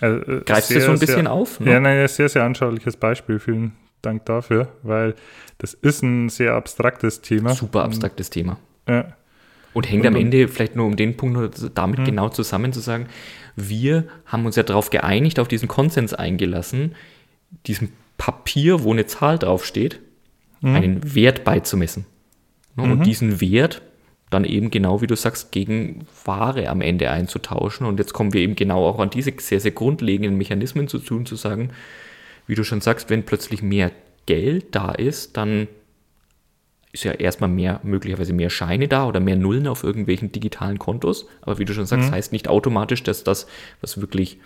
[0.01, 1.59] Also, äh, Greifst du so ein bisschen sehr, auf?
[1.59, 1.72] Ne?
[1.72, 3.39] Ja, nein, ein sehr, sehr anschauliches Beispiel.
[3.39, 5.16] Vielen Dank dafür, weil
[5.57, 7.53] das ist ein sehr abstraktes Thema.
[7.53, 8.57] Super abstraktes Thema.
[8.88, 9.13] Ja.
[9.74, 12.05] Und hängt am Ende vielleicht nur um den Punkt damit mhm.
[12.05, 13.07] genau zusammen zu sagen,
[13.57, 16.95] wir haben uns ja darauf geeinigt, auf diesen Konsens eingelassen,
[17.68, 19.99] diesem Papier, wo eine Zahl draufsteht,
[20.61, 20.76] mhm.
[20.76, 22.05] einen Wert beizumessen.
[22.76, 23.03] Ne, und mhm.
[23.03, 23.82] diesen Wert
[24.36, 27.88] dann eben genau, wie du sagst, gegen Ware am Ende einzutauschen.
[27.88, 31.26] Und jetzt kommen wir eben genau auch an diese sehr, sehr grundlegenden Mechanismen zu tun,
[31.26, 31.72] zu sagen,
[32.46, 33.92] wie du schon sagst, wenn plötzlich mehr
[34.26, 35.68] Geld da ist, dann
[36.92, 41.28] ist ja erstmal mehr, möglicherweise mehr Scheine da oder mehr Nullen auf irgendwelchen digitalen Kontos.
[41.42, 42.14] Aber wie du schon sagst, mhm.
[42.14, 43.48] heißt nicht automatisch, dass das,
[43.82, 44.40] was wirklich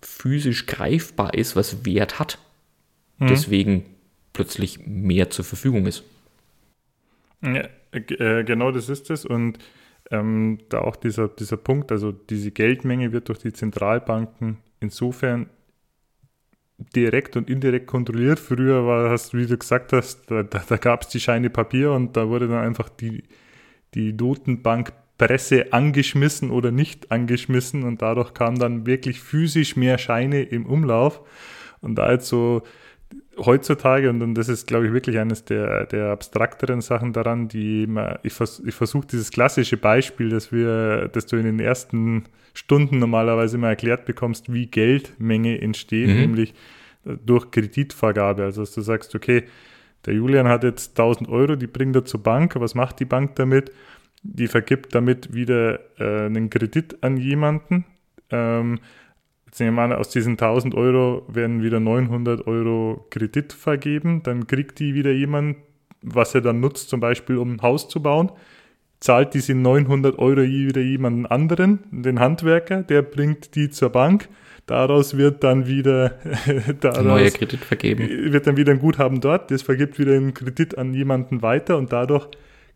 [0.00, 2.38] physisch greifbar ist, was Wert hat,
[3.18, 3.26] mhm.
[3.26, 3.84] deswegen
[4.32, 6.04] plötzlich mehr zur Verfügung ist.
[7.44, 9.24] Ja, äh, genau das ist es.
[9.24, 9.58] Und
[10.10, 15.48] ähm, da auch dieser, dieser Punkt, also diese Geldmenge wird durch die Zentralbanken insofern
[16.94, 18.38] direkt und indirekt kontrolliert.
[18.38, 21.92] Früher war, hast, wie du gesagt hast, da, da, da gab es die Scheine Papier
[21.92, 23.24] und da wurde dann einfach die,
[23.94, 30.66] die Notenbankpresse angeschmissen oder nicht angeschmissen und dadurch kam dann wirklich physisch mehr Scheine im
[30.66, 31.20] Umlauf.
[31.80, 32.62] Und da jetzt so
[33.38, 37.86] heutzutage, und, und das ist, glaube ich, wirklich eines der, der abstrakteren Sachen daran, die
[37.86, 42.24] man, ich, vers, ich versuche dieses klassische Beispiel, das wir, das du in den ersten
[42.54, 46.16] Stunden normalerweise immer erklärt bekommst, wie Geldmenge entsteht, mhm.
[46.16, 46.54] nämlich
[47.04, 48.44] durch Kreditvergabe.
[48.44, 49.44] Also, dass du sagst, okay,
[50.06, 52.54] der Julian hat jetzt 1000 Euro, die bringt er zur Bank.
[52.56, 53.72] Was macht die Bank damit?
[54.22, 57.84] Die vergibt damit wieder äh, einen Kredit an jemanden,
[58.30, 58.78] ähm,
[59.54, 64.48] jetzt nehmen wir an, aus diesen 1000 Euro werden wieder 900 Euro Kredit vergeben, dann
[64.48, 65.58] kriegt die wieder jemand,
[66.02, 68.32] was er dann nutzt, zum Beispiel um ein Haus zu bauen,
[68.98, 74.28] zahlt diese 900 Euro wieder jemanden anderen, den Handwerker, der bringt die zur Bank,
[74.66, 76.18] daraus wird dann wieder
[76.80, 78.32] daraus neuer Kredit vergeben.
[78.32, 81.92] Wird dann wieder ein Guthaben dort, das vergibt wieder einen Kredit an jemanden weiter und
[81.92, 82.26] dadurch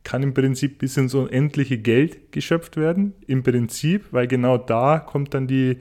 [0.05, 3.15] kann im Prinzip bis ins unendliche Geld geschöpft werden.
[3.27, 5.79] Im Prinzip, weil genau da kommt dann die,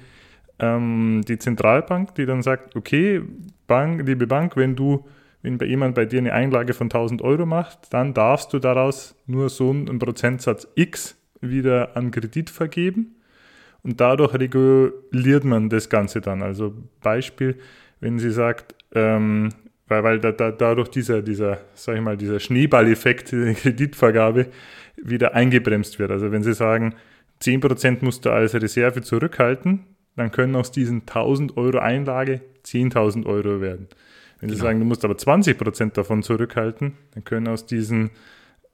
[0.60, 3.22] ähm, die Zentralbank, die dann sagt, okay,
[3.68, 5.06] Bank, liebe Bank, wenn du,
[5.42, 9.50] wenn jemand bei dir eine Einlage von 1000 Euro macht, dann darfst du daraus nur
[9.50, 13.16] so einen Prozentsatz X wieder an Kredit vergeben.
[13.84, 16.42] Und dadurch reguliert man das Ganze dann.
[16.42, 17.56] Also Beispiel,
[18.00, 19.50] wenn sie sagt, ähm,
[19.88, 24.48] weil, weil da, da, dadurch dieser, dieser, sag ich mal, dieser Schneeballeffekt der Kreditvergabe
[24.98, 26.12] wieder eingebremst wird.
[26.12, 26.96] Also wenn Sie sagen,
[27.42, 29.86] 10% musst du als Reserve zurückhalten,
[30.18, 33.88] dann können aus diesen 1000 Euro Einlage 10.000 Euro werden.
[34.40, 34.58] Wenn genau.
[34.58, 38.12] Sie sagen, du musst aber 20% davon zurückhalten, dann können aus diesen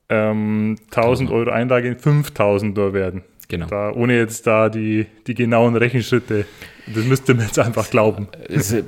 [0.09, 3.23] ähm, 1000 Euro Einlage 5000 Euro werden.
[3.47, 3.67] Genau.
[3.67, 6.45] Da, ohne jetzt da die, die genauen Rechenschritte
[6.85, 8.27] das müsste man jetzt einfach glauben.
[8.49, 8.85] Das ist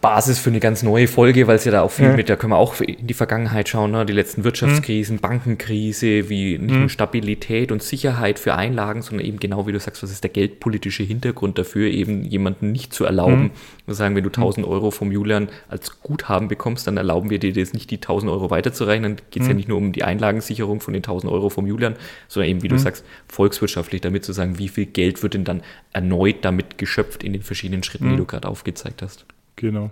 [0.00, 2.16] Basis für eine ganz neue Folge, weil es ja da auch viel ja.
[2.16, 4.04] mit, da können wir auch in die Vergangenheit schauen, ne?
[4.04, 5.20] die letzten Wirtschaftskrisen, mhm.
[5.20, 6.80] Bankenkrise, wie nicht mhm.
[6.80, 10.30] nur Stabilität und Sicherheit für Einlagen, sondern eben genau wie du sagst, was ist der
[10.30, 13.50] geldpolitische Hintergrund dafür, eben jemanden nicht zu erlauben.
[13.86, 13.94] Mhm.
[13.94, 17.72] sagen, wenn du 1000 Euro vom Julian als Guthaben bekommst, dann erlauben wir dir das
[17.72, 19.16] nicht, die 1000 Euro weiterzurechnen.
[19.16, 19.56] Dann geht es ja mhm.
[19.56, 21.96] nicht nur um die Einlagensicherung von den 1000 Euro vom Julian,
[22.28, 22.80] sondern eben, wie du mhm.
[22.80, 25.62] sagst, volkswirtschaftlich damit zu sagen, wie viel Geld wird denn dann
[25.92, 28.10] erneut damit geschöpft in den verschiedenen Schritten, mhm.
[28.10, 29.26] die du gerade aufgezeigt hast.
[29.56, 29.90] Genau.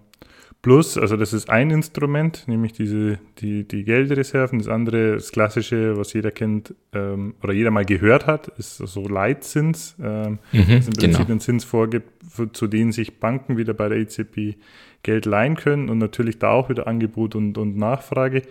[0.63, 4.59] Plus, also das ist ein Instrument, nämlich diese, die, die Geldreserven.
[4.59, 9.07] Das andere, das klassische, was jeder kennt ähm, oder jeder mal gehört hat, ist so
[9.07, 11.31] Leitzins, ähm, mhm, das im Prinzip genau.
[11.31, 14.57] einen Zins vorgibt, für, zu denen sich Banken wieder bei der EZB
[15.05, 18.43] Geld leihen können und natürlich da auch wieder Angebot und, und Nachfrage.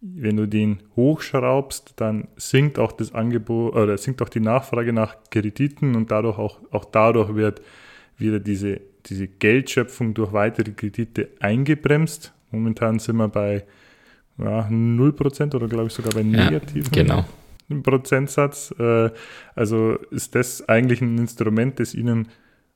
[0.00, 5.18] Wenn du den hochschraubst, dann sinkt auch das Angebot oder sinkt auch die Nachfrage nach
[5.30, 7.62] Krediten und dadurch auch, auch dadurch wird
[8.16, 12.32] wieder diese, diese Geldschöpfung durch weitere Kredite eingebremst.
[12.50, 13.64] Momentan sind wir bei
[14.38, 17.24] ja, 0% oder glaube ich sogar bei negativen ja, genau.
[17.82, 18.74] Prozentsatz.
[18.78, 19.10] Äh,
[19.54, 22.28] also ist das eigentlich ein Instrument, das Ihnen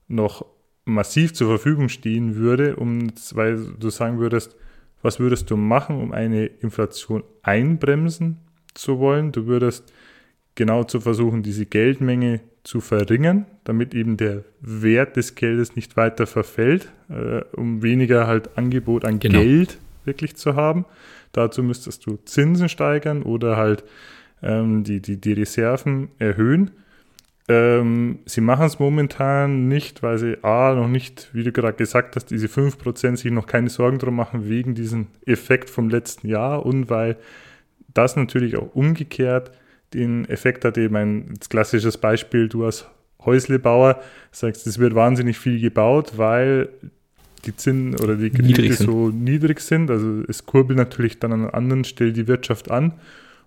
[0.06, 0.44] noch
[0.85, 4.56] massiv zur Verfügung stehen würde, um, weil du sagen würdest,
[5.02, 8.39] was würdest du machen, um eine Inflation einbremsen
[8.74, 9.31] zu wollen?
[9.32, 9.93] Du würdest
[10.59, 16.26] genau zu versuchen, diese Geldmenge zu verringern, damit eben der Wert des Geldes nicht weiter
[16.26, 19.39] verfällt, äh, um weniger halt Angebot an genau.
[19.39, 20.85] Geld wirklich zu haben.
[21.32, 23.85] Dazu müsstest du Zinsen steigern oder halt
[24.43, 26.72] ähm, die, die, die Reserven erhöhen.
[27.48, 32.16] Ähm, sie machen es momentan nicht, weil sie A, noch nicht, wie du gerade gesagt
[32.16, 36.66] hast, diese 5% sich noch keine Sorgen drum machen wegen diesem Effekt vom letzten Jahr
[36.66, 37.16] und weil
[37.94, 39.52] das natürlich auch umgekehrt
[39.94, 42.86] den Effekt hat eben ein klassisches Beispiel, du als
[43.24, 44.01] Häuslebauer
[44.31, 46.69] sagst, es wird wahnsinnig viel gebaut, weil
[47.44, 49.90] die Zinsen oder die Kredite so niedrig sind.
[49.90, 52.94] Also es kurbelt natürlich dann an anderen Stellen die Wirtschaft an.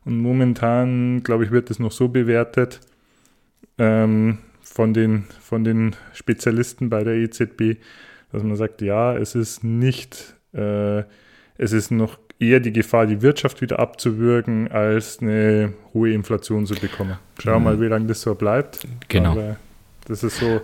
[0.06, 2.80] Und momentan, glaube ich, wird es noch so bewertet
[3.78, 7.78] ähm, von, den, von den Spezialisten bei der EZB,
[8.32, 11.04] dass man sagt, ja, es ist nicht, äh,
[11.58, 16.74] es ist noch eher die Gefahr, die Wirtschaft wieder abzuwürgen, als eine hohe Inflation zu
[16.74, 17.18] bekommen.
[17.40, 18.80] Schauen wir mal, wie lange das so bleibt.
[19.08, 19.32] Genau.
[19.34, 19.58] Aber
[20.06, 20.62] das ist so,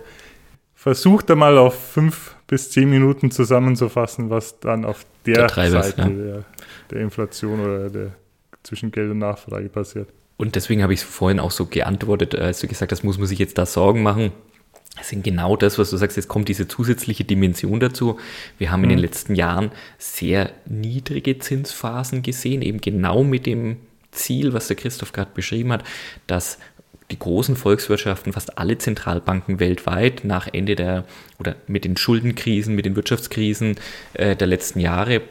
[0.74, 6.08] versucht einmal auf fünf bis zehn Minuten zusammenzufassen, was dann auf der, der Seite ja.
[6.08, 6.44] der,
[6.90, 8.10] der, Inflation oder der
[8.62, 10.08] zwischen Geld und Nachfrage passiert.
[10.36, 13.38] Und deswegen habe ich vorhin auch so geantwortet, als du gesagt hast, muss man sich
[13.38, 14.32] jetzt da Sorgen machen
[15.02, 18.18] sind genau das, was du sagst, jetzt kommt diese zusätzliche Dimension dazu.
[18.58, 19.04] Wir haben in den mhm.
[19.04, 23.76] letzten Jahren sehr niedrige Zinsphasen gesehen, eben genau mit dem
[24.10, 25.84] Ziel, was der Christoph gerade beschrieben hat,
[26.26, 26.58] dass
[27.10, 31.04] die großen Volkswirtschaften, fast alle Zentralbanken weltweit nach Ende der
[31.38, 33.76] oder mit den Schuldenkrisen, mit den Wirtschaftskrisen
[34.14, 35.22] äh, der letzten Jahre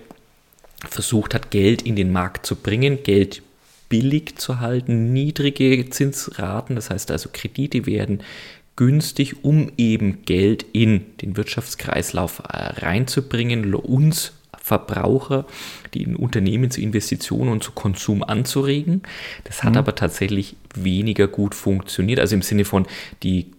[0.89, 3.41] versucht hat, Geld in den Markt zu bringen, Geld
[3.89, 8.21] billig zu halten, niedrige Zinsraten, das heißt also Kredite werden
[8.77, 15.45] günstig, um eben Geld in den Wirtschaftskreislauf äh, reinzubringen, uns Verbraucher,
[15.93, 19.01] die in Unternehmen zu Investitionen und zu Konsum anzuregen.
[19.45, 19.77] Das hat mhm.
[19.79, 22.19] aber tatsächlich weniger gut funktioniert.
[22.19, 22.85] Also im Sinne von,
[23.23, 23.51] die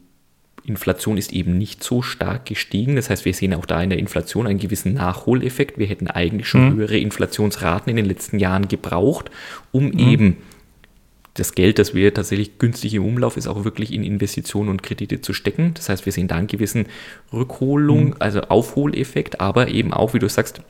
[0.64, 2.96] Inflation ist eben nicht so stark gestiegen.
[2.96, 5.78] Das heißt, wir sehen auch da in der Inflation einen gewissen Nachholeffekt.
[5.78, 6.76] Wir hätten eigentlich schon mhm.
[6.76, 9.30] höhere Inflationsraten in den letzten Jahren gebraucht,
[9.72, 9.98] um mhm.
[9.98, 10.36] eben
[11.38, 15.20] das Geld, das wir tatsächlich günstig im Umlauf ist, auch wirklich in Investitionen und Kredite
[15.20, 15.72] zu stecken.
[15.74, 16.86] Das heißt, wir sehen da einen gewissen
[17.32, 18.14] Rückholung, mhm.
[18.18, 20.60] also Aufholeffekt, aber eben auch, wie du sagst,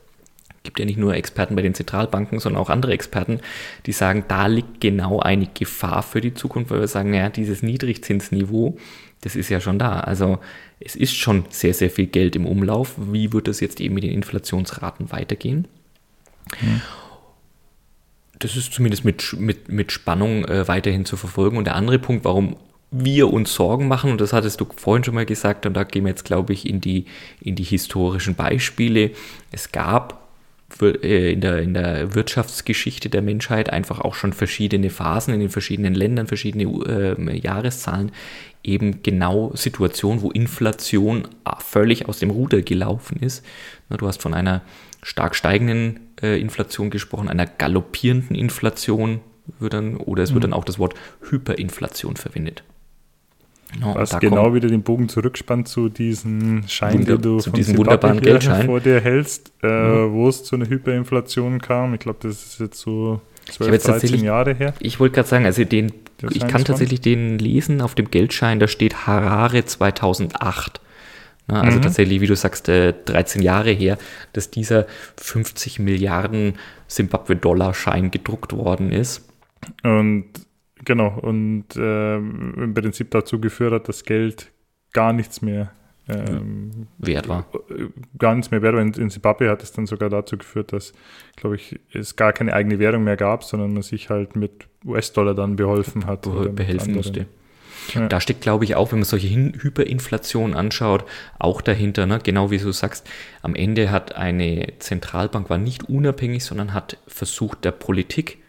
[0.63, 3.39] gibt ja nicht nur Experten bei den Zentralbanken, sondern auch andere Experten,
[3.85, 7.63] die sagen, da liegt genau eine Gefahr für die Zukunft, weil wir sagen, ja, dieses
[7.63, 8.77] Niedrigzinsniveau,
[9.21, 10.01] das ist ja schon da.
[10.01, 10.39] Also
[10.79, 12.95] es ist schon sehr, sehr viel Geld im Umlauf.
[12.97, 15.67] Wie wird das jetzt eben mit den Inflationsraten weitergehen?
[16.61, 16.81] Mhm
[18.39, 21.57] das ist zumindest mit, mit, mit Spannung äh, weiterhin zu verfolgen.
[21.57, 22.55] Und der andere Punkt, warum
[22.91, 26.05] wir uns Sorgen machen, und das hattest du vorhin schon mal gesagt, und da gehen
[26.05, 27.05] wir jetzt, glaube ich, in die,
[27.41, 29.11] in die historischen Beispiele.
[29.51, 30.27] Es gab
[30.81, 35.49] äh, in der, in der Wirtschaftsgeschichte der Menschheit einfach auch schon verschiedene Phasen in den
[35.49, 38.11] verschiedenen Ländern, verschiedene äh, Jahreszahlen,
[38.63, 41.27] eben genau Situationen, wo Inflation
[41.59, 43.43] völlig aus dem Ruder gelaufen ist.
[43.89, 44.61] Du hast von einer
[45.01, 49.21] stark steigenden äh, Inflation gesprochen, einer galoppierenden Inflation
[49.59, 50.51] wird dann, oder es wird mhm.
[50.51, 50.93] dann auch das Wort
[51.29, 52.63] Hyperinflation verwendet.
[53.79, 57.77] No, Was genau wieder den Bogen zurückspannt zu diesem Schein, Wunder, den du zu diesem
[57.77, 60.13] wunderbaren Geldschein vor dir hältst, äh, mhm.
[60.13, 61.93] wo es zu einer Hyperinflation kam.
[61.93, 63.21] Ich glaube, das ist jetzt so
[63.51, 64.73] 12, 13 Jahre her.
[64.79, 65.91] Ich wollte gerade sagen, also den,
[66.31, 70.81] ich kann tatsächlich den lesen auf dem Geldschein, da steht Harare 2008.
[71.49, 71.81] Na, also mhm.
[71.81, 73.97] tatsächlich, wie du sagst, äh, 13 Jahre her,
[74.33, 74.85] dass dieser
[75.17, 76.53] 50 Milliarden
[76.87, 79.27] Simbabwe-Dollar-Schein gedruckt worden ist.
[79.83, 80.25] Und
[80.85, 84.51] genau, und äh, im Prinzip dazu geführt hat, dass Geld
[84.93, 85.71] gar nichts mehr
[86.07, 87.45] ähm, wert war.
[88.17, 88.81] Gar nichts mehr wert war.
[88.81, 90.93] In, in Zimbabwe hat es dann sogar dazu geführt, dass,
[91.35, 95.33] glaube ich, es gar keine eigene Währung mehr gab, sondern man sich halt mit US-Dollar
[95.33, 96.27] dann beholfen hat.
[96.55, 97.25] Behelfen musste.
[97.95, 98.07] Ja.
[98.07, 101.05] Da steckt, glaube ich, auch, wenn man solche Hyperinflationen anschaut,
[101.37, 102.19] auch dahinter, ne?
[102.21, 103.07] genau wie du sagst,
[103.41, 108.39] am Ende hat eine Zentralbank war nicht unabhängig, sondern hat versucht, der Politik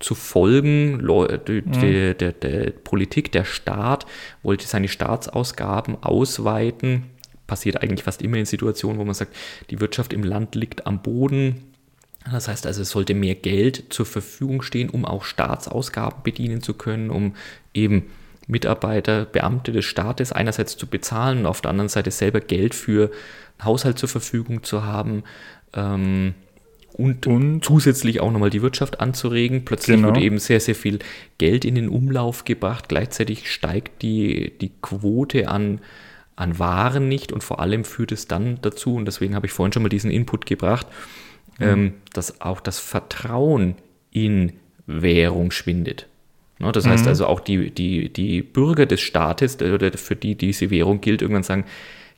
[0.00, 1.80] zu folgen, die, mhm.
[1.80, 4.06] der, der, der Politik, der Staat
[4.42, 7.04] wollte seine Staatsausgaben ausweiten.
[7.46, 9.34] Passiert eigentlich fast immer in Situationen, wo man sagt,
[9.70, 11.62] die Wirtschaft im Land liegt am Boden,
[12.30, 16.74] das heißt also, es sollte mehr Geld zur Verfügung stehen, um auch Staatsausgaben bedienen zu
[16.74, 17.34] können, um
[17.74, 18.04] eben
[18.46, 23.10] Mitarbeiter, Beamte des Staates einerseits zu bezahlen und auf der anderen Seite selber Geld für
[23.58, 25.24] einen Haushalt zur Verfügung zu haben
[25.74, 26.34] ähm,
[26.92, 29.64] und, und, zusätzlich auch nochmal die Wirtschaft anzuregen.
[29.64, 30.08] Plötzlich genau.
[30.08, 31.00] wird eben sehr, sehr viel
[31.38, 32.88] Geld in den Umlauf gebracht.
[32.88, 35.80] Gleichzeitig steigt die, die Quote an,
[36.36, 39.72] an Waren nicht und vor allem führt es dann dazu, und deswegen habe ich vorhin
[39.72, 40.86] schon mal diesen Input gebracht,
[41.58, 41.66] mhm.
[41.66, 43.74] ähm, dass auch das Vertrauen
[44.12, 44.52] in
[44.86, 46.06] Währung schwindet.
[46.58, 46.90] Ne, das mhm.
[46.90, 51.22] heißt also auch die, die, die Bürger des Staates, oder für die diese Währung gilt,
[51.22, 51.64] irgendwann sagen,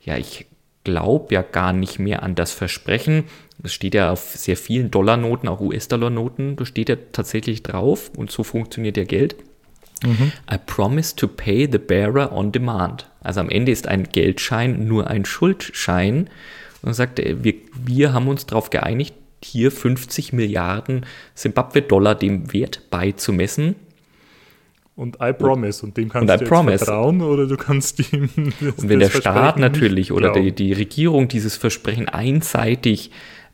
[0.04, 0.46] ja, ich
[0.84, 3.24] glaube ja gar nicht mehr an das Versprechen.
[3.58, 8.30] Das steht ja auf sehr vielen Dollarnoten, auch US-Dollar-Noten, da steht ja tatsächlich drauf und
[8.30, 9.36] so funktioniert ja Geld.
[10.04, 10.32] Mhm.
[10.52, 13.08] I promise to pay the bearer on demand.
[13.20, 16.28] Also am Ende ist ein Geldschein nur ein Schuldschein
[16.82, 17.54] und sagt, wir,
[17.84, 23.74] wir haben uns darauf geeinigt, hier 50 Milliarden Zimbabwe-Dollar dem Wert beizumessen
[24.96, 25.84] und I promise.
[25.84, 28.30] Und dem kannst und du vertrauen oder du kannst ihm.
[28.36, 33.10] Und wenn der Staat natürlich oder die, die, Regierung dieses Versprechen einseitig,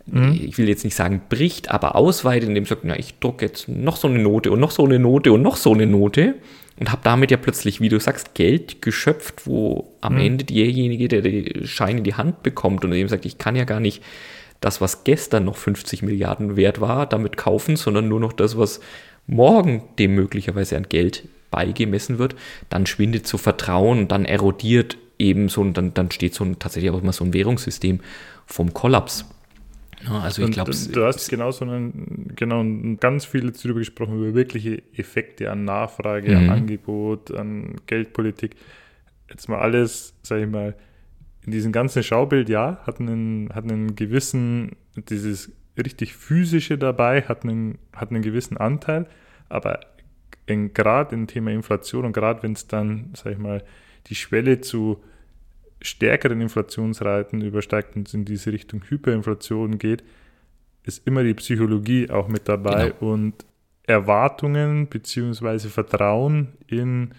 [0.06, 0.38] mhm.
[0.40, 3.96] ich will jetzt nicht sagen bricht, aber ausweitet, indem sagt, na, ich drucke jetzt noch
[3.96, 6.36] so eine Note und noch so eine Note und noch so eine Note
[6.78, 10.20] und habe damit ja plötzlich, wie du sagst, Geld geschöpft, wo am mhm.
[10.20, 13.64] Ende derjenige, der den Schein in die Hand bekommt und eben sagt, ich kann ja
[13.64, 14.02] gar nicht
[14.60, 18.80] das, was gestern noch 50 Milliarden wert war, damit kaufen, sondern nur noch das, was
[19.26, 22.34] morgen dem möglicherweise an Geld beigemessen wird,
[22.68, 26.90] dann schwindet so Vertrauen, dann erodiert eben so, und dann, dann steht so ein, tatsächlich
[26.90, 28.00] auch immer so ein Währungssystem
[28.46, 29.24] vom Kollaps.
[30.08, 32.64] Also ich glaube, du hast genau so einen, genau
[32.98, 36.36] ganz viel darüber gesprochen, über wirkliche Effekte an Nachfrage, mhm.
[36.36, 38.56] an Angebot, an Geldpolitik.
[39.30, 40.74] Jetzt mal alles, sage ich mal,
[41.44, 47.44] in diesem ganzen Schaubild, ja, hat einen, hat einen gewissen, dieses richtig physische dabei, hat
[47.44, 49.06] einen, hat einen gewissen Anteil,
[49.48, 49.80] aber
[50.46, 53.62] gerade im Thema Inflation und gerade wenn es dann, sag ich mal,
[54.08, 55.02] die Schwelle zu
[55.80, 60.04] stärkeren Inflationsraten übersteigt und in diese Richtung Hyperinflation geht,
[60.84, 63.12] ist immer die Psychologie auch mit dabei genau.
[63.12, 63.44] und
[63.84, 65.68] Erwartungen bzw.
[65.68, 67.12] Vertrauen in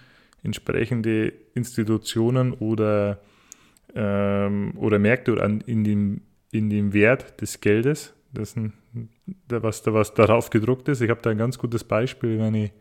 [0.43, 3.19] entsprechende Institutionen oder,
[3.95, 6.21] ähm, oder Märkte oder an, in, dem,
[6.51, 8.73] in dem Wert des Geldes das ein,
[9.47, 11.01] was, was darauf gedruckt ist.
[11.01, 12.71] Ich habe da ein ganz gutes Beispiel, wenn ich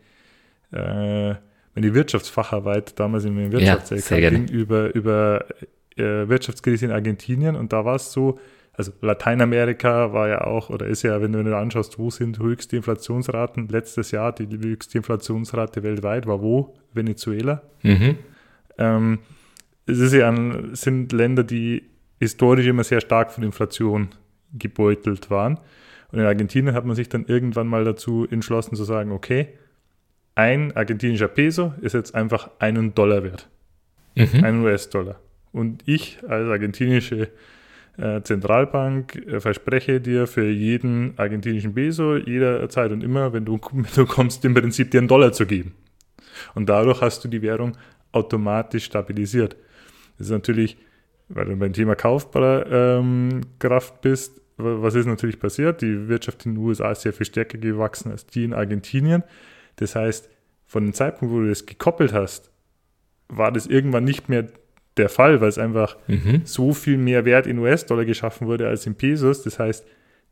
[0.71, 1.35] äh,
[1.75, 5.45] meine Wirtschaftsfacharbeit damals in meinem Wirtschafts-LK ja, ging über, über
[5.95, 8.39] äh, Wirtschaftskrise in Argentinien und da war es so,
[8.73, 12.75] also Lateinamerika war ja auch, oder ist ja, wenn du dir anschaust, wo sind höchste
[12.75, 13.67] Inflationsraten?
[13.67, 16.75] Letztes Jahr die höchste Inflationsrate weltweit war wo?
[16.91, 17.61] Venezuela.
[17.83, 18.17] Mhm.
[18.79, 19.19] Ähm,
[19.85, 21.83] es ist ja ein, sind Länder, die
[22.19, 24.09] historisch immer sehr stark von Inflation
[24.53, 25.59] gebeutelt waren.
[26.11, 29.49] Und in Argentinien hat man sich dann irgendwann mal dazu entschlossen zu sagen, okay,
[30.35, 33.49] ein argentinischer Peso ist jetzt einfach einen Dollar wert.
[34.15, 34.43] Mhm.
[34.43, 35.19] Ein US-Dollar.
[35.51, 37.29] Und ich als argentinische
[37.97, 43.59] äh, Zentralbank äh, verspreche dir für jeden argentinischen Peso jederzeit und immer, wenn du,
[43.95, 45.75] du kommst, im Prinzip dir einen Dollar zu geben.
[46.55, 47.73] Und dadurch hast du die Währung
[48.11, 49.55] automatisch stabilisiert.
[50.17, 50.77] Das ist natürlich,
[51.29, 53.41] weil du beim Thema kaufbarer ähm,
[54.01, 55.81] bist, was ist natürlich passiert?
[55.81, 59.23] Die Wirtschaft in den USA ist sehr viel stärker gewachsen als die in Argentinien.
[59.77, 60.29] Das heißt,
[60.65, 62.51] von dem Zeitpunkt, wo du das gekoppelt hast,
[63.27, 64.47] war das irgendwann nicht mehr
[64.97, 66.41] der Fall, weil es einfach mhm.
[66.43, 69.41] so viel mehr Wert in US-Dollar geschaffen wurde als in Pesos.
[69.41, 69.85] Das heißt,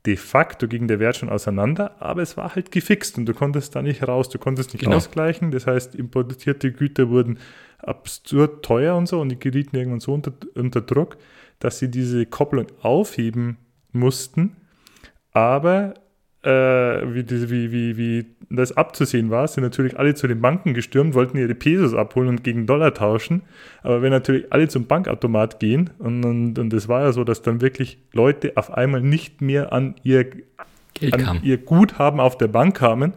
[0.05, 3.75] de facto ging der Wert schon auseinander, aber es war halt gefixt und du konntest
[3.75, 4.97] da nicht raus, du konntest nicht genau.
[4.97, 5.51] ausgleichen.
[5.51, 7.39] Das heißt, importierte Güter wurden
[7.79, 11.17] absurd teuer und so und die gerieten irgendwann so unter, unter Druck,
[11.59, 13.57] dass sie diese Kopplung aufheben
[13.93, 14.55] mussten.
[15.33, 15.93] Aber
[16.43, 21.13] äh, wie, wie, wie, wie das abzusehen war, sind natürlich alle zu den Banken gestürmt,
[21.13, 23.43] wollten ihre Pesos abholen und gegen Dollar tauschen.
[23.83, 27.41] Aber wenn natürlich alle zum Bankautomat gehen, und, und, und es war ja so, dass
[27.41, 30.25] dann wirklich Leute auf einmal nicht mehr an ihr,
[31.11, 33.13] an ihr Guthaben auf der Bank kamen,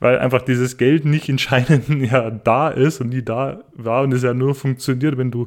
[0.00, 4.12] weil einfach dieses Geld nicht in Scheinen ja da ist und nie da war und
[4.12, 5.46] es ja nur funktioniert, wenn du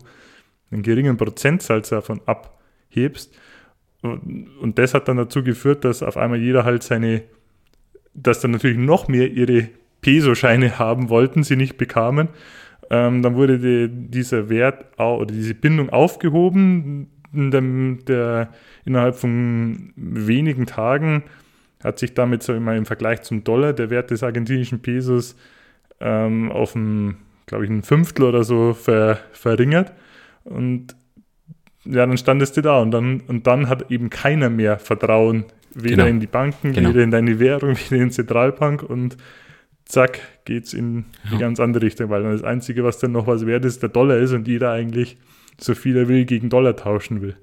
[0.72, 3.35] einen geringen Prozentsatz davon abhebst.
[4.02, 7.24] Und, das hat dann dazu geführt, dass auf einmal jeder halt seine,
[8.14, 9.69] dass dann natürlich noch mehr ihre
[10.02, 12.30] Peso-Scheine haben wollten, sie nicht bekamen.
[12.90, 17.10] Ähm, dann wurde die, dieser Wert oder diese Bindung aufgehoben.
[17.34, 18.49] Der, der,
[18.86, 21.24] innerhalb von wenigen Tagen
[21.84, 25.36] hat sich damit so immer im Vergleich zum Dollar der Wert des argentinischen Pesos
[25.99, 29.91] ähm, auf ein, glaube ich, ein Fünftel oder so ver, verringert.
[30.45, 30.95] Und
[31.89, 35.97] ja, dann standest du da und dann, und dann hat eben keiner mehr Vertrauen, weder
[35.97, 36.07] genau.
[36.07, 36.89] in die Banken, genau.
[36.89, 39.18] weder in deine Währung, weder in die Zentralbank und
[39.85, 41.31] zack, geht's in ja.
[41.31, 43.89] die ganz andere Richtung, weil dann das Einzige, was dann noch was wert ist, der
[43.89, 45.18] Dollar ist und jeder eigentlich
[45.59, 47.35] so viel er will gegen Dollar tauschen will.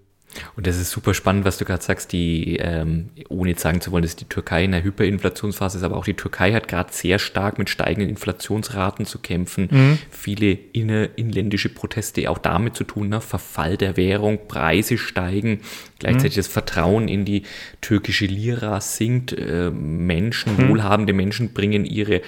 [0.56, 3.92] Und das ist super spannend, was du gerade sagst, die, ähm, ohne jetzt sagen zu
[3.92, 7.18] wollen, dass die Türkei in einer Hyperinflationsphase ist, aber auch die Türkei hat gerade sehr
[7.18, 9.68] stark mit steigenden Inflationsraten zu kämpfen.
[9.70, 9.98] Mhm.
[10.10, 13.20] Viele inner, inländische Proteste auch damit zu tun, ne?
[13.20, 15.60] Verfall der Währung, Preise steigen,
[15.98, 16.40] gleichzeitig mhm.
[16.40, 17.42] das Vertrauen in die
[17.80, 20.68] türkische Lira sinkt, äh, Menschen, mhm.
[20.68, 22.22] wohlhabende Menschen bringen ihre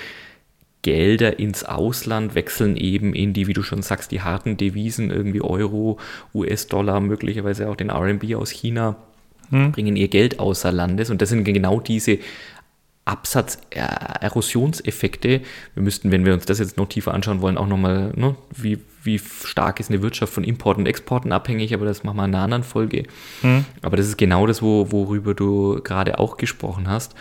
[0.87, 5.41] Gelder ins Ausland, wechseln eben in die, wie du schon sagst, die harten Devisen, irgendwie
[5.41, 5.99] Euro,
[6.33, 8.95] US-Dollar, möglicherweise auch den RMB aus China,
[9.51, 9.73] hm.
[9.73, 11.11] bringen ihr Geld außer Landes.
[11.11, 12.21] Und das sind genau diese
[13.05, 15.41] Absatz-Erosionseffekte.
[15.75, 18.79] Wir müssten, wenn wir uns das jetzt noch tiefer anschauen wollen, auch nochmal, ne, wie,
[19.03, 22.33] wie stark ist eine Wirtschaft von Importen und Exporten abhängig, aber das machen wir in
[22.33, 23.07] einer anderen Folge.
[23.41, 23.65] Hm.
[23.83, 27.17] Aber das ist genau das, wo, worüber du gerade auch gesprochen hast.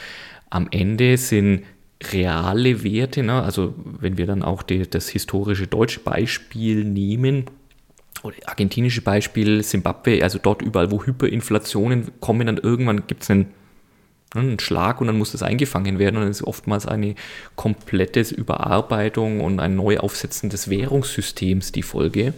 [0.52, 1.64] Am Ende sind
[2.04, 3.42] reale Werte, ne?
[3.42, 7.46] also wenn wir dann auch die, das historische deutsche Beispiel nehmen,
[8.24, 13.48] oder argentinische Beispiel, Simbabwe, also dort überall, wo Hyperinflationen kommen, dann irgendwann gibt es einen,
[14.34, 17.16] ne, einen, Schlag und dann muss das eingefangen werden und dann ist oftmals eine
[17.56, 22.34] komplette Überarbeitung und ein Neuaufsetzen des Währungssystems die Folge.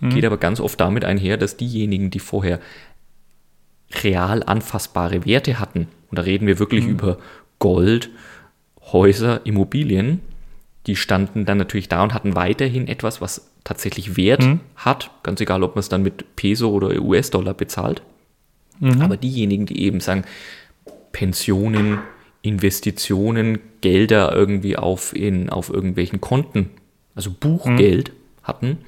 [0.00, 0.10] Mhm.
[0.10, 2.60] Geht aber ganz oft damit einher, dass diejenigen, die vorher
[4.02, 6.90] real anfassbare Werte hatten, und da reden wir wirklich mhm.
[6.90, 7.18] über
[7.58, 8.10] Gold,
[8.92, 10.20] Häuser, Immobilien,
[10.86, 14.60] die standen dann natürlich da und hatten weiterhin etwas, was tatsächlich Wert mhm.
[14.76, 18.02] hat, ganz egal, ob man es dann mit Peso oder US-Dollar bezahlt.
[18.80, 19.00] Mhm.
[19.00, 20.24] Aber diejenigen, die eben sagen,
[21.12, 21.98] Pensionen,
[22.42, 26.70] Investitionen, Gelder irgendwie auf, in, auf irgendwelchen Konten,
[27.14, 28.42] also Buchgeld mhm.
[28.42, 28.78] hatten,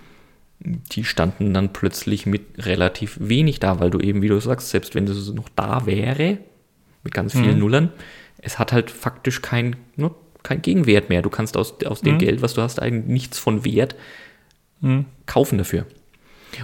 [0.60, 4.94] die standen dann plötzlich mit relativ wenig da, weil du eben, wie du sagst, selbst
[4.94, 6.38] wenn das noch da wäre,
[7.04, 7.60] mit ganz vielen mhm.
[7.60, 7.92] Nullern,
[8.44, 10.10] es hat halt faktisch kein, ne,
[10.42, 11.22] kein Gegenwert mehr.
[11.22, 12.18] Du kannst aus, aus dem mhm.
[12.18, 13.96] Geld, was du hast, eigentlich nichts von Wert
[14.80, 15.06] mhm.
[15.26, 15.86] kaufen dafür.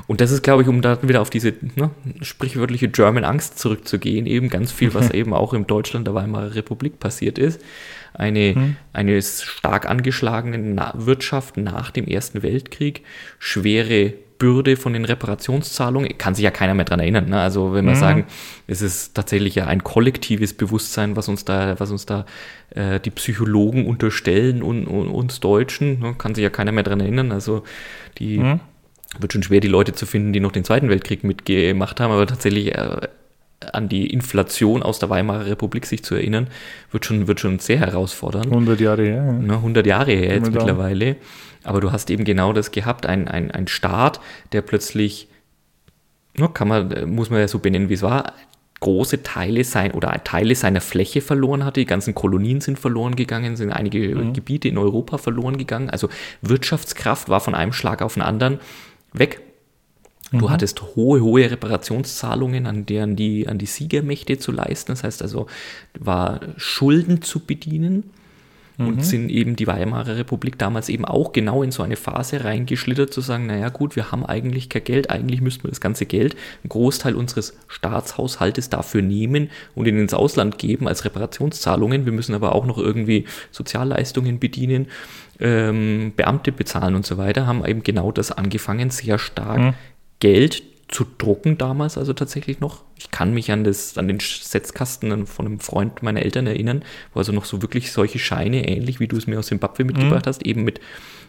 [0.07, 1.91] Und das ist, glaube ich, um da wieder auf diese ne,
[2.21, 7.01] sprichwörtliche German Angst zurückzugehen, eben ganz viel, was eben auch in Deutschland der Weimarer Republik
[7.01, 7.61] passiert ist.
[8.13, 8.77] Eine, mhm.
[8.93, 13.05] eine stark angeschlagene Wirtschaft nach dem Ersten Weltkrieg,
[13.39, 17.29] schwere Bürde von den Reparationszahlungen, kann sich ja keiner mehr dran erinnern.
[17.29, 17.41] Ne?
[17.41, 17.99] Also wenn wir mhm.
[18.01, 18.25] sagen,
[18.67, 22.25] es ist tatsächlich ja ein kollektives Bewusstsein, was uns da, was uns da
[22.71, 26.15] äh, die Psychologen unterstellen und, und uns Deutschen, ne?
[26.19, 27.31] kann sich ja keiner mehr dran erinnern.
[27.31, 27.63] Also
[28.19, 28.61] die mhm.
[29.19, 32.27] wird schon schwer, die Leute zu finden, die noch den Zweiten Weltkrieg mitgemacht haben, aber
[32.27, 33.09] tatsächlich äh,
[33.73, 36.49] an die Inflation aus der Weimarer Republik sich zu erinnern,
[36.91, 38.47] wird schon, wird schon sehr herausfordernd.
[38.47, 39.25] 100 Jahre her.
[39.25, 39.33] Ja.
[39.33, 41.17] Ne, 100 Jahre her jetzt mittlerweile.
[41.63, 44.21] Aber du hast eben genau das gehabt, ein, ein, ein Staat,
[44.53, 45.29] der plötzlich,
[46.39, 48.33] ne, kann man, muss man ja so benennen, wie es war,
[48.81, 51.81] große Teile sein oder Teile seiner Fläche verloren hatte.
[51.81, 54.33] Die ganzen Kolonien sind verloren gegangen, sind einige mhm.
[54.33, 55.91] Gebiete in Europa verloren gegangen.
[55.91, 56.09] Also
[56.41, 58.59] Wirtschaftskraft war von einem Schlag auf den anderen
[59.13, 59.43] weg.
[60.33, 60.51] Du mhm.
[60.51, 64.93] hattest hohe, hohe Reparationszahlungen an, die, an, die, an die Siegermächte zu leisten.
[64.93, 65.47] Das heißt also,
[65.99, 68.05] war Schulden zu bedienen
[68.81, 69.03] und mhm.
[69.03, 73.21] sind eben die Weimarer Republik damals eben auch genau in so eine Phase reingeschlittert, zu
[73.21, 76.71] sagen, naja gut, wir haben eigentlich kein Geld, eigentlich müssten wir das ganze Geld, einen
[76.71, 82.07] Großteil unseres Staatshaushaltes dafür nehmen und ihn ins Ausland geben als Reparationszahlungen.
[82.07, 84.87] Wir müssen aber auch noch irgendwie Sozialleistungen bedienen,
[85.41, 89.75] ähm, Beamte bezahlen und so weiter, haben eben genau das angefangen, sehr stark mhm.
[90.21, 92.83] Geld zu drucken damals, also tatsächlich noch.
[92.99, 96.85] Ich kann mich an, das, an den Setzkasten von einem Freund meiner Eltern erinnern,
[97.15, 100.27] wo also noch so wirklich solche Scheine, ähnlich wie du es mir aus Zimbabwe mitgebracht
[100.27, 100.29] mhm.
[100.29, 100.81] hast, eben mit,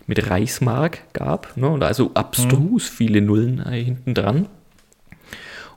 [0.07, 1.55] mit Reichsmark gab.
[1.57, 1.69] Ne?
[1.69, 2.95] Und also abstrus mhm.
[2.95, 4.47] viele Nullen äh, hinten dran.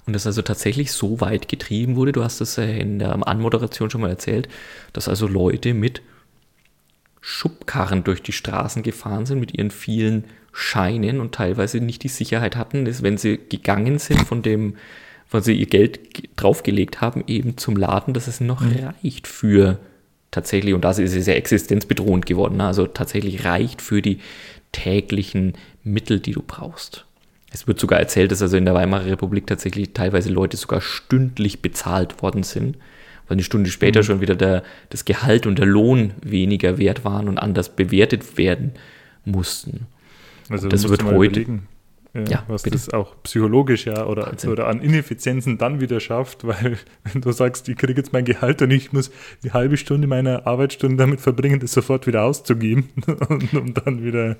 [0.06, 3.90] Und das also tatsächlich so weit getrieben wurde, du hast das äh, in der Anmoderation
[3.90, 4.48] schon mal erzählt,
[4.92, 6.02] dass also Leute mit
[7.20, 10.24] Schubkarren durch die Straßen gefahren sind, mit ihren vielen
[10.56, 14.76] Scheinen und teilweise nicht die Sicherheit hatten, dass wenn sie gegangen sind von dem,
[15.28, 15.98] wo sie ihr Geld
[16.36, 18.92] draufgelegt haben, eben zum Laden, dass es noch mhm.
[19.02, 19.80] reicht für
[20.30, 22.66] tatsächlich, und das ist es ja existenzbedrohend geworden, ne?
[22.66, 24.20] also tatsächlich reicht für die
[24.70, 27.04] täglichen Mittel, die du brauchst.
[27.52, 31.62] Es wird sogar erzählt, dass also in der Weimarer Republik tatsächlich teilweise Leute sogar stündlich
[31.62, 32.76] bezahlt worden sind,
[33.26, 34.04] weil eine Stunde später mhm.
[34.04, 38.72] schon wieder der, das Gehalt und der Lohn weniger wert waren und anders bewertet werden
[39.24, 39.86] mussten.
[40.48, 41.60] Also das wird heute.
[42.14, 42.76] Ja, ja, was bitte.
[42.76, 47.68] das auch psychologisch ja oder, oder an Ineffizienzen dann wieder schafft, weil wenn du sagst,
[47.68, 49.10] ich kriege jetzt mein Gehalt und ich muss
[49.42, 52.90] die halbe Stunde meiner Arbeitsstunde damit verbringen, das sofort wieder auszugeben,
[53.52, 54.36] um dann wieder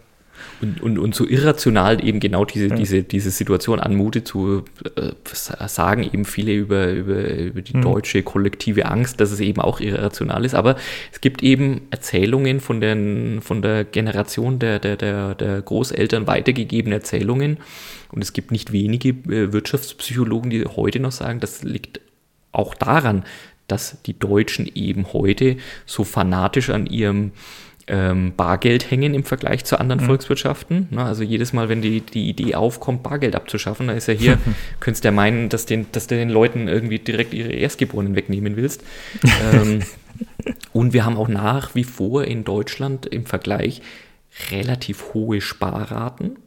[0.60, 2.74] und, und, und so irrational eben genau diese, ja.
[2.74, 4.64] diese, diese Situation anmutet, zu
[4.96, 5.12] äh,
[5.66, 7.82] sagen eben viele über, über, über die mhm.
[7.82, 10.54] deutsche kollektive Angst, dass es eben auch irrational ist.
[10.54, 10.76] Aber
[11.12, 16.96] es gibt eben Erzählungen von, den, von der Generation der, der, der, der Großeltern weitergegebene
[16.96, 17.58] Erzählungen.
[18.10, 22.00] Und es gibt nicht wenige äh, Wirtschaftspsychologen, die heute noch sagen, das liegt
[22.52, 23.24] auch daran,
[23.66, 25.56] dass die Deutschen eben heute
[25.86, 27.32] so fanatisch an ihrem
[27.86, 30.06] Bargeld hängen im Vergleich zu anderen mhm.
[30.06, 30.88] Volkswirtschaften.
[30.96, 34.38] Also jedes Mal, wenn die, die Idee aufkommt, Bargeld abzuschaffen, dann ist ja hier,
[34.80, 38.56] könntest du ja meinen, dass, den, dass du den Leuten irgendwie direkt ihre Erstgeborenen wegnehmen
[38.56, 38.82] willst.
[39.52, 39.80] ähm,
[40.72, 43.82] und wir haben auch nach wie vor in Deutschland im Vergleich
[44.50, 46.38] relativ hohe Sparraten,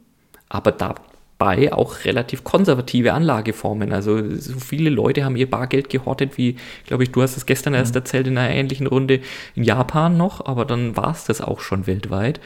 [0.48, 0.96] aber da
[1.38, 3.92] bei auch relativ konservative Anlageformen.
[3.92, 6.56] Also so viele Leute haben ihr Bargeld gehortet, wie,
[6.86, 8.00] glaube ich, du hast es gestern erst mhm.
[8.00, 9.20] erzählt in einer ähnlichen Runde
[9.54, 12.40] in Japan noch, aber dann war es das auch schon weltweit.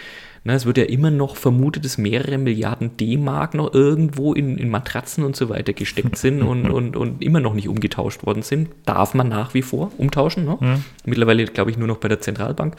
[0.44, 4.70] Na, es wird ja immer noch vermutet, dass mehrere Milliarden D-Mark noch irgendwo in, in,
[4.70, 8.70] Matratzen und so weiter gesteckt sind und, und, und immer noch nicht umgetauscht worden sind.
[8.84, 10.44] Darf man nach wie vor umtauschen.
[10.44, 10.58] Ne?
[10.60, 10.84] Mhm.
[11.04, 12.76] Mittlerweile, glaube ich, nur noch bei der Zentralbank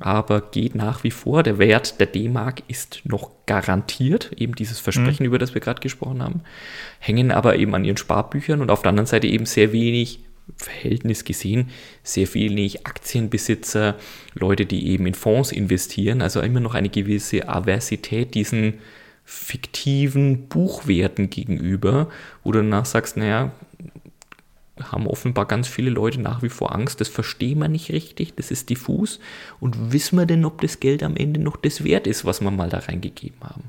[0.00, 1.42] aber geht nach wie vor.
[1.42, 5.28] Der Wert der D-Mark ist noch garantiert, eben dieses Versprechen, mhm.
[5.28, 6.42] über das wir gerade gesprochen haben,
[7.00, 10.20] hängen aber eben an ihren Sparbüchern und auf der anderen Seite eben sehr wenig
[10.56, 11.68] Verhältnis gesehen,
[12.02, 13.96] sehr wenig Aktienbesitzer,
[14.34, 18.74] Leute, die eben in Fonds investieren, also immer noch eine gewisse Aversität diesen
[19.24, 22.08] fiktiven Buchwerten gegenüber,
[22.44, 23.52] wo du danach sagst, naja,
[24.84, 27.00] haben offenbar ganz viele Leute nach wie vor Angst.
[27.00, 29.20] Das verstehen wir nicht richtig, das ist diffus.
[29.60, 32.50] Und wissen wir denn, ob das Geld am Ende noch das wert ist, was wir
[32.50, 33.64] mal da reingegeben haben?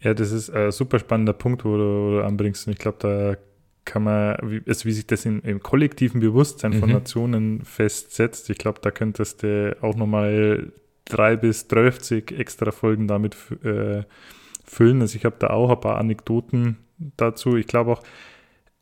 [0.00, 2.66] Ja, das ist ein super spannender Punkt, wo du, wo du anbringst.
[2.66, 3.36] Und ich glaube, da
[3.84, 6.96] kann man, wie, also wie sich das in, im kollektiven Bewusstsein von mhm.
[6.96, 10.72] Nationen festsetzt, ich glaube, da könntest du auch nochmal
[11.04, 14.02] drei bis dreißig extra Folgen damit äh,
[14.64, 15.00] füllen.
[15.00, 16.78] Also ich habe da auch ein paar Anekdoten
[17.16, 17.56] dazu.
[17.56, 18.02] Ich glaube auch,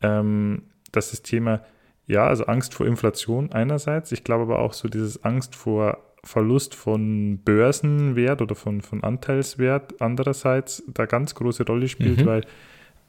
[0.01, 0.63] ähm,
[0.97, 1.61] dass das Thema,
[2.07, 6.75] ja, also Angst vor Inflation einerseits, ich glaube aber auch so dieses Angst vor Verlust
[6.75, 12.27] von Börsenwert oder von, von Anteilswert andererseits da ganz große Rolle spielt, mhm.
[12.27, 12.47] weil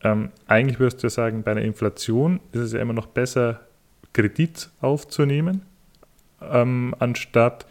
[0.04, 3.62] ähm, eigentlich würdest du ja sagen, bei einer Inflation ist es ja immer noch besser,
[4.14, 5.64] Kredit aufzunehmen,
[6.42, 7.66] ähm, anstatt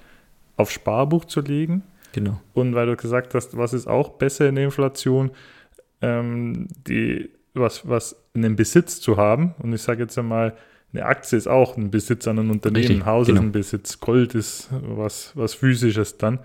[0.56, 1.82] auf Sparbuch zu legen.
[2.12, 2.40] Genau.
[2.52, 5.30] Und weil du gesagt hast, was ist auch besser in der Inflation,
[6.00, 9.54] ähm, die was, was einen Besitz zu haben.
[9.62, 10.54] Und ich sage jetzt einmal,
[10.92, 13.40] eine Aktie ist auch ein Besitz an einem Unternehmen, Richtig, ein Haus genau.
[13.40, 16.38] ist ein Besitz, Gold ist was, was physisches dann.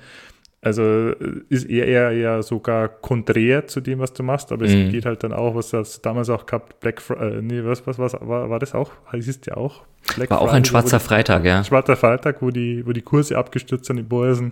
[0.62, 1.16] Also äh,
[1.48, 4.90] ist eher, eher, eher sogar konträr zu dem, was du machst, aber es Mhm.
[4.90, 7.98] geht halt dann auch, was das damals auch gehabt, Black Friday, äh, nee, was, was,
[7.98, 8.92] was, war, war das auch?
[9.14, 9.84] Hieß es ja auch?
[10.16, 11.64] Black War auch Friday, ein wo schwarzer die- Freitag, ja.
[11.64, 14.52] Schwarzer Freitag, wo die, wo die Kurse abgestürzt sind, die Börsen.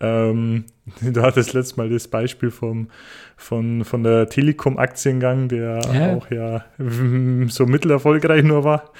[0.00, 0.64] Ähm,
[1.00, 2.88] du hattest letztes Mal das Beispiel vom,
[3.36, 6.12] von, von der Telekom-Aktiengang, der Ja.
[6.14, 6.64] auch ja
[7.48, 8.92] so mittelerfolgreich nur war.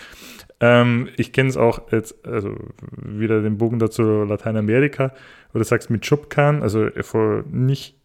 [0.58, 2.56] Ähm, ich kenne es auch jetzt, also
[2.96, 5.12] wieder den Bogen dazu Lateinamerika,
[5.52, 7.96] wo du sagst mit Schubkan, also vor nicht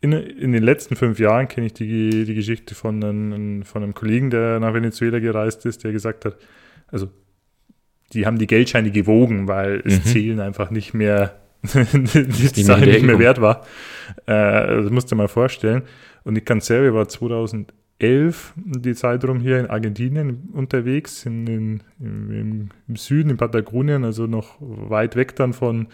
[0.00, 3.94] in, in den letzten fünf Jahren kenne ich die, die Geschichte von einem, von einem
[3.94, 6.36] Kollegen, der nach Venezuela gereist ist, der gesagt hat,
[6.88, 7.08] also
[8.12, 10.02] die haben die Geldscheine gewogen, weil es Mhm.
[10.04, 11.34] zählen einfach nicht mehr,
[11.92, 13.62] die, die Sache nicht mehr wert war.
[14.26, 15.82] Äh, das musst du dir mal vorstellen.
[16.24, 21.46] Und ich kann selber, ich war 2011 die Zeit rum hier in Argentinien unterwegs, in,
[21.46, 25.88] in, im, im Süden, in Patagonien, also noch weit weg dann von,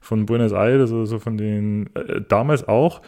[0.00, 3.02] von Buenos Aires, also von den, äh, damals auch,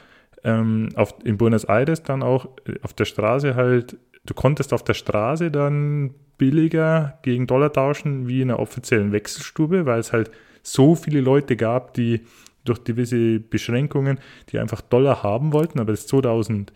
[0.44, 4.84] ähm, auf, in Buenos Aires dann auch äh, auf der Straße halt, du konntest auf
[4.84, 10.30] der Straße dann billiger gegen Dollar tauschen wie in einer offiziellen Wechselstube, weil es halt
[10.64, 12.22] so viele Leute gab, die
[12.64, 14.18] durch gewisse Beschränkungen,
[14.50, 16.72] die einfach Dollar haben wollten, aber das 2012,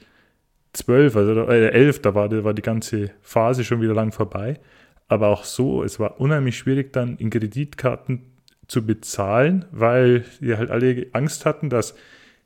[1.16, 4.60] also äh, 11, da war, da war die ganze Phase schon wieder lang vorbei.
[5.08, 8.20] Aber auch so, es war unheimlich schwierig dann in Kreditkarten
[8.66, 11.94] zu bezahlen, weil die halt alle Angst hatten, dass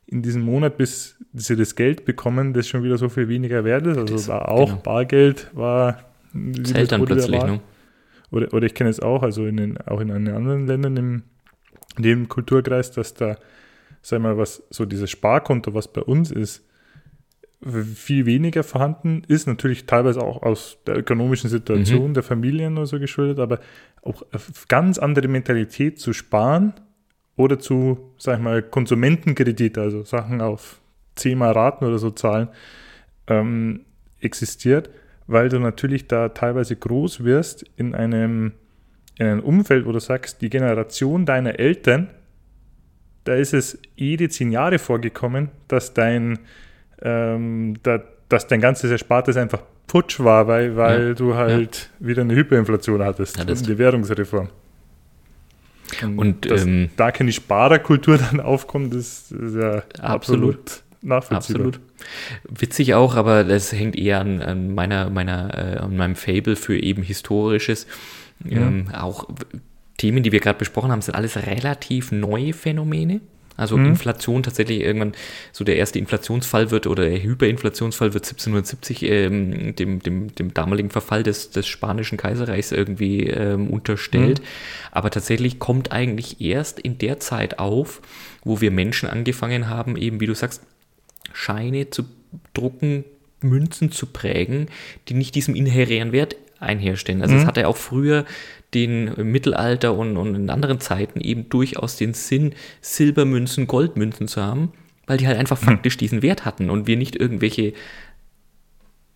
[0.06, 3.86] in diesem Monat, bis sie das Geld bekommen, das schon wieder so viel weniger wert
[3.86, 3.98] ist.
[3.98, 4.80] Also Das- war auch genau.
[4.82, 5.98] Bargeld war
[6.64, 7.60] Zählt dann plötzlich, ne?
[8.30, 11.22] Oder, oder ich kenne es auch, also in den, auch in anderen Ländern im,
[11.96, 13.36] in dem Kulturkreis, dass da,
[14.00, 16.64] sag ich mal, was so dieses Sparkonto, was bei uns ist,
[17.94, 22.14] viel weniger vorhanden ist, natürlich teilweise auch aus der ökonomischen Situation Mhm.
[22.14, 23.60] der Familien oder so geschuldet, aber
[24.02, 24.24] auch
[24.68, 26.72] ganz andere Mentalität zu sparen
[27.36, 30.80] oder zu, sag ich mal, Konsumentenkredit, also Sachen auf
[31.14, 32.48] zehnmal Raten oder so zahlen,
[33.28, 33.82] ähm,
[34.20, 34.90] existiert,
[35.28, 38.52] weil du natürlich da teilweise groß wirst in einem,
[39.22, 42.08] in einem Umfeld, wo du sagst, die Generation deiner Eltern,
[43.24, 46.38] da ist es jede zehn Jahre vorgekommen, dass dein,
[47.02, 52.22] ähm, da, dass dein ganzes Erspartes einfach putsch war, weil, weil Ja, du halt wieder
[52.22, 54.48] eine Hyperinflation hattest Ja, das- und die Währungsreform.
[56.16, 60.82] Und, dass ähm, da keine Sparerkultur dann aufkommt, das ist ja absolut, Absolut.
[61.02, 61.66] nachvollziehbar.
[61.66, 61.80] Absolut.
[62.48, 66.78] Witzig auch, aber das hängt eher an, an meiner, meiner, äh, an meinem Fable für
[66.78, 67.86] eben Historisches.
[68.50, 69.28] Ähm, auch
[69.98, 73.20] Themen, die wir gerade besprochen haben, sind alles relativ neue Phänomene.
[73.56, 75.12] Also Inflation tatsächlich irgendwann
[75.52, 80.90] so der erste Inflationsfall wird oder der Hyperinflationsfall wird 1770 ähm, dem, dem, dem damaligen
[80.90, 84.40] Verfall des, des spanischen Kaiserreichs irgendwie ähm, unterstellt.
[84.90, 88.00] Aber tatsächlich kommt eigentlich erst in der Zeit auf,
[88.42, 90.62] wo wir Menschen angefangen haben, eben wie du sagst,
[91.32, 92.04] Scheine zu
[92.54, 93.04] drucken,
[93.42, 94.68] Münzen zu prägen,
[95.08, 97.22] die nicht diesem inhärenten Wert einherstellen.
[97.22, 98.24] Also es hatte auch früher
[98.74, 104.42] den im Mittelalter und, und in anderen Zeiten eben durchaus den Sinn, Silbermünzen, Goldmünzen zu
[104.42, 104.72] haben,
[105.06, 107.74] weil die halt einfach faktisch diesen Wert hatten und wir nicht irgendwelche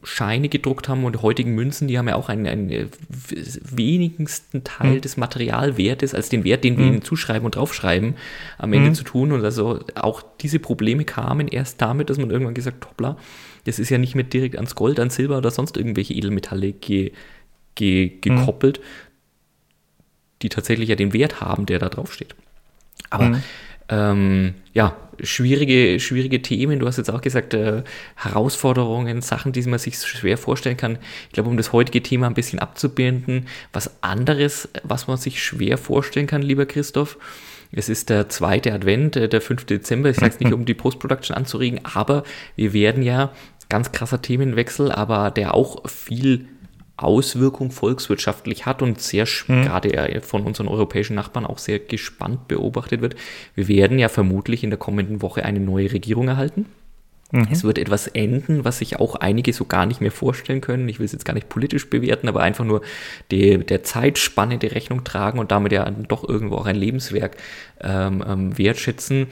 [0.02, 2.90] Scheine gedruckt haben und heutigen Münzen, die haben ja auch einen, einen
[3.28, 8.14] wenigsten Teil des Materialwertes als den Wert, den wir ihnen zuschreiben und draufschreiben,
[8.56, 9.32] am Ende zu tun.
[9.32, 13.16] Und also auch diese Probleme kamen erst damit, dass man irgendwann gesagt hoppla,
[13.64, 17.10] das ist ja nicht mehr direkt ans Gold, ans Silber oder sonst irgendwelche Edelmetalle ge,
[17.76, 18.80] ge, gekoppelt,
[20.42, 22.34] die tatsächlich ja den Wert haben, der da draufsteht.
[23.08, 23.40] Aber
[23.88, 26.80] ähm, ja, schwierige, schwierige Themen.
[26.80, 27.84] Du hast jetzt auch gesagt, äh,
[28.16, 30.98] Herausforderungen, Sachen, die man sich schwer vorstellen kann.
[31.28, 35.78] Ich glaube, um das heutige Thema ein bisschen abzubinden, was anderes, was man sich schwer
[35.78, 37.18] vorstellen kann, lieber Christoph.
[37.72, 39.66] Es ist der zweite Advent, äh, der 5.
[39.66, 40.10] Dezember.
[40.10, 42.24] Ich sage es nicht, um die Post-Production anzuregen, aber
[42.56, 43.32] wir werden ja,
[43.68, 46.46] ganz krasser Themenwechsel, aber der auch viel
[46.96, 52.48] Auswirkung volkswirtschaftlich hat und sehr sch- gerade ja von unseren europäischen Nachbarn auch sehr gespannt
[52.48, 53.16] beobachtet wird.
[53.54, 56.66] Wir werden ja vermutlich in der kommenden Woche eine neue Regierung erhalten.
[57.50, 60.88] Es wird etwas enden, was sich auch einige so gar nicht mehr vorstellen können.
[60.88, 62.82] Ich will es jetzt gar nicht politisch bewerten, aber einfach nur
[63.32, 67.36] die, der Zeitspanne die Rechnung tragen und damit ja doch irgendwo auch ein Lebenswerk
[67.80, 69.26] ähm, ähm, wertschätzen.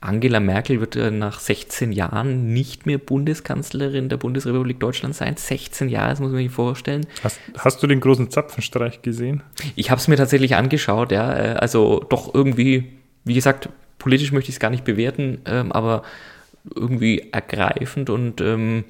[0.00, 5.36] Angela Merkel wird äh, nach 16 Jahren nicht mehr Bundeskanzlerin der Bundesrepublik Deutschland sein.
[5.36, 7.06] 16 Jahre, das muss man sich vorstellen.
[7.24, 9.42] Hast, hast du den großen Zapfenstreich gesehen?
[9.74, 11.36] Ich habe es mir tatsächlich angeschaut, ja.
[11.36, 12.92] äh, Also doch irgendwie,
[13.24, 13.68] wie gesagt,
[13.98, 16.04] politisch möchte ich es gar nicht bewerten, ähm, aber
[16.74, 18.84] irgendwie ergreifend und ähm,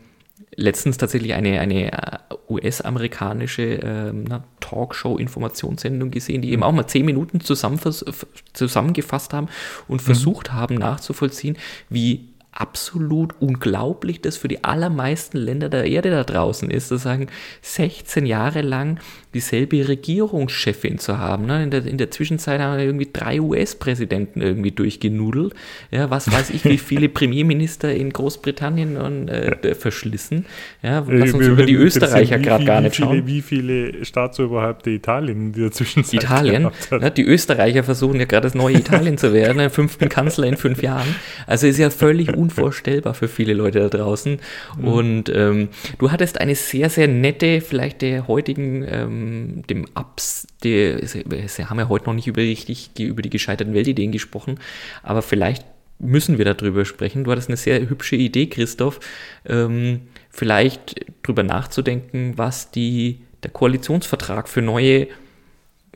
[0.57, 2.19] letztens tatsächlich eine, eine äh,
[2.49, 4.27] US-amerikanische ähm,
[4.61, 9.49] Talkshow-Informationssendung gesehen, die eben auch mal zehn Minuten zusammengefasst haben
[9.89, 10.05] und mhm.
[10.05, 11.57] versucht haben nachzuvollziehen,
[11.89, 17.29] wie absolut unglaublich das für die allermeisten Länder der Erde da draußen ist, zu sagen,
[17.63, 18.99] 16 Jahre lang
[19.35, 21.47] dieselbe Regierungschefin zu haben.
[21.47, 21.63] Ne?
[21.63, 25.55] In, der, in der Zwischenzeit haben wir irgendwie drei US-Präsidenten irgendwie durchgenudelt.
[25.93, 30.47] Ja, was weiß ich, wie viele Premierminister in Großbritannien und, äh, verschlissen.
[30.83, 33.27] Ja, lass uns über die Österreicher gerade gar nicht schauen.
[33.27, 36.69] Wie viele Staatsoberhäupter Italien in der Zwischenzeit Italien?
[36.91, 40.57] Ja, die Österreicher versuchen ja gerade das neue Italien zu werden, den fünften Kanzler in
[40.57, 41.15] fünf Jahren.
[41.47, 44.41] Also ist ja völlig unvorstellbar für viele Leute da draußen.
[44.79, 44.89] Mhm.
[44.89, 45.69] Und ähm,
[45.99, 51.79] du hattest eine sehr, sehr nette, vielleicht der heutigen ähm, dem Ups, die, sie haben
[51.79, 54.59] ja heute noch nicht über richtig über die gescheiterten Weltideen gesprochen,
[55.03, 55.65] aber vielleicht
[56.01, 57.25] müssen wir darüber sprechen.
[57.25, 59.01] Du hattest eine sehr hübsche Idee, Christoph,
[59.47, 65.09] ähm, vielleicht darüber nachzudenken, was die, der Koalitionsvertrag für neue,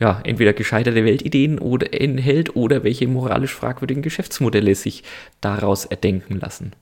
[0.00, 5.04] ja, entweder gescheiterte Weltideen oder enthält oder welche moralisch fragwürdigen Geschäftsmodelle sich
[5.40, 6.72] daraus erdenken lassen.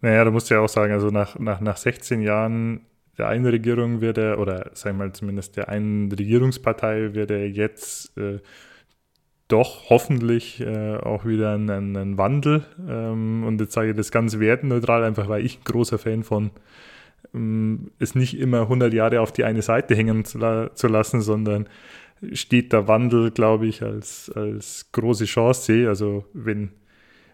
[0.00, 2.80] Naja, da musst du ja auch sagen, also nach, nach, nach 16 Jahren
[3.18, 7.46] der einen Regierung wird er, oder sagen wir mal zumindest der einen Regierungspartei wird er
[7.48, 8.38] jetzt äh,
[9.48, 12.64] doch hoffentlich äh, auch wieder einen, einen Wandel.
[12.88, 16.50] Ähm, und jetzt sage ich das ganz wertenneutral, einfach weil ich ein großer Fan von
[17.34, 20.38] ähm, es nicht immer 100 Jahre auf die eine Seite hängen zu,
[20.72, 21.68] zu lassen, sondern
[22.32, 25.88] steht der Wandel, glaube ich, als, als große Chance.
[25.88, 26.70] Also wenn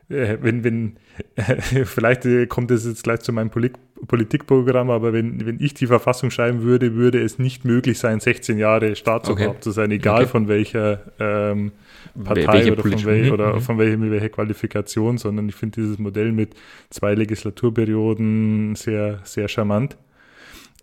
[0.08, 0.96] äh, wenn, wenn,
[1.84, 3.74] vielleicht äh, kommt es jetzt gleich zu meinem Polit
[4.08, 8.58] Politikprogramm, aber wenn, wenn ich die Verfassung schreiben würde, würde es nicht möglich sein, 16
[8.58, 9.62] Jahre Staatsoberhaupt okay.
[9.62, 10.30] zu sein, egal okay.
[10.30, 11.72] von welcher ähm,
[12.22, 13.60] Partei welche oder, von, wel oder mhm.
[13.62, 16.54] von welcher, welcher Qualifikation, sondern ich finde dieses Modell mit
[16.90, 19.96] zwei Legislaturperioden sehr, sehr charmant.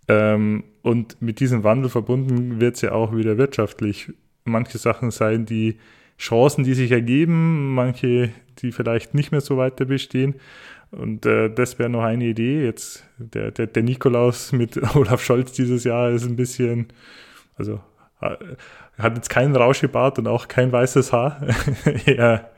[0.08, 4.12] Ähm, und mit diesem Wandel verbunden wird es ja auch wieder wirtschaftlich
[4.44, 5.78] manche Sachen sein, die
[6.18, 10.36] Chancen, die sich ergeben, manche, die vielleicht nicht mehr so weiter bestehen.
[10.92, 12.64] Und äh, das wäre noch eine Idee.
[12.64, 16.88] Jetzt der, der, der Nikolaus mit Olaf Scholz dieses Jahr ist ein bisschen,
[17.56, 17.82] also
[18.98, 21.42] hat jetzt keinen Rauschebart und auch kein weißes Haar.
[22.06, 22.50] er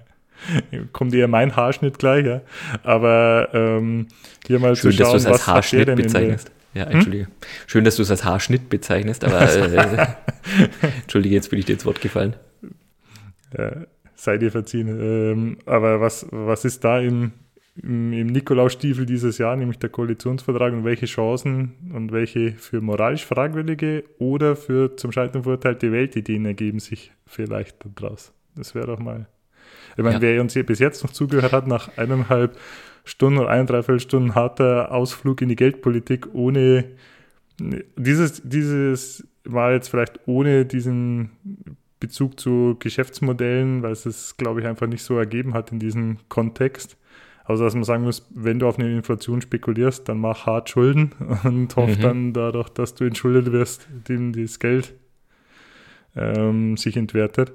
[0.92, 2.42] kommt eher mein Haarschnitt gleich, ja.
[2.84, 4.08] Aber ähm,
[4.46, 6.52] hier mal Schön, zu schauen, du es als Haarschnitt bezeichnest.
[6.76, 6.92] Ja, hm?
[6.92, 7.26] entschuldige.
[7.26, 7.32] Hm?
[7.68, 10.08] Schön, dass du es als Haarschnitt bezeichnest, aber äh,
[11.02, 12.36] entschuldige, jetzt bin ich dir ins Wort gefallen.
[13.58, 14.88] Ja, sei dir verziehen.
[14.88, 17.32] Ähm, aber was, was ist da im,
[17.82, 23.26] im, im Nikolausstiefel dieses Jahr, nämlich der Koalitionsvertrag und welche Chancen und welche für moralisch
[23.26, 28.34] fragwürdige oder für zum Scheitern verurteilte Weltideen ergeben sich vielleicht daraus?
[28.56, 29.28] Das wäre doch mal.
[29.98, 30.22] Ich meine, ja.
[30.22, 32.58] wer uns bis jetzt noch zugehört hat, nach eineinhalb
[33.06, 36.86] Stunden oder eineinhalb Stunden harter Ausflug in die Geldpolitik ohne
[37.96, 41.32] dieses, dieses war jetzt vielleicht ohne diesen
[42.00, 46.18] Bezug zu Geschäftsmodellen, weil es es, glaube ich, einfach nicht so ergeben hat in diesem
[46.30, 46.98] Kontext.
[47.46, 51.12] Also, dass man sagen muss, wenn du auf eine Inflation spekulierst, dann mach hart Schulden
[51.44, 52.02] und hoff mhm.
[52.02, 54.94] dann dadurch, dass du entschuldet wirst, dem das Geld
[56.16, 57.54] ähm, sich entwertet.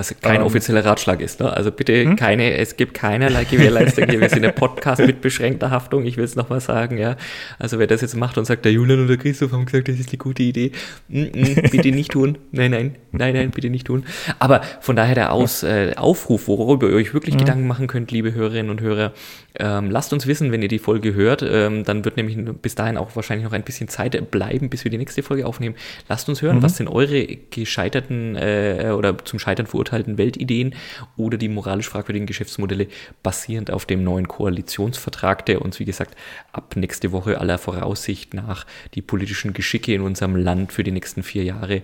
[0.00, 1.40] Was kein ähm, offizieller Ratschlag ist.
[1.40, 1.52] Ne?
[1.52, 2.16] Also bitte hm?
[2.16, 4.18] keine, es gibt keinerlei Gewährleistung hier.
[4.18, 6.06] Wir sind ein Podcast mit beschränkter Haftung.
[6.06, 7.16] Ich will es nochmal sagen, ja.
[7.58, 10.00] Also wer das jetzt macht und sagt, der Julian und der Christoph haben gesagt, das
[10.00, 10.72] ist eine gute Idee.
[11.08, 12.38] Mm -mm, bitte nicht tun.
[12.50, 14.06] Nein, nein, nein, nein, bitte nicht tun.
[14.38, 17.40] Aber von daher der Aus, äh, Aufruf, worüber ihr euch wirklich mhm.
[17.40, 19.12] Gedanken machen könnt, liebe Hörerinnen und Hörer,
[19.58, 21.42] ähm, lasst uns wissen, wenn ihr die Folge hört.
[21.42, 24.90] Ähm, dann wird nämlich bis dahin auch wahrscheinlich noch ein bisschen Zeit bleiben, bis wir
[24.90, 25.74] die nächste Folge aufnehmen.
[26.08, 26.62] Lasst uns hören, mhm.
[26.62, 30.74] was sind eure gescheiterten äh, oder zum Scheitern verurteilten Weltideen
[31.16, 32.88] oder die moralisch fragwürdigen Geschäftsmodelle
[33.22, 36.16] basierend auf dem neuen Koalitionsvertrag, der uns, wie gesagt,
[36.52, 41.22] ab nächste Woche aller Voraussicht nach die politischen Geschicke in unserem Land für die nächsten
[41.22, 41.82] vier Jahre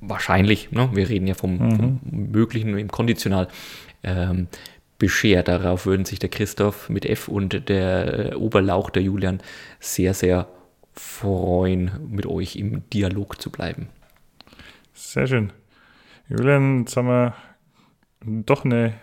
[0.00, 1.76] wahrscheinlich, ne, wir reden ja vom, mhm.
[1.76, 3.48] vom möglichen im Konditional,
[4.02, 4.48] ähm,
[4.98, 5.48] beschert.
[5.48, 9.40] Darauf würden sich der Christoph mit F und der äh, Oberlauch, der Julian,
[9.80, 10.48] sehr, sehr
[10.94, 13.88] freuen, mit euch im Dialog zu bleiben.
[14.94, 15.52] Sehr schön.
[16.28, 17.34] Julian, jetzt haben wir
[18.24, 18.94] doch eine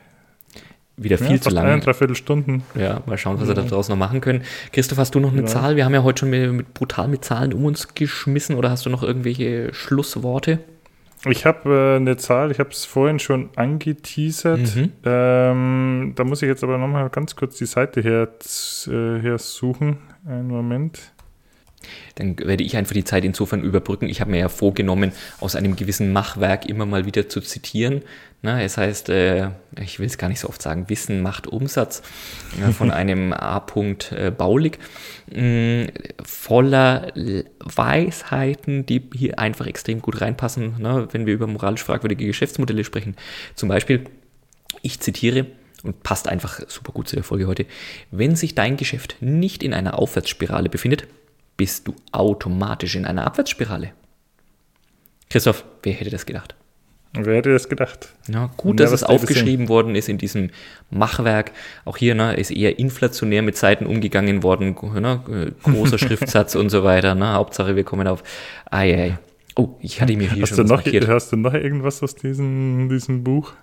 [0.96, 1.80] wieder viel ja, zu lange.
[1.80, 2.64] dreiviertel Stunden.
[2.76, 4.44] Ja, mal schauen, was wir da draußen noch machen können.
[4.72, 5.48] Christoph, hast du noch eine ja.
[5.48, 5.76] Zahl?
[5.76, 8.86] Wir haben ja heute schon mit, mit, brutal mit Zahlen um uns geschmissen oder hast
[8.86, 10.60] du noch irgendwelche Schlussworte?
[11.26, 14.76] Ich habe äh, eine Zahl, ich habe es vorhin schon angeteasert.
[14.76, 14.92] Mhm.
[15.06, 18.28] Ähm, da muss ich jetzt aber nochmal ganz kurz die Seite her,
[18.88, 19.98] äh, her suchen.
[20.28, 21.13] Einen Moment.
[22.16, 24.10] Dann werde ich einfach die Zeit insofern überbrücken.
[24.10, 28.02] Ich habe mir ja vorgenommen, aus einem gewissen Machwerk immer mal wieder zu zitieren.
[28.42, 29.52] Na, es heißt, äh,
[29.82, 32.02] ich will es gar nicht so oft sagen, Wissen macht Umsatz
[32.62, 33.66] äh, von einem A.
[34.12, 34.80] Äh, Baulig.
[35.34, 35.88] Mh, mm,
[36.26, 37.14] voller
[37.60, 43.16] Weisheiten, die hier einfach extrem gut reinpassen, ne, wenn wir über moralisch fragwürdige Geschäftsmodelle sprechen.
[43.56, 44.04] Zum Beispiel,
[44.82, 45.46] ich zitiere,
[45.84, 47.66] und passt einfach super gut zu der Folge heute.
[48.10, 51.08] Wenn sich dein Geschäft nicht in einer Aufwärtsspirale befindet,
[51.64, 53.94] bist du automatisch in einer Abwärtsspirale.
[55.30, 56.56] Christoph, wer hätte das gedacht?
[57.14, 58.10] Wer hätte das gedacht?
[58.28, 60.50] Ja, gut, dass es aufgeschrieben worden ist in diesem
[60.90, 61.54] Machwerk.
[61.86, 64.76] Auch hier ne, ist eher inflationär mit Seiten umgegangen worden.
[64.96, 67.16] Ne, großer Schriftsatz und so weiter.
[67.16, 68.24] Ne, Hauptsache, wir kommen auf.
[68.70, 69.18] Ai, ai.
[69.56, 71.08] Oh, ich hatte mir hier hast schon was noch, markiert.
[71.08, 73.54] Hast du noch irgendwas aus diesem, diesem Buch?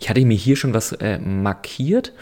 [0.00, 2.14] Ich hatte mir hier schon was äh, markiert.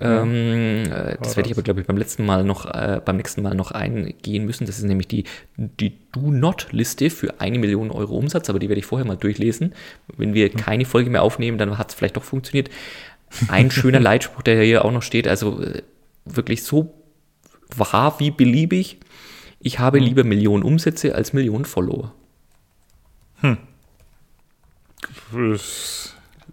[0.00, 3.42] Ähm, äh, das werde ich aber, glaube ich, beim letzten Mal noch, äh, beim nächsten
[3.42, 4.66] Mal noch eingehen müssen.
[4.66, 5.24] Das ist nämlich die,
[5.56, 9.74] die Do-Not-Liste für eine Million Euro Umsatz, aber die werde ich vorher mal durchlesen.
[10.16, 10.56] Wenn wir hm.
[10.56, 12.70] keine Folge mehr aufnehmen, dann hat es vielleicht doch funktioniert.
[13.48, 15.82] Ein schöner Leitspruch, der hier auch noch steht, also äh,
[16.24, 16.94] wirklich so
[17.76, 18.98] wahr wie beliebig.
[19.60, 20.04] Ich habe hm.
[20.06, 22.14] lieber Millionen Umsätze als Millionen Follower.
[23.40, 23.58] Hm.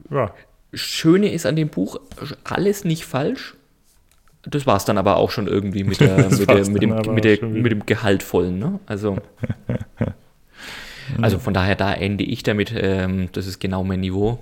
[0.10, 0.34] Ja.
[0.74, 2.00] Schöne ist an dem Buch,
[2.44, 3.56] alles nicht falsch.
[4.44, 7.24] Das war es dann aber auch schon irgendwie mit, der, mit, der, mit, dem, mit,
[7.26, 8.60] der, mit dem Gehaltvollen.
[8.60, 8.80] Ne?
[8.86, 9.18] Also,
[11.22, 12.74] also von daher, da ende ich damit.
[12.76, 14.40] Ähm, das ist genau mein Niveau.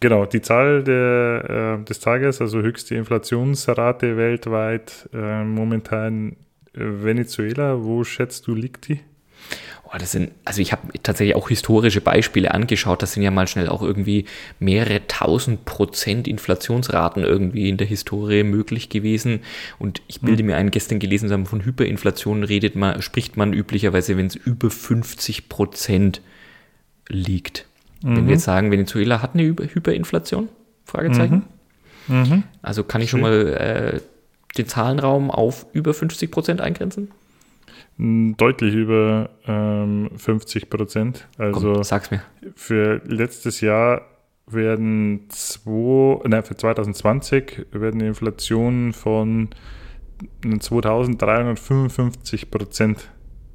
[0.00, 6.36] Genau, die Zahl der, äh, des Tages, also höchste Inflationsrate weltweit, äh, momentan
[6.72, 9.00] Venezuela, wo schätzt du, liegt die?
[9.92, 13.02] Oh, das sind, also ich habe tatsächlich auch historische Beispiele angeschaut.
[13.02, 14.24] Das sind ja mal schnell auch irgendwie
[14.60, 19.40] mehrere tausend Prozent Inflationsraten irgendwie in der Historie möglich gewesen.
[19.80, 20.46] Und ich bilde hm.
[20.46, 24.36] mir ein, gestern gelesen zu haben, von Hyperinflation redet man, spricht man üblicherweise, wenn es
[24.36, 26.20] über 50 Prozent
[27.08, 27.66] liegt.
[28.02, 28.08] Mhm.
[28.08, 28.30] Wenn wir mhm.
[28.30, 30.48] jetzt sagen, Venezuela hat eine Hyperinflation?
[30.84, 31.44] Fragezeichen.
[32.06, 32.16] Mhm.
[32.16, 32.42] Mhm.
[32.62, 34.00] Also kann ich schon mal äh,
[34.56, 37.10] den Zahlenraum auf über 50 Prozent eingrenzen?
[37.98, 41.28] Deutlich über ähm, 50 Prozent.
[41.36, 42.22] Also Komm, sag's mir.
[42.54, 44.06] Für letztes Jahr
[44.46, 49.50] werden zwei, nein, für 2020 werden die Inflationen von
[50.42, 53.08] 2355 Prozent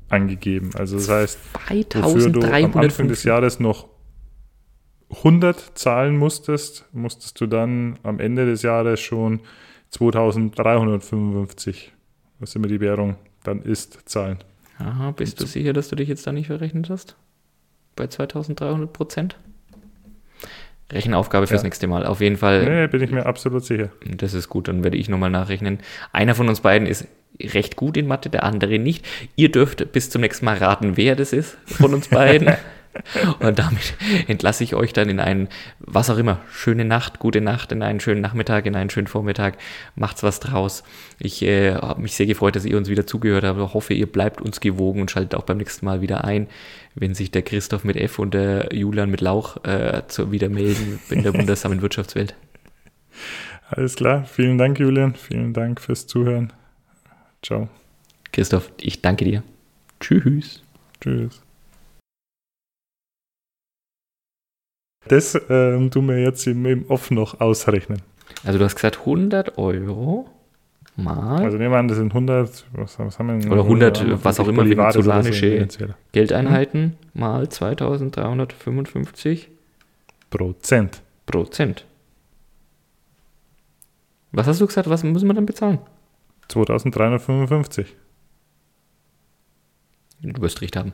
[0.09, 0.71] angegeben.
[0.75, 1.39] Also das heißt,
[1.95, 3.87] wofür du am Anfang des Jahres noch
[5.09, 9.41] 100 zahlen musstest, musstest du dann am Ende des Jahres schon
[9.91, 11.93] 2355,
[12.39, 13.17] was immer die Währung
[13.47, 14.39] dann ist zahlen.
[14.79, 17.15] Aha, bist du sicher, dass du dich jetzt da nicht verrechnet hast?
[17.95, 19.37] Bei 2300 Prozent?
[20.91, 21.65] Rechenaufgabe fürs ja.
[21.65, 22.05] nächste Mal.
[22.05, 22.63] Auf jeden Fall.
[22.63, 23.89] Nee, bin ich mir absolut sicher.
[24.05, 25.79] Das ist gut, dann werde ich nochmal nachrechnen.
[26.11, 27.07] Einer von uns beiden ist
[27.41, 29.05] recht gut in Mathe, der andere nicht.
[29.35, 32.55] Ihr dürft bis zum nächsten Mal raten, wer das ist von uns beiden.
[33.39, 33.95] Und damit
[34.27, 35.49] entlasse ich euch dann in einen,
[35.79, 39.57] was auch immer, schöne Nacht, gute Nacht, in einen schönen Nachmittag, in einen schönen Vormittag.
[39.95, 40.83] Macht's was draus.
[41.19, 43.59] Ich äh, habe mich sehr gefreut, dass ihr uns wieder zugehört habt.
[43.59, 46.47] Ich hoffe, ihr bleibt uns gewogen und schaltet auch beim nächsten Mal wieder ein,
[46.95, 50.99] wenn sich der Christoph mit F und der Julian mit Lauch äh, zu, wieder melden
[51.09, 52.35] in der wundersamen Wirtschaftswelt.
[53.69, 54.25] Alles klar.
[54.25, 55.15] Vielen Dank, Julian.
[55.15, 56.53] Vielen Dank fürs Zuhören.
[57.41, 57.67] Ciao.
[58.31, 59.43] Christoph, ich danke dir.
[59.99, 60.61] Tschüss.
[61.01, 61.44] Tschüss.
[65.07, 68.01] Das ähm, tun wir jetzt im, im Off noch ausrechnen.
[68.43, 70.29] Also du hast gesagt 100 Euro
[70.95, 71.43] mal.
[71.43, 73.51] Also nehmen wir an, das sind 100, was, was haben wir denn?
[73.51, 75.67] Oder 100, 100 was auch immer, venezolanische
[76.11, 76.93] Geldeinheiten hm?
[77.13, 79.49] mal 2355
[80.29, 81.01] Prozent.
[81.25, 81.85] Prozent.
[84.31, 85.79] Was hast du gesagt, was müssen wir dann bezahlen?
[86.49, 87.95] 2355.
[90.21, 90.93] Du wirst recht haben.